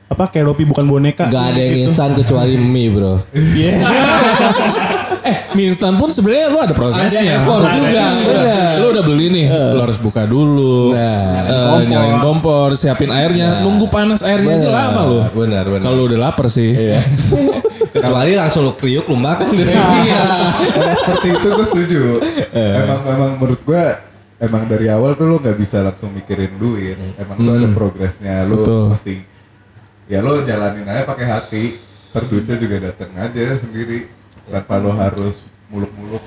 Apa 0.05 0.27
kayak 0.27 0.45
Ropi 0.47 0.63
bukan 0.63 0.83
boneka. 0.83 1.25
nggak 1.25 1.45
ada 1.47 1.61
yang 1.61 1.87
instan 1.87 2.11
kecuali 2.11 2.53
mie 2.73 2.89
bro 2.89 3.21
Iya. 3.31 3.73
Eh, 5.53 5.55
mie 5.55 5.69
instan 5.69 5.93
pun 6.01 6.09
sebenarnya 6.09 6.49
lu 6.49 6.57
ada 6.57 6.73
prosesnya. 6.73 7.21
Ada 7.21 7.37
effort 7.37 7.61
juga, 7.69 8.03
benar. 8.25 8.73
Lu 8.81 8.85
udah 8.89 9.03
beli 9.05 9.25
nih, 9.29 9.45
lu 9.53 9.79
harus 9.85 10.01
buka 10.01 10.25
dulu. 10.25 10.97
Nah. 10.97 11.77
Eh, 11.77 11.85
nyalain 11.85 12.17
kompor, 12.19 12.73
siapin 12.73 13.13
airnya, 13.13 13.61
nunggu 13.61 13.85
panas 13.93 14.25
airnya 14.25 14.57
aja 14.57 14.67
Benar, 14.67 14.81
lama 14.89 15.01
lu. 15.05 15.19
benar, 15.37 15.63
benar. 15.69 15.81
Kalau 15.85 15.95
lu 16.01 16.03
udah 16.09 16.19
lapar 16.19 16.49
sih. 16.49 16.73
Iya. 16.73 16.99
kecuali 17.93 18.33
langsung 18.33 18.65
lu 18.65 18.73
kriuk 18.73 19.05
lu 19.05 19.13
makan 19.13 19.53
Iya. 19.53 20.21
Kalau 20.73 20.93
seperti 20.97 21.27
itu 21.37 21.47
gue 21.53 21.65
setuju. 21.69 22.01
emang 22.53 22.99
emang 23.05 23.31
menurut 23.37 23.61
gue 23.61 23.83
emang 24.41 24.65
dari 24.65 24.89
awal 24.89 25.13
tuh 25.13 25.29
lo 25.29 25.37
nggak 25.37 25.53
bisa 25.53 25.85
langsung 25.85 26.09
mikirin 26.09 26.57
duit. 26.57 26.97
Emang 27.21 27.37
tuh 27.37 27.53
ada 27.53 27.69
progresnya. 27.69 28.49
Lo 28.49 28.65
Betul. 28.65 28.89
mesti 28.89 29.13
ya 30.09 30.25
lo 30.25 30.41
jalanin 30.41 30.89
aja 30.89 31.05
pakai 31.05 31.25
hati. 31.29 31.63
Ntar 32.13 32.23
duitnya 32.29 32.55
juga 32.57 32.75
datang 32.89 33.09
aja 33.13 33.57
sendiri 33.57 34.05
tanpa 34.47 34.75
lo 34.79 34.91
harus 34.95 35.47
muluk-muluk. 35.71 36.23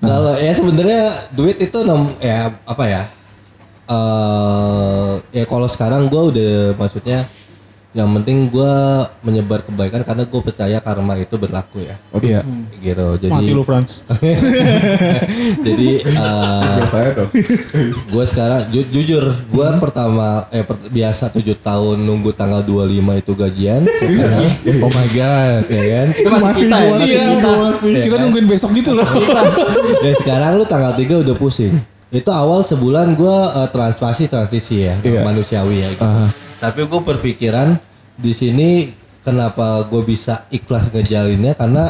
Kalau 0.00 0.34
ya 0.40 0.52
sebenarnya 0.56 1.02
duit 1.36 1.60
itu 1.60 1.78
nom 1.84 2.08
ya 2.18 2.54
apa 2.64 2.84
ya? 2.88 3.02
eh 3.90 5.12
ya 5.34 5.44
kalau 5.50 5.66
sekarang 5.66 6.06
gue 6.06 6.22
udah 6.30 6.52
maksudnya 6.78 7.26
yang 7.90 8.06
penting 8.12 8.46
gue 8.46 8.72
menyebar 9.20 9.60
kebaikan 9.60 10.00
karena 10.00 10.22
gue 10.22 10.40
percaya 10.40 10.78
karma 10.78 11.14
itu 11.16 11.34
berlaku 11.34 11.82
ya. 11.82 11.98
Iya. 12.14 12.46
Gitu. 12.78 13.06
Jadi 13.18 13.32
Mati 13.32 13.50
lu 13.50 13.62
Frans. 13.62 14.06
jadi 15.66 15.90
eh, 16.00 16.86
saya 16.86 17.10
dong. 17.12 17.30
gue 18.06 18.24
sekarang 18.24 18.62
ju- 18.70 18.86
jujur 18.88 19.24
gue 19.26 19.66
pertama 19.78 20.46
eh 20.48 20.62
per- 20.62 20.86
biasa 20.86 21.30
tujuh 21.30 21.56
tahun 21.56 21.98
nunggu 21.98 22.30
tanggal 22.32 22.62
25 22.62 22.94
itu 23.16 23.32
gajian 23.34 23.82
sekarang 24.00 24.46
Oh 24.80 24.88
my 24.88 25.08
god. 25.10 25.62
ya 25.66 25.82
kan 25.92 26.06
Itu 26.12 26.28
masih 26.28 26.52
kita 26.62 26.76
ya, 26.76 26.88
masih 26.88 27.08
Iya, 27.08 27.24
kita. 27.26 28.02
kita 28.06 28.16
nungguin 28.20 28.46
besok 28.46 28.70
gitu 28.72 28.94
loh. 28.94 29.08
Dan 29.98 30.14
sekarang 30.14 30.50
lu 30.54 30.64
tanggal 30.64 30.94
3 30.94 31.10
udah 31.20 31.34
pusing. 31.34 31.74
Itu 32.08 32.30
awal 32.30 32.62
sebulan 32.62 33.14
gue 33.14 33.36
transplasi 33.68 34.26
transisi 34.26 34.82
ya, 34.84 34.94
Iya. 35.00 35.22
manusiawi 35.22 35.76
ya. 35.80 35.88
Gitu. 35.90 36.06
Tapi 36.60 36.84
gue 36.84 37.00
berpikiran 37.00 37.80
di 38.20 38.36
sini 38.36 38.92
kenapa 39.24 39.88
gue 39.88 40.04
bisa 40.04 40.44
ikhlas 40.52 40.92
ngejalinnya 40.92 41.56
karena 41.56 41.88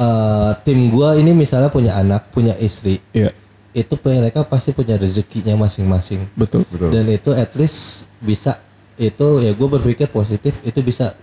eh, 0.00 0.50
tim 0.64 0.88
gue 0.88 1.08
ini 1.20 1.36
misalnya 1.36 1.68
punya 1.68 2.00
anak, 2.00 2.32
punya 2.32 2.56
istri, 2.56 3.04
Iya, 3.12 3.36
itu 3.76 3.94
mereka 4.00 4.42
pasti 4.48 4.72
punya 4.72 4.96
rezekinya 4.96 5.54
masing-masing. 5.60 6.26
betul. 6.34 6.64
Dan 6.90 7.06
itu 7.12 7.30
at 7.36 7.52
least 7.60 8.08
bisa 8.18 8.56
itu 9.00 9.40
ya 9.40 9.56
gue 9.56 9.68
berpikir 9.68 10.12
positif 10.12 10.60
itu 10.60 10.84
bisa 10.84 11.16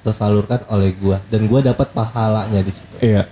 tersalurkan 0.00 0.64
oleh 0.72 0.96
gue 0.96 1.16
dan 1.28 1.44
gue 1.44 1.60
dapat 1.60 1.92
pahalanya 1.92 2.60
di 2.64 2.72
situ. 2.72 2.96
Iya. 3.04 3.28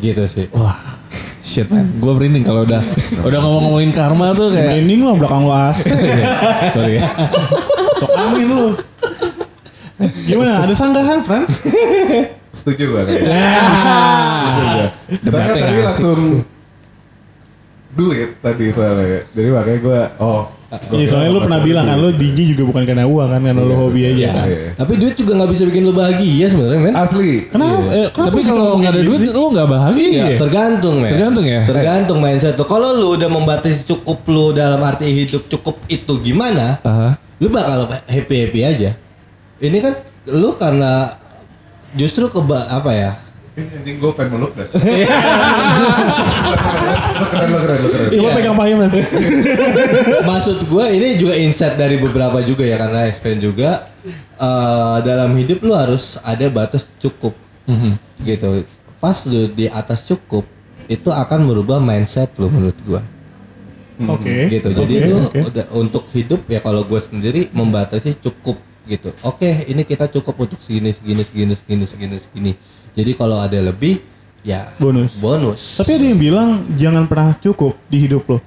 Gitu 0.00 0.24
sih. 0.24 0.46
Wah, 0.56 0.96
shit 1.44 1.68
man. 1.68 1.86
Gue 2.00 2.12
merinding 2.16 2.40
kalau 2.40 2.64
udah 2.64 2.80
udah 3.20 3.38
ngomong-ngomongin 3.44 3.92
karma 3.92 4.32
tuh 4.32 4.48
kayak. 4.48 4.80
Ending 4.80 5.04
lu 5.04 5.12
belakang 5.20 5.44
lu 5.44 5.52
AC. 5.52 5.92
Sorry 6.74 6.96
ya. 6.96 7.04
Sok 8.00 8.10
angin 8.16 8.46
lu. 8.48 8.72
Gimana? 10.10 10.64
Ada 10.64 10.74
sanggahan, 10.74 11.20
Frans? 11.22 11.52
Setuju 12.58 12.84
gue. 12.96 13.02
Ah. 13.28 14.88
Soalnya 15.20 15.20
Debatnya 15.20 15.54
tadi 15.60 15.76
langsung 15.84 16.20
duit 17.94 18.30
tadi 18.40 18.66
soalnya. 18.72 19.20
Jadi 19.36 19.48
makanya 19.52 19.78
gue 19.84 20.00
oh. 20.24 20.42
Gua 20.86 20.96
Iya, 20.98 21.06
soalnya 21.10 21.30
lu 21.30 21.40
pernah 21.42 21.60
bakal 21.60 21.68
bilang 21.70 21.84
kan 21.86 21.96
lu 22.00 22.08
DJ 22.14 22.38
juga 22.54 22.62
bukan 22.66 22.82
karena 22.88 23.04
uang 23.06 23.28
kan, 23.30 23.40
karena 23.42 23.62
lu 23.62 23.74
hobi 23.74 24.00
aja. 24.08 24.14
Iya. 24.14 24.32
tapi 24.74 24.92
duit 24.98 25.14
juga 25.14 25.32
nggak 25.38 25.50
bisa 25.50 25.62
bikin 25.68 25.82
lu 25.86 25.92
bahagia 25.92 26.46
sebenarnya, 26.50 26.80
men. 26.80 26.94
Asli. 26.94 27.32
Kenapa? 27.50 27.76
Eh, 27.92 28.08
kenapa 28.10 28.28
Tapi 28.32 28.40
kalau 28.42 28.68
nggak 28.80 28.92
ada 28.92 29.02
duit, 29.02 29.20
lu 29.30 29.46
nggak 29.54 29.68
bahagia. 29.68 30.04
Iya. 30.04 30.26
Tergantung, 30.40 30.96
men. 30.98 31.10
Tergantung 31.10 31.44
ya? 31.44 31.62
Tergantung 31.68 32.18
mindset 32.18 32.54
tuh. 32.56 32.66
Kalau 32.66 32.90
lu 32.96 33.08
udah 33.14 33.28
membatasi 33.30 33.86
cukup 33.86 34.18
lu 34.30 34.50
dalam 34.56 34.80
arti 34.82 35.06
hidup 35.10 35.46
cukup 35.48 35.76
itu 35.86 36.12
gimana? 36.24 36.80
Aha. 36.82 37.20
Lu 37.38 37.50
bakal 37.50 37.90
happy 38.08 38.34
happy 38.46 38.60
aja. 38.64 38.90
Ini 39.60 39.78
kan 39.82 39.94
lu 40.34 40.56
karena 40.56 41.12
justru 41.94 42.26
keba 42.26 42.68
apa 42.70 42.90
ya? 42.94 43.12
Ini 43.54 43.70
anjing 43.70 43.96
gue 44.02 44.10
pengen 44.18 44.30
meluk 44.34 44.52
dah. 44.58 44.66
Lo 47.14 47.26
keren, 47.30 47.48
lo 47.54 47.58
keren, 47.62 47.78
lo 47.78 47.88
keren. 47.94 48.08
Coba 48.10 48.30
pegang 48.34 48.56
payung, 48.58 48.78
Frans. 48.82 48.98
Maksud 50.26 50.58
gue 50.74 50.84
ini 50.98 51.08
juga 51.22 51.34
insight 51.38 51.78
dari 51.78 52.02
beberapa 52.02 52.42
juga 52.42 52.66
ya 52.66 52.74
karena 52.74 53.06
experience 53.06 53.42
juga 53.46 53.70
eh, 54.42 54.96
dalam 55.06 55.30
hidup 55.38 55.62
lu 55.62 55.70
harus 55.70 56.18
ada 56.26 56.50
batas 56.50 56.90
cukup 56.98 57.34
gitu. 58.26 58.66
Pas 58.98 59.22
lu 59.30 59.46
di 59.54 59.70
atas 59.70 60.02
cukup 60.02 60.42
itu 60.90 61.08
akan 61.08 61.46
merubah 61.48 61.78
mindset 61.80 62.36
lu 62.36 62.50
menurut 62.52 62.76
gua 62.84 63.00
Oke. 64.10 64.50
gitu. 64.50 64.68
Jadi 64.74 64.94
Oke, 64.98 65.08
lu 65.08 65.18
udah 65.46 65.66
untuk 65.78 66.04
hidup 66.10 66.42
ya 66.50 66.58
kalau 66.58 66.82
gue 66.82 66.98
sendiri 66.98 67.48
membatasi 67.54 68.18
cukup 68.18 68.58
gitu. 68.90 69.14
Oke, 69.24 69.64
ini 69.70 69.86
kita 69.86 70.10
cukup 70.10 70.44
untuk 70.48 70.58
segini 70.60 70.90
segini 70.90 71.22
segini 71.22 71.54
segini 71.54 71.84
segini 71.86 72.16
segini. 72.18 72.52
Jadi 72.94 73.12
kalau 73.18 73.42
ada 73.42 73.58
lebih 73.58 74.00
ya 74.44 74.70
Bonus. 74.78 75.18
Bonus. 75.18 75.80
Tapi 75.80 75.98
ada 75.98 76.04
yang 76.04 76.20
bilang 76.20 76.50
jangan 76.78 77.04
pernah 77.10 77.34
cukup 77.40 77.74
di 77.90 77.98
hidup 78.06 78.22
lo. 78.28 78.38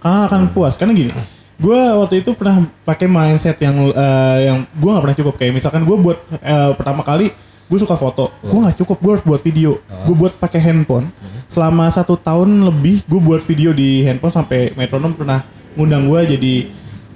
Karena 0.00 0.26
akan 0.26 0.50
puas. 0.56 0.74
Karena 0.74 0.96
gini, 0.96 1.12
gue 1.60 1.80
waktu 2.00 2.24
itu 2.24 2.32
pernah 2.32 2.64
pakai 2.82 3.06
mindset 3.06 3.60
yang 3.60 3.92
eh, 3.92 4.38
yang 4.48 4.64
gue 4.64 4.90
nggak 4.90 5.04
pernah 5.04 5.18
cukup. 5.20 5.34
Kayak 5.36 5.52
misalkan 5.60 5.84
gue 5.84 5.96
buat 6.00 6.18
eh, 6.40 6.72
pertama 6.74 7.04
kali 7.04 7.28
gue 7.66 7.78
suka 7.82 7.98
foto, 7.98 8.30
gue 8.46 8.58
nggak 8.62 8.78
cukup, 8.78 8.96
gue 9.02 9.10
harus 9.18 9.24
buat 9.26 9.42
video. 9.42 9.82
Gue 10.06 10.14
buat 10.14 10.32
pakai 10.38 10.62
handphone. 10.62 11.10
Selama 11.50 11.90
satu 11.90 12.14
tahun 12.16 12.62
lebih 12.62 13.04
gue 13.04 13.20
buat 13.20 13.42
video 13.42 13.74
di 13.74 14.06
handphone 14.06 14.32
sampai 14.32 14.72
metronom 14.78 15.12
pernah 15.12 15.42
ngundang 15.76 16.08
gue 16.08 16.20
jadi 16.38 16.54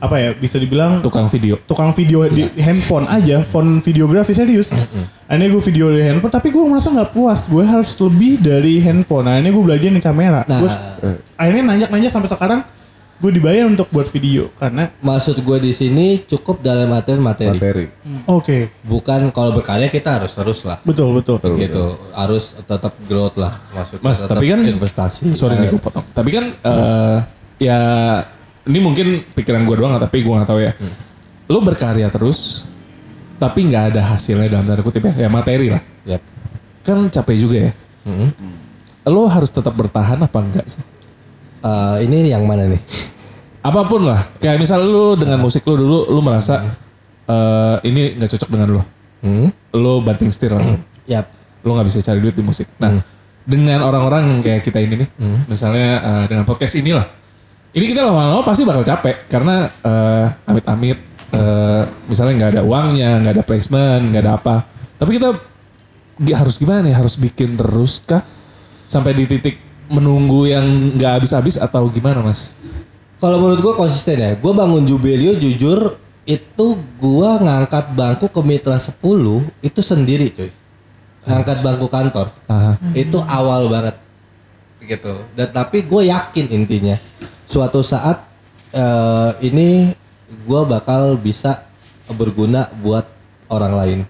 apa 0.01 0.17
ya 0.17 0.31
bisa 0.33 0.57
dibilang 0.57 0.99
Tukang 1.01 1.29
video. 1.29 1.61
tukang 1.63 1.93
video 1.93 2.25
di 2.25 2.49
handphone 2.57 3.05
aja, 3.07 3.41
phone 3.43 3.79
videografi 3.79 4.33
serius. 4.33 4.73
Akhirnya 5.25 5.47
gue 5.47 5.63
video 5.63 5.87
di 5.91 6.01
handphone, 6.01 6.33
tapi 6.33 6.49
gue 6.49 6.65
merasa 6.65 6.89
nggak 6.89 7.13
puas. 7.13 7.45
Gue 7.45 7.63
harus 7.63 7.93
lebih 8.01 8.41
dari 8.41 8.81
handphone. 8.81 9.23
Nah, 9.23 9.37
ini 9.37 9.49
gue 9.49 9.61
belajar 9.61 9.87
di 9.87 10.01
kamera. 10.01 10.41
Nah. 10.43 10.59
Gua- 10.59 10.81
akhirnya 11.35 11.63
nanya-nanya 11.67 12.09
sampai 12.09 12.27
sekarang 12.27 12.61
gue 13.21 13.29
dibayar 13.31 13.69
untuk 13.69 13.85
buat 13.87 14.09
video 14.09 14.49
karena 14.57 14.89
Maksud 14.97 15.37
gue 15.39 15.59
di 15.61 15.71
sini 15.71 16.25
cukup 16.25 16.65
dalam 16.65 16.89
materi 16.89 17.21
materi. 17.21 17.53
Materi. 17.53 17.85
oke 18.25 18.81
Bukan 18.81 19.29
kalau 19.29 19.53
berkarya 19.53 19.87
kita 19.87 20.17
harus 20.17 20.33
terus 20.33 20.65
lah. 20.65 20.81
betul 20.81 21.13
betul. 21.13 21.37
Gitu. 21.53 21.85
Harus 22.11 22.57
tetap 22.59 22.97
growth 23.05 23.37
lah 23.37 23.53
maksudnya. 23.71 24.01
Mas, 24.01 24.25
tetap 24.25 24.41
tapi 24.41 24.49
kan- 24.49 24.65
investasi. 24.65 25.37
Sorry 25.37 25.53
nih 25.55 25.69
gue 25.69 25.77
potong. 25.79 26.01
Tapi 26.11 26.31
kan 26.33 26.45
eh, 26.65 27.19
ya 27.61 27.81
ini 28.71 28.79
mungkin 28.79 29.27
pikiran 29.35 29.67
gue 29.67 29.77
doang 29.83 29.99
tapi 29.99 30.23
gue 30.23 30.31
nggak 30.31 30.49
tahu 30.49 30.61
ya. 30.63 30.73
Lu 31.51 31.59
berkarya 31.59 32.07
terus 32.09 32.71
tapi 33.41 33.67
nggak 33.67 33.97
ada 33.97 34.15
hasilnya 34.15 34.47
dalam 34.53 34.65
tanda 34.69 34.85
kutip 34.87 35.03
ya, 35.11 35.27
ya 35.27 35.29
materi 35.33 35.73
lah. 35.75 35.83
Yap. 36.07 36.23
Kan 36.87 37.11
capek 37.11 37.37
juga 37.41 37.57
ya. 37.69 37.73
Mm-mm. 38.07 38.31
Lo 39.11 39.27
harus 39.27 39.51
tetap 39.51 39.75
bertahan 39.75 40.21
apa 40.21 40.39
enggak 40.39 40.69
sih? 40.69 40.85
Eh, 41.61 41.97
ini 42.05 42.29
yang 42.29 42.45
mana 42.45 42.69
nih? 42.69 42.81
Apa 43.65 43.85
pun 43.89 44.07
lah. 44.07 44.21
Kayak 44.39 44.61
misal 44.61 44.85
lu 44.85 45.17
dengan 45.17 45.41
musik 45.41 45.65
lu 45.65 45.77
dulu 45.77 45.99
lu 46.13 46.21
merasa 46.21 46.65
eh, 47.27 47.77
ini 47.89 48.17
nggak 48.21 48.31
cocok 48.37 48.49
dengan 48.53 48.69
lu. 48.77 48.83
Hmm? 49.25 49.49
Lu 49.77 50.05
banting 50.05 50.29
setir 50.29 50.53
langsung. 50.53 50.81
Yap. 51.11 51.33
Lu 51.65 51.77
nggak 51.77 51.89
bisa 51.89 52.01
cari 52.05 52.21
duit 52.21 52.37
di 52.37 52.45
musik. 52.45 52.69
Nah, 52.81 53.01
dengan 53.45 53.85
orang-orang 53.85 54.33
yang 54.33 54.41
kayak 54.41 54.65
kita 54.65 54.81
ini 54.81 55.05
nih, 55.05 55.09
misalnya 55.49 55.89
eh, 56.01 56.25
dengan 56.29 56.45
podcast 56.45 56.77
inilah, 56.77 57.09
ini 57.71 57.85
kita 57.95 58.03
lama-lama 58.03 58.43
pasti 58.43 58.67
bakal 58.67 58.83
capek 58.83 59.31
karena 59.31 59.71
eh, 59.71 60.27
amit-amit, 60.51 60.99
eh, 61.31 61.83
misalnya 62.11 62.35
nggak 62.35 62.53
ada 62.59 62.63
uangnya, 62.67 63.11
nggak 63.23 63.35
ada 63.39 63.45
placement, 63.47 64.03
nggak 64.11 64.23
ada 64.27 64.33
apa. 64.35 64.57
Tapi 64.99 65.11
kita 65.17 65.29
harus 66.35 66.59
gimana 66.59 66.91
nih? 66.91 66.95
Harus 66.99 67.15
bikin 67.15 67.55
terus 67.55 68.03
kah? 68.03 68.27
Sampai 68.91 69.15
di 69.15 69.31
titik 69.31 69.63
menunggu 69.87 70.51
yang 70.51 70.67
nggak 70.99 71.23
habis-habis 71.23 71.63
atau 71.63 71.87
gimana 71.87 72.27
mas? 72.27 72.59
Kalau 73.23 73.39
menurut 73.39 73.63
gue 73.63 73.75
konsisten 73.79 74.19
ya. 74.19 74.35
Gue 74.35 74.51
bangun 74.51 74.83
Jubelio 74.83 75.39
jujur 75.39 75.95
itu 76.27 76.67
gue 76.99 77.31
ngangkat 77.39 77.95
bangku 77.95 78.27
ke 78.33 78.41
Mitra 78.43 78.81
10 78.83 78.99
itu 79.63 79.81
sendiri 79.85 80.27
cuy. 80.35 80.51
Ngangkat 81.23 81.59
bangku 81.63 81.87
kantor. 81.87 82.35
Aha. 82.51 82.81
Itu 82.97 83.23
awal 83.23 83.71
banget. 83.71 83.95
Gitu. 84.83 85.15
Dan 85.39 85.55
tapi 85.55 85.87
gue 85.87 86.11
yakin 86.11 86.47
intinya 86.51 86.97
suatu 87.51 87.83
saat 87.83 88.23
eh, 88.71 89.31
ini 89.43 89.91
gue 90.31 90.61
bakal 90.65 91.19
bisa 91.19 91.67
berguna 92.09 92.71
buat 92.79 93.03
orang 93.51 93.75
lain. 93.75 94.01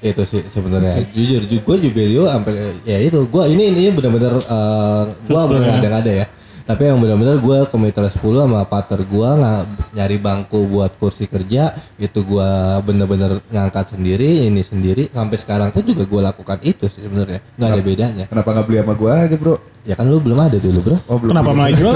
Itu 0.00 0.22
sih 0.24 0.46
sebenarnya. 0.46 0.96
Jujur, 1.12 1.44
ju- 1.44 1.60
gue 1.60 1.76
Jubelio 1.82 2.24
sampai 2.24 2.80
ya 2.86 2.96
itu. 2.96 3.26
Gue 3.26 3.50
ini 3.50 3.68
ini 3.68 3.90
benar-benar 3.90 4.38
eh, 4.38 5.02
gue 5.26 5.40
ada-ada 5.76 6.12
ya. 6.14 6.26
Tapi 6.70 6.86
yang 6.86 7.02
benar-benar 7.02 7.42
gue 7.42 7.58
ke 7.66 7.74
Mitra 7.74 8.06
10 8.06 8.22
sama 8.22 8.62
partner 8.62 9.02
gue 9.02 9.28
nggak 9.42 9.60
nyari 9.90 10.16
bangku 10.22 10.70
buat 10.70 10.94
kursi 11.02 11.26
kerja 11.26 11.74
itu 11.98 12.22
gue 12.22 12.50
bener-bener 12.86 13.42
ngangkat 13.50 13.98
sendiri 13.98 14.46
ini 14.46 14.62
sendiri 14.62 15.10
sampai 15.10 15.34
sekarang 15.34 15.74
pun 15.74 15.82
juga 15.82 16.06
gue 16.06 16.20
lakukan 16.22 16.62
itu 16.62 16.86
sih 16.86 17.02
sebenarnya 17.02 17.42
nggak 17.58 17.68
ada 17.74 17.82
bedanya 17.82 18.24
Kenapa 18.30 18.54
nggak 18.54 18.66
beli 18.70 18.78
sama 18.86 18.94
gue 18.94 19.10
aja 19.10 19.34
bro? 19.34 19.54
ya 19.82 19.98
kan 19.98 20.06
lu 20.06 20.22
belum 20.22 20.38
ada 20.38 20.62
dulu 20.62 20.78
bro 20.78 20.96
Oh 21.10 21.18
belum. 21.18 21.32
Kenapa 21.34 21.50
malah 21.50 21.74
jual? 21.74 21.94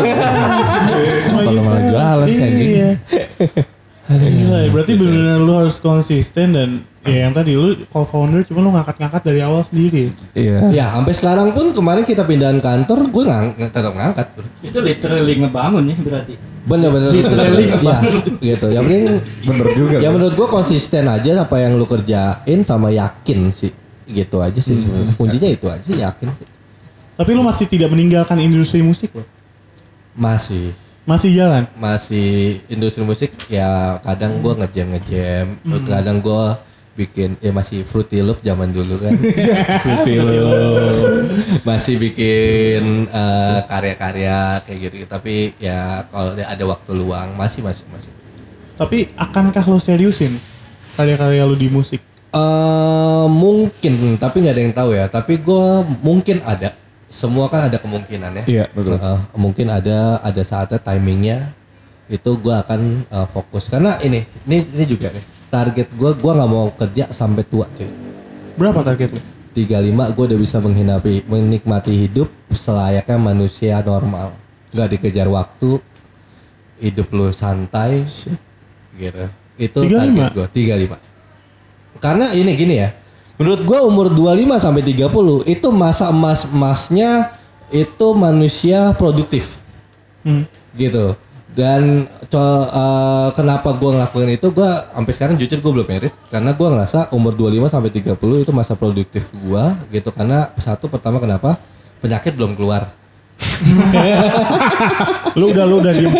Kalau 1.39 1.63
malah 1.63 1.83
jualan 1.87 2.29
sih 2.35 2.43
anjing. 2.43 2.73
Iya. 4.07 4.29
Gila 4.29 4.59
ya, 4.59 4.69
berarti 4.69 4.93
benar-benar 4.95 5.39
lu 5.39 5.53
harus 5.57 5.77
konsisten 5.79 6.53
dan 6.53 6.69
ya 7.03 7.25
yang 7.25 7.33
tadi 7.33 7.53
lu 7.53 7.73
co-founder 7.87 8.45
cuma 8.45 8.61
lu 8.61 8.71
ngangkat-ngangkat 8.71 9.23
dari 9.23 9.41
awal 9.41 9.61
sendiri. 9.63 10.13
Iya. 10.33 10.61
ya 10.71 10.87
sampai 10.91 11.13
sekarang 11.13 11.49
pun 11.51 11.71
kemarin 11.71 12.03
kita 12.03 12.21
pindahan 12.23 12.59
kantor 12.59 13.07
gue 13.07 13.23
ngang 13.23 13.47
tetap 13.59 13.93
ngangkat 13.93 14.27
Itu 14.61 14.79
literally 14.79 15.35
ngebangun 15.39 15.85
ya 15.87 15.97
berarti. 15.99 16.35
bener-bener 16.65 17.13
Literally 17.13 17.65
ya, 17.77 17.97
gitu 18.41 18.67
yang 18.69 18.85
penting 18.85 19.21
Bener 19.49 19.67
juga. 19.75 19.97
ya 19.99 20.09
menurut 20.09 20.33
gue 20.33 20.49
konsisten 20.49 21.05
aja 21.05 21.31
apa 21.39 21.57
yang 21.59 21.77
lu 21.77 21.85
kerjain 21.85 22.61
sama 22.61 22.89
yakin 22.89 23.49
sih 23.51 23.69
gitu 24.07 24.41
aja 24.41 24.57
sih 24.57 24.77
sebenarnya 24.77 25.13
kuncinya 25.15 25.45
itu 25.47 25.65
aja 25.67 25.85
yakin 25.85 26.29
sih 26.31 26.49
Tapi 27.15 27.31
lu 27.31 27.41
masih 27.41 27.65
tidak 27.65 27.89
meninggalkan 27.89 28.37
industri 28.39 28.81
musik 28.81 29.13
loh. 29.13 29.29
masih 30.15 30.73
Masih 31.05 31.37
jalan. 31.37 31.69
masih 31.77 32.65
industri 32.73 33.05
musik 33.05 33.37
ya 33.53 34.01
kadang 34.01 34.41
gua 34.41 34.57
ngejam 34.57 34.89
ngejam 34.97 35.47
kadang 35.85 36.25
gua 36.25 36.57
bikin 36.95 37.35
ya 37.43 37.51
masih 37.51 37.83
Fruity 37.85 38.23
Loop 38.23 38.41
zaman 38.41 38.71
dulu 38.71 38.97
kan. 38.97 39.13
Fruity 39.85 40.17
Loop. 40.17 41.29
masih 41.67 41.99
bikin 41.99 43.11
eh, 43.11 43.59
karya-karya 43.69 44.63
kayak 44.65 44.79
gitu. 44.81 44.97
Tapi 45.11 45.53
ya 45.59 46.07
kalau 46.09 46.33
ada 46.39 46.65
waktu 46.65 46.91
luang 46.95 47.35
masih 47.37 47.61
masih 47.61 47.85
masih. 47.91 48.11
Tapi 48.79 49.11
akankah 49.19 49.67
lo 49.69 49.77
seriusin 49.77 50.39
karya-karya 50.97 51.45
lu 51.45 51.59
di 51.59 51.69
musik? 51.69 52.01
Eh 52.33 53.27
mungkin 53.29 54.17
tapi 54.17 54.41
nggak 54.41 54.55
ada 54.55 54.63
yang 54.63 54.75
tahu 54.75 54.91
ya. 54.97 55.05
Tapi 55.11 55.43
gua 55.43 55.83
mungkin 56.01 56.41
ada 56.47 56.73
semua 57.15 57.47
kan 57.47 57.71
ada 57.71 57.79
kemungkinan 57.79 58.43
ya. 58.43 58.45
Iya, 58.51 58.65
betul. 58.75 58.99
Eh, 58.99 59.21
mungkin 59.39 59.71
ada 59.71 60.19
ada 60.19 60.43
saatnya 60.43 60.83
timingnya 60.83 61.55
itu 62.11 62.35
gua 62.43 62.67
akan 62.67 63.07
eh, 63.07 63.27
fokus. 63.31 63.71
Karena 63.71 63.95
ini 64.03 64.27
ini 64.51 64.67
ini 64.75 64.85
juga 64.91 65.15
nih 65.15 65.23
target 65.47 65.95
gua 65.95 66.11
gua 66.19 66.43
nggak 66.43 66.51
mau 66.51 66.67
kerja 66.75 67.15
sampai 67.15 67.47
tua 67.47 67.71
cuy. 67.71 67.87
Berapa 68.59 68.83
target 68.83 69.15
lu? 69.15 69.23
35 69.55 70.19
gue 70.19 70.25
udah 70.35 70.41
bisa 70.43 70.59
menghinapi 70.59 71.31
menikmati 71.31 71.95
hidup 71.95 72.27
selayaknya 72.51 73.23
manusia 73.23 73.79
normal. 73.87 74.35
Nggak 74.75 74.99
dikejar 74.99 75.31
waktu 75.31 75.79
hidup 76.83 77.07
lu 77.15 77.31
santai 77.31 78.03
gitu. 78.99 79.31
Itu 79.55 79.87
35? 79.87 79.95
target 79.95 80.27
gue 80.35 80.47
35 80.99 81.15
karena 82.05 82.27
ini 82.35 82.53
gini 82.53 82.75
ya 82.85 82.93
menurut 83.37 83.61
gue 83.67 83.79
umur 83.83 84.07
25 84.11 84.63
sampai 84.63 84.83
30 84.83 85.47
itu 85.51 85.69
masa 85.75 86.11
emas 86.15 86.47
emasnya 86.47 87.35
itu 87.75 88.07
manusia 88.15 88.95
produktif. 88.95 89.59
Hmm. 90.25 90.49
gitu. 90.73 91.13
Dan 91.55 92.11
co- 92.27 92.67
eh, 92.67 93.29
kenapa 93.39 93.79
gue 93.79 93.91
ngelakuin 93.95 94.35
itu 94.35 94.51
gue 94.51 94.67
sampai 94.67 95.13
sekarang 95.15 95.37
jujur 95.39 95.63
gue 95.63 95.73
belum 95.79 95.87
merit 95.87 96.11
karena 96.27 96.51
gue 96.51 96.67
ngerasa 96.67 97.15
umur 97.15 97.31
25 97.39 97.71
sampai 97.71 97.91
30 97.95 98.43
itu 98.43 98.51
masa 98.51 98.75
produktif 98.75 99.31
gue 99.31 99.65
gitu. 99.95 100.11
Karena 100.11 100.51
satu 100.59 100.91
pertama 100.91 101.23
kenapa? 101.23 101.55
Penyakit 102.03 102.35
belum 102.35 102.59
keluar 102.59 102.91
Lu 105.35 105.51
udah 105.51 105.65
lu 105.65 105.79
udah 105.79 105.91
diem. 105.91 106.11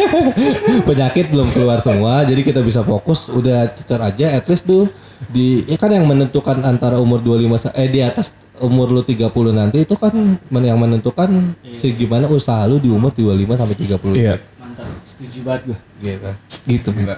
penyakit 0.83 1.29
belum 1.29 1.45
keluar 1.47 1.79
semua 1.81 2.23
jadi 2.23 2.41
kita 2.41 2.61
bisa 2.61 2.81
fokus 2.83 3.29
udah 3.29 3.69
cecer 3.71 3.99
aja 3.99 4.25
at 4.33 4.43
least 4.45 4.65
tuh 4.65 4.87
di 5.27 5.61
ya 5.65 5.75
kan 5.75 5.89
yang 5.89 6.05
menentukan 6.05 6.61
antara 6.61 6.97
umur 6.97 7.19
25 7.19 7.59
sa- 7.59 7.73
eh 7.75 7.87
di 7.87 8.01
atas 8.01 8.31
umur 8.57 8.89
lu 8.89 9.01
30 9.01 9.21
nanti 9.51 9.81
itu 9.81 9.93
kan 9.95 10.13
yang 10.53 10.77
menentukan 10.77 11.53
segimana 11.73 12.25
usaha 12.27 12.65
lu 12.65 12.77
di 12.77 12.89
umur 12.89 13.11
25 13.11 13.55
sampai 13.55 13.75
30 13.77 14.15
Iya. 14.15 14.35
Mantap, 14.57 14.87
setuju 15.05 15.39
banget 15.43 15.61
gue. 15.65 15.77
gitu 16.03 16.31
Gitu. 16.65 16.89
Gila. 16.93 17.17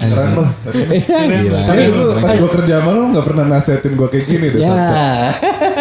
Keren 0.00 0.30
loh. 0.32 0.48
Tapi, 0.64 0.80
Gila. 1.44 1.60
tapi 1.62 1.80
dulu 1.86 2.02
pas 2.18 2.30
gue 2.32 2.50
kerja 2.54 2.74
sama 2.80 2.90
lu 2.90 3.00
gak 3.10 3.22
pernah 3.22 3.42
nasihatin 3.46 3.92
gue 3.94 4.08
kayak 4.08 4.24
gini 4.24 4.46
deh. 4.48 4.58
ya 4.58 4.72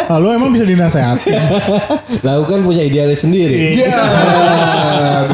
Samsa. 0.07 0.13
Ah, 0.13 0.17
lu 0.17 0.31
emang 0.31 0.49
bisa 0.49 0.63
dinasehatin. 0.63 1.35
lakukan 2.23 2.59
punya 2.67 2.81
idealis 2.81 3.19
sendiri 3.21 3.75
Ya. 3.75 3.91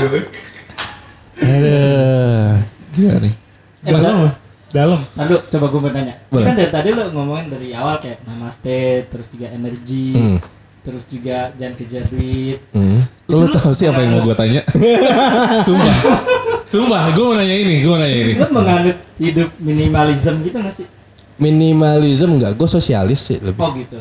Aduh. 1.43 2.53
Gila 2.93 3.15
nih. 3.19 3.33
Eh, 3.83 3.91
Dalam. 3.91 4.31
Dalam. 4.73 4.99
Lalu 5.17 5.35
coba 5.49 5.65
gue 5.67 5.79
mau 5.81 5.91
tanya. 5.91 6.13
Boleh. 6.29 6.45
Kan 6.49 6.55
dari 6.57 6.71
tadi 6.71 6.89
lo 6.93 7.03
ngomongin 7.11 7.47
dari 7.49 7.67
awal 7.73 7.97
kayak 7.99 8.25
namaste, 8.25 9.05
terus 9.05 9.27
juga 9.29 9.47
energi, 9.49 10.13
Hmm. 10.13 10.37
terus 10.81 11.03
juga 11.05 11.53
jangan 11.53 11.75
kejar 11.77 12.05
duit. 12.09 12.57
Hmm. 12.73 13.05
Lu 13.29 13.49
tahu 13.49 13.69
sih 13.69 13.85
apa 13.85 14.01
yang 14.01 14.17
mau 14.17 14.25
gue 14.25 14.33
tanya? 14.33 14.61
Sumpah. 15.67 15.95
Sumpah, 16.65 17.11
gue 17.13 17.21
mau 17.23 17.35
nanya 17.35 17.53
ini, 17.53 17.85
gue 17.85 17.91
mau 17.91 18.01
nanya 18.01 18.17
ini. 18.17 18.33
Lo 18.39 18.47
menganut 18.49 18.97
hidup 19.19 19.49
minimalism 19.59 20.41
gitu 20.41 20.57
gak 20.57 20.73
sih? 20.73 20.87
Minimalism 21.35 22.37
enggak 22.37 22.53
gue 22.53 22.67
sosialis 22.67 23.19
sih 23.25 23.39
lebih 23.41 23.59
Oh 23.59 23.73
gitu. 23.73 23.97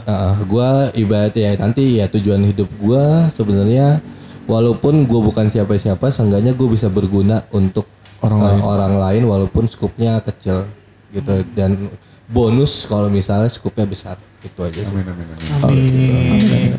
gue 0.47 0.69
ibarat 0.99 1.33
ya 1.33 1.57
nanti 1.57 1.97
ya 1.97 2.07
tujuan 2.07 2.45
hidup 2.45 2.69
gue 2.77 3.05
sebenarnya 3.33 4.05
walaupun 4.45 5.05
gue 5.05 5.21
bukan 5.23 5.49
siapa-siapa 5.49 6.09
seenggaknya 6.09 6.53
gue 6.53 6.69
bisa 6.69 6.87
berguna 6.87 7.47
untuk 7.51 7.89
Orang 8.21 8.39
eh, 8.39 8.45
lain. 8.47 8.61
orang 8.63 8.93
lain 9.01 9.23
walaupun 9.27 9.65
skupnya 9.67 10.21
kecil 10.21 10.69
gitu 11.11 11.43
dan 11.53 11.91
bonus 12.27 12.87
kalau 12.87 13.09
misalnya 13.09 13.49
skupnya 13.49 13.85
besar 13.85 14.15
itu 14.41 14.59
aja 14.59 14.81
sih. 14.81 14.91
Amin, 14.91 15.07
amin, 15.07 15.27
amin. 15.27 15.49
Amin. 15.61 16.71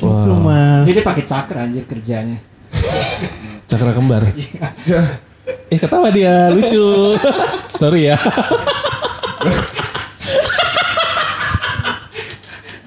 Wow. 0.00 0.24
Lu 0.24 0.34
mas. 0.40 0.86
Jadi 0.86 1.00
pakai 1.02 1.24
cakra 1.24 1.66
anjir 1.66 1.84
kerjanya. 1.84 2.38
Cakra 3.70 3.90
kembar. 3.92 4.22
Eh 5.68 5.78
ketawa 5.78 6.10
dia 6.10 6.50
lucu. 6.50 7.14
Sorry 7.80 8.10
ya. 8.10 8.18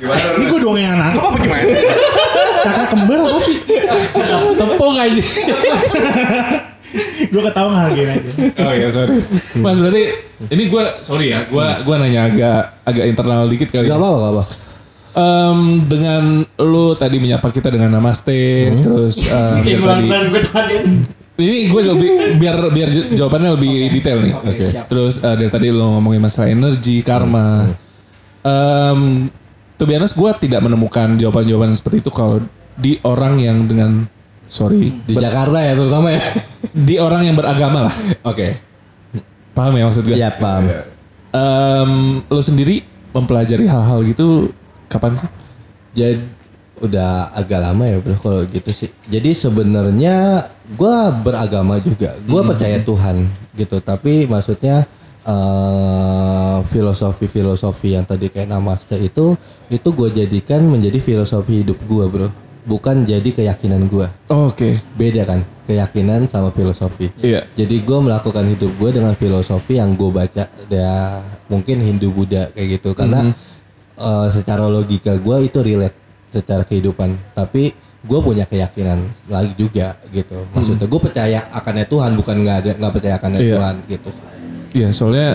Gimana? 0.04 0.24
Ini 0.36 0.46
gue 0.52 0.60
doang 0.60 0.80
yang 0.80 0.96
nangkep 1.00 1.24
apa 1.24 1.38
gimana? 1.40 1.64
Kakak 2.64 2.88
kembar 2.92 3.18
apa 3.24 3.40
sih? 3.42 3.58
Tepung 4.60 4.96
aja. 5.00 5.24
gue 7.34 7.42
ketawa 7.42 7.70
ngehargain 7.74 8.10
aja. 8.14 8.32
Oh 8.62 8.74
iya 8.76 8.88
sorry. 8.94 9.18
Mas 9.58 9.78
berarti 9.82 10.04
ini 10.54 10.64
gue 10.70 10.84
sorry 11.02 11.34
ya. 11.34 11.48
Gue 11.50 11.66
gua 11.88 11.96
nanya 11.98 12.30
agak 12.30 12.84
agak 12.86 13.06
internal 13.10 13.50
dikit 13.50 13.74
kali. 13.74 13.90
Gak 13.90 13.98
apa-apa, 13.98 14.18
gak 14.20 14.34
apa. 14.34 14.44
Em, 15.14 15.60
dengan 15.86 16.24
lu 16.58 16.98
tadi 16.98 17.22
menyapa 17.22 17.54
kita 17.54 17.70
dengan 17.70 17.98
namaste, 17.98 18.74
terus 18.82 19.30
tadi 19.30 19.78
ulang 19.78 20.06
gue 20.06 20.42
tadi. 20.42 20.76
Ini 21.34 21.66
gue 21.66 21.82
lebih 21.82 22.10
biar 22.38 22.58
biar 22.70 22.90
jawabannya 23.18 23.58
lebih 23.58 23.74
detail 23.90 24.22
nih. 24.22 24.34
Oke, 24.38 24.66
siap. 24.70 24.86
Terus 24.86 25.18
eh, 25.18 25.34
dari 25.34 25.50
tadi 25.50 25.68
lo 25.74 25.98
ngomongin 25.98 26.22
masalah 26.22 26.54
energi, 26.54 27.02
karma. 27.02 27.74
Um, 28.44 29.32
to 29.80 29.90
be 29.90 29.98
honest, 29.98 30.14
gue 30.14 30.30
tidak 30.38 30.62
menemukan 30.62 31.18
jawaban-jawaban 31.18 31.74
seperti 31.74 32.06
itu 32.06 32.12
kalau 32.14 32.44
di 32.78 33.02
orang 33.06 33.42
yang 33.42 33.66
dengan 33.66 34.06
sorry 34.50 34.94
Di 35.06 35.18
Jakarta 35.18 35.58
ya 35.62 35.74
terutama 35.74 36.14
ya. 36.14 36.22
di 36.90 36.96
orang 37.02 37.26
yang 37.26 37.36
beragama 37.38 37.90
lah. 37.90 37.96
Oke. 38.22 38.62
Paham 39.54 39.74
ya 39.78 39.86
maksud 39.90 40.06
gue? 40.06 40.18
Ya 40.18 40.30
paham. 40.34 40.70
Em, 41.34 41.92
lo 42.30 42.42
sendiri 42.46 42.86
mempelajari 43.14 43.66
hal-hal 43.66 44.06
gitu 44.06 44.54
kapan 44.90 45.18
sih? 45.18 45.30
Jadi 45.94 46.22
udah 46.84 47.32
agak 47.32 47.64
lama 47.64 47.88
ya 47.88 47.98
bro 48.04 48.20
kalau 48.20 48.44
gitu 48.44 48.70
sih. 48.76 48.92
Jadi 49.08 49.32
sebenarnya 49.32 50.44
gue 50.68 50.98
beragama 51.24 51.80
juga. 51.80 52.12
Gue 52.28 52.44
percaya 52.44 52.84
Tuhan 52.84 53.32
gitu. 53.56 53.80
Tapi 53.80 54.28
maksudnya 54.28 54.84
eh, 55.24 56.58
filosofi-filosofi 56.68 57.96
yang 57.96 58.04
tadi 58.04 58.28
kayak 58.28 58.52
namaste 58.52 59.00
itu 59.00 59.40
itu 59.72 59.88
gue 59.96 60.10
jadikan 60.12 60.68
menjadi 60.68 61.00
filosofi 61.00 61.64
hidup 61.64 61.80
gue 61.88 62.06
bro. 62.12 62.30
Bukan 62.64 63.08
jadi 63.08 63.28
keyakinan 63.32 63.88
gue. 63.88 64.08
Oke. 64.28 64.76
Beda 65.00 65.24
kan 65.24 65.48
keyakinan 65.64 66.28
sama 66.28 66.52
filosofi. 66.52 67.08
Iya. 67.24 67.48
Jadi 67.56 67.80
gue 67.80 68.00
melakukan 68.04 68.44
hidup 68.52 68.76
gue 68.76 68.90
dengan 68.92 69.16
filosofi 69.16 69.80
yang 69.80 69.96
gue 69.96 70.12
baca 70.12 70.52
ya 70.68 71.24
mungkin 71.48 71.80
Hindu 71.80 72.12
Buddha 72.12 72.52
kayak 72.52 72.80
gitu 72.80 72.92
karena 72.92 73.32
eh, 73.96 74.28
secara 74.28 74.68
logika 74.68 75.16
gue 75.16 75.48
itu 75.48 75.60
relate 75.64 76.03
secara 76.34 76.66
kehidupan. 76.66 77.14
Tapi 77.38 77.70
gue 78.04 78.20
punya 78.20 78.44
keyakinan 78.50 79.00
lagi 79.30 79.54
juga 79.54 79.96
gitu. 80.10 80.44
Maksudnya 80.52 80.90
gue 80.90 81.02
percaya 81.02 81.40
akannya 81.54 81.86
Tuhan 81.86 82.12
bukan 82.18 82.36
nggak 82.42 82.58
ada 82.66 82.72
nggak 82.82 82.94
percaya 82.98 83.16
akannya 83.22 83.40
Iya. 83.40 83.54
Tuhan 83.56 83.76
gitu. 83.88 84.10
Iya, 84.74 84.88
soalnya 84.90 85.30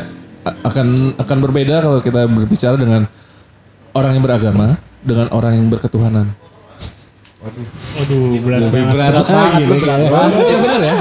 akan 0.67 1.15
akan 1.17 1.39
berbeda 1.39 1.79
kalau 1.79 2.03
kita 2.03 2.27
berbicara 2.27 2.75
dengan 2.75 3.07
orang 3.95 4.19
yang 4.19 4.25
beragama 4.27 4.67
dengan 5.07 5.31
orang 5.31 5.55
yang 5.55 5.67
berketuhanan. 5.71 6.35
Aduh 8.03 8.35
berat 8.43 8.67
banget. 8.69 8.93
Berat 8.93 9.15
lagi 9.15 9.63
nih 9.63 9.81
kayaknya. 9.81 10.11
Ya 10.11 10.59
benar 10.59 10.81
ya. 10.83 10.95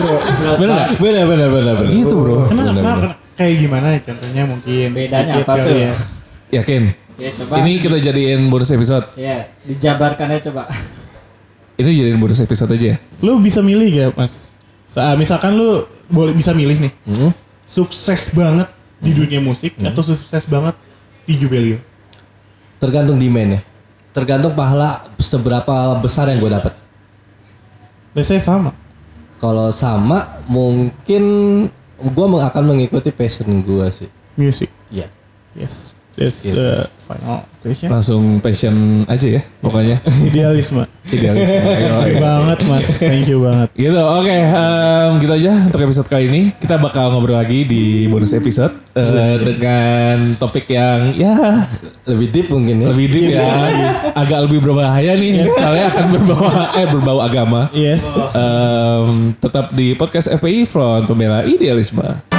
Benar 0.57 0.73
nggak? 0.77 0.89
Benar 1.01 1.23
benar 1.25 1.47
benar 1.49 1.73
benar. 1.81 1.91
Gitu 1.91 2.13
bro. 2.13 2.45
Kenapa? 2.47 3.17
Kayak 3.37 3.53
gimana 3.61 3.87
ya 3.93 3.99
contohnya 4.01 4.43
mungkin? 4.45 4.87
Bedanya 4.93 5.33
apa 5.41 5.53
tuh? 5.57 5.73
ya. 5.73 5.91
Yakin? 6.61 6.83
Ya 7.17 7.29
coba. 7.33 7.53
Ini 7.65 7.81
kita 7.81 7.97
jadiin 7.97 8.45
bonus 8.47 8.69
episode. 8.69 9.09
Ya, 9.17 9.49
dijabarkan 9.65 10.37
aja 10.37 10.53
coba. 10.53 10.69
Ini 11.77 11.89
jadiin 11.89 12.21
bonus 12.21 12.41
episode 12.41 12.73
aja 12.73 12.93
ya. 12.93 12.97
Lu 13.25 13.41
bisa 13.41 13.61
milih 13.61 13.89
gak 13.89 14.13
mas? 14.17 14.53
Sa- 14.93 15.17
misalkan 15.17 15.57
lu 15.57 15.85
boleh 16.09 16.33
bisa 16.33 16.53
milih 16.53 16.77
nih. 16.77 16.93
Hmm? 17.09 17.33
Sukses 17.65 18.29
banget 18.31 18.69
di 19.01 19.13
dunia 19.13 19.41
musik 19.41 19.77
atau 19.81 20.01
sukses 20.01 20.45
banget 20.45 20.77
di 21.25 21.33
Jubelio? 21.37 21.81
Tergantung 22.77 23.17
demand 23.17 23.57
ya. 23.57 23.61
Tergantung 24.13 24.53
pahala 24.53 25.05
seberapa 25.17 25.97
besar 25.97 26.29
yang 26.29 26.41
gue 26.41 26.49
dapat. 26.53 26.73
Biasanya 28.13 28.41
sama. 28.41 28.71
Kalau 29.37 29.69
sama 29.69 30.41
mungkin 30.49 31.23
gue 31.97 32.25
akan 32.25 32.63
mengikuti 32.65 33.09
passion 33.13 33.49
gue 33.61 33.85
sih. 33.93 34.09
Music. 34.37 34.69
Iya. 34.89 35.09
Yes. 35.57 35.96
That's 36.17 36.41
Gitu. 36.41 36.57
the 36.57 36.89
final 36.99 37.45
question. 37.61 37.87
Langsung 37.87 38.21
passion 38.39 38.73
aja 39.05 39.37
ya 39.37 39.41
pokoknya. 39.59 40.01
Idealisme. 40.23 40.81
Idealisme. 41.05 41.61
Thank 41.77 42.09
you 42.09 42.17
banget 42.17 42.59
mas. 42.65 42.85
Thank 42.97 43.25
you 43.27 43.39
banget. 43.39 43.69
Gitu, 43.71 43.95
oke, 43.95 44.27
em, 44.27 45.09
gitu 45.17 45.31
aja 45.31 45.53
untuk 45.63 45.79
episode 45.79 46.07
kali 46.07 46.25
ini. 46.25 46.41
Kita 46.51 46.75
bakal 46.75 47.13
ngobrol 47.13 47.37
lagi 47.37 47.63
di 47.63 47.83
bonus 48.05 48.33
episode 48.33 48.73
eh, 48.91 49.37
dengan 49.39 50.33
topik 50.35 50.65
yang 50.67 51.13
ya 51.13 51.37
Lebih 52.03 52.27
deep 52.29 52.47
mungkin 52.49 52.75
ya. 52.77 52.87
lebih 52.89 53.07
deep 53.07 53.25
ya, 53.29 53.45
agak 54.13 54.49
lebih 54.49 54.59
berbahaya 54.59 55.13
nih, 55.13 55.45
soalnya 55.45 55.85
akan 55.87 56.05
berbau 56.09 56.43
eh 56.73 56.87
berbau 56.89 57.19
agama. 57.19 57.69
Yes. 57.71 58.01
Em, 58.33 59.37
tetap 59.37 59.69
di 59.71 59.93
podcast 59.93 60.33
FPI 60.33 60.65
Front 60.65 61.05
Pembela 61.05 61.45
Idealisme. 61.45 62.36